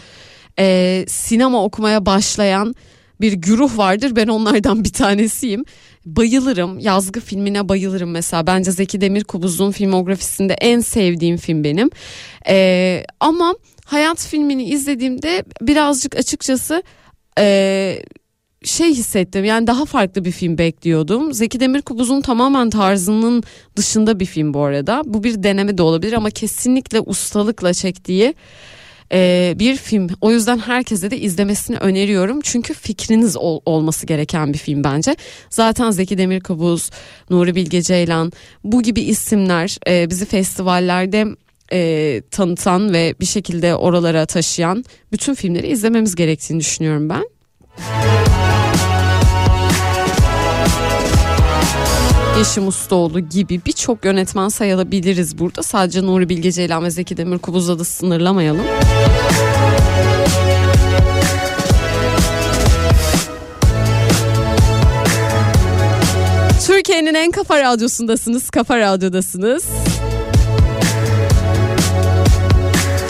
e, 0.58 1.04
sinema 1.08 1.64
okumaya 1.64 2.06
başlayan 2.06 2.74
bir 3.20 3.32
güruh 3.32 3.78
vardır. 3.78 4.16
Ben 4.16 4.26
onlardan 4.26 4.84
bir 4.84 4.92
tanesiyim. 4.92 5.64
Bayılırım. 6.06 6.78
Yazgı 6.78 7.20
filmine 7.20 7.68
bayılırım 7.68 8.10
mesela. 8.10 8.46
Bence 8.46 8.72
Zeki 8.72 9.00
Demirkubuz'un 9.00 9.70
filmografisinde 9.70 10.54
en 10.54 10.80
sevdiğim 10.80 11.36
film 11.36 11.64
benim. 11.64 11.90
Ee, 12.48 13.04
ama 13.20 13.54
Hayat 13.84 14.26
filmini 14.26 14.64
izlediğimde 14.64 15.44
birazcık 15.60 16.16
açıkçası 16.16 16.82
e, 17.38 17.98
şey 18.64 18.90
hissettim. 18.90 19.44
Yani 19.44 19.66
daha 19.66 19.84
farklı 19.84 20.24
bir 20.24 20.32
film 20.32 20.58
bekliyordum. 20.58 21.34
Zeki 21.34 21.60
Demirkubuz'un 21.60 22.20
tamamen 22.20 22.70
tarzının 22.70 23.42
dışında 23.76 24.20
bir 24.20 24.26
film 24.26 24.54
bu 24.54 24.62
arada. 24.62 25.02
Bu 25.06 25.24
bir 25.24 25.42
deneme 25.42 25.78
de 25.78 25.82
olabilir 25.82 26.12
ama 26.12 26.30
kesinlikle 26.30 27.00
ustalıkla 27.00 27.74
çektiği 27.74 28.34
e, 29.12 29.54
bir 29.58 29.76
film. 29.76 30.08
O 30.20 30.30
yüzden 30.30 30.58
herkese 30.58 31.10
de 31.10 31.18
izlemesini 31.18 31.76
öneriyorum. 31.76 32.40
Çünkü 32.40 32.74
fikriniz 32.74 33.36
ol- 33.36 33.60
olması 33.66 34.06
gereken 34.06 34.52
bir 34.52 34.58
film 34.58 34.84
bence. 34.84 35.16
Zaten 35.50 35.90
Zeki 35.90 36.18
Demirkubuz, 36.18 36.90
Nuri 37.30 37.54
Bilge 37.54 37.82
Ceylan 37.82 38.32
bu 38.64 38.82
gibi 38.82 39.00
isimler 39.00 39.78
e, 39.88 40.10
bizi 40.10 40.24
festivallerde 40.24 41.26
e, 41.72 42.22
tanıtan 42.30 42.92
ve 42.92 43.14
bir 43.20 43.26
şekilde 43.26 43.74
oralara 43.74 44.26
taşıyan 44.26 44.84
bütün 45.12 45.34
filmleri 45.34 45.68
izlememiz 45.68 46.14
gerektiğini 46.14 46.60
düşünüyorum 46.60 47.08
ben. 47.08 47.24
Yeşim 52.38 52.68
Ustaoğlu 52.68 53.20
gibi 53.20 53.60
birçok 53.66 54.04
yönetmen 54.04 54.48
sayılabiliriz 54.48 55.38
burada. 55.38 55.62
Sadece 55.62 56.02
Nuri 56.02 56.28
Bilge 56.28 56.52
Ceylan 56.52 56.84
ve 56.84 56.90
Zeki 56.90 57.16
Demirkubuz'la 57.16 57.78
da 57.78 57.84
sınırlamayalım. 57.84 58.66
Türkiye'nin 66.66 67.14
en 67.14 67.30
kafa 67.30 67.60
radyosundasınız, 67.60 68.50
kafa 68.50 68.78
radyodasınız. 68.78 69.64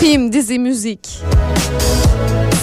Film, 0.01 0.33
dizi, 0.33 0.59
müzik. 0.59 1.09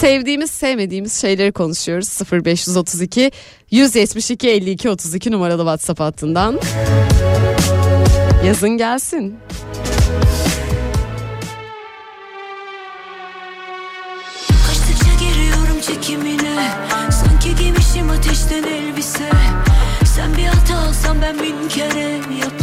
Sevdiğimiz, 0.02 0.50
sevmediğimiz 0.50 1.20
şeyleri 1.20 1.52
konuşuyoruz. 1.52 2.18
0532 2.32 3.30
172 3.70 4.48
52 4.48 4.90
32 4.90 5.30
numaralı 5.30 5.62
WhatsApp 5.62 6.00
hattından. 6.00 6.60
Yazın 8.46 8.70
gelsin. 8.70 9.36
Kaçtıkça 14.66 15.12
giriyorum 15.20 15.80
çekimine 15.80 16.70
Sanki 17.10 17.62
giymişim 17.62 18.10
ateşten 18.10 18.62
elbise 18.62 19.30
Sen 20.04 20.36
bir 20.36 20.44
hata 20.44 20.78
alsan 20.78 21.22
ben 21.22 21.38
bin 21.38 21.68
kere 21.68 22.10
yaparım 22.40 22.61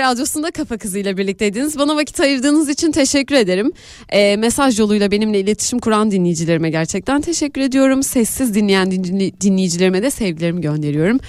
radyosunda 0.00 0.50
Kafa 0.50 0.78
Kızı 0.78 0.98
ile 0.98 1.16
birlikteydiniz. 1.16 1.78
Bana 1.78 1.96
vakit 1.96 2.20
ayırdığınız 2.20 2.68
için 2.68 2.92
teşekkür 2.92 3.34
ederim. 3.34 3.72
Ee, 4.08 4.36
mesaj 4.36 4.78
yoluyla 4.78 5.10
benimle 5.10 5.40
iletişim 5.40 5.78
kuran 5.78 6.10
dinleyicilerime 6.10 6.70
gerçekten 6.70 7.20
teşekkür 7.20 7.60
ediyorum. 7.60 8.02
Sessiz 8.02 8.54
dinleyen 8.54 8.90
dinleyicilerime 9.40 10.02
de 10.02 10.10
sevgilerimi 10.10 10.60
gönderiyorum. 10.60 11.20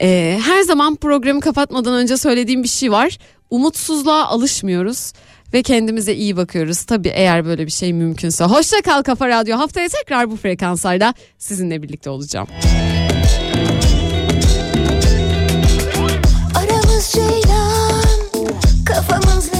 Ee, 0.00 0.38
her 0.44 0.62
zaman 0.62 0.96
programı 0.96 1.40
kapatmadan 1.40 1.94
önce 1.94 2.16
söylediğim 2.16 2.62
bir 2.62 2.68
şey 2.68 2.92
var. 2.92 3.18
Umutsuzluğa 3.50 4.26
alışmıyoruz 4.26 5.12
ve 5.54 5.62
kendimize 5.62 6.14
iyi 6.14 6.36
bakıyoruz. 6.36 6.84
Tabii 6.84 7.08
eğer 7.08 7.44
böyle 7.44 7.66
bir 7.66 7.70
şey 7.70 7.92
mümkünse. 7.92 8.44
Hoşça 8.44 8.82
kal 8.82 9.02
Kafa 9.02 9.28
Radyo. 9.28 9.58
Haftaya 9.58 9.88
tekrar 9.88 10.30
bu 10.30 10.36
frekanslarda 10.36 11.14
sizinle 11.38 11.82
birlikte 11.82 12.10
olacağım. 12.10 12.48
Aramız 12.52 12.95
off 19.12 19.52
a 19.52 19.55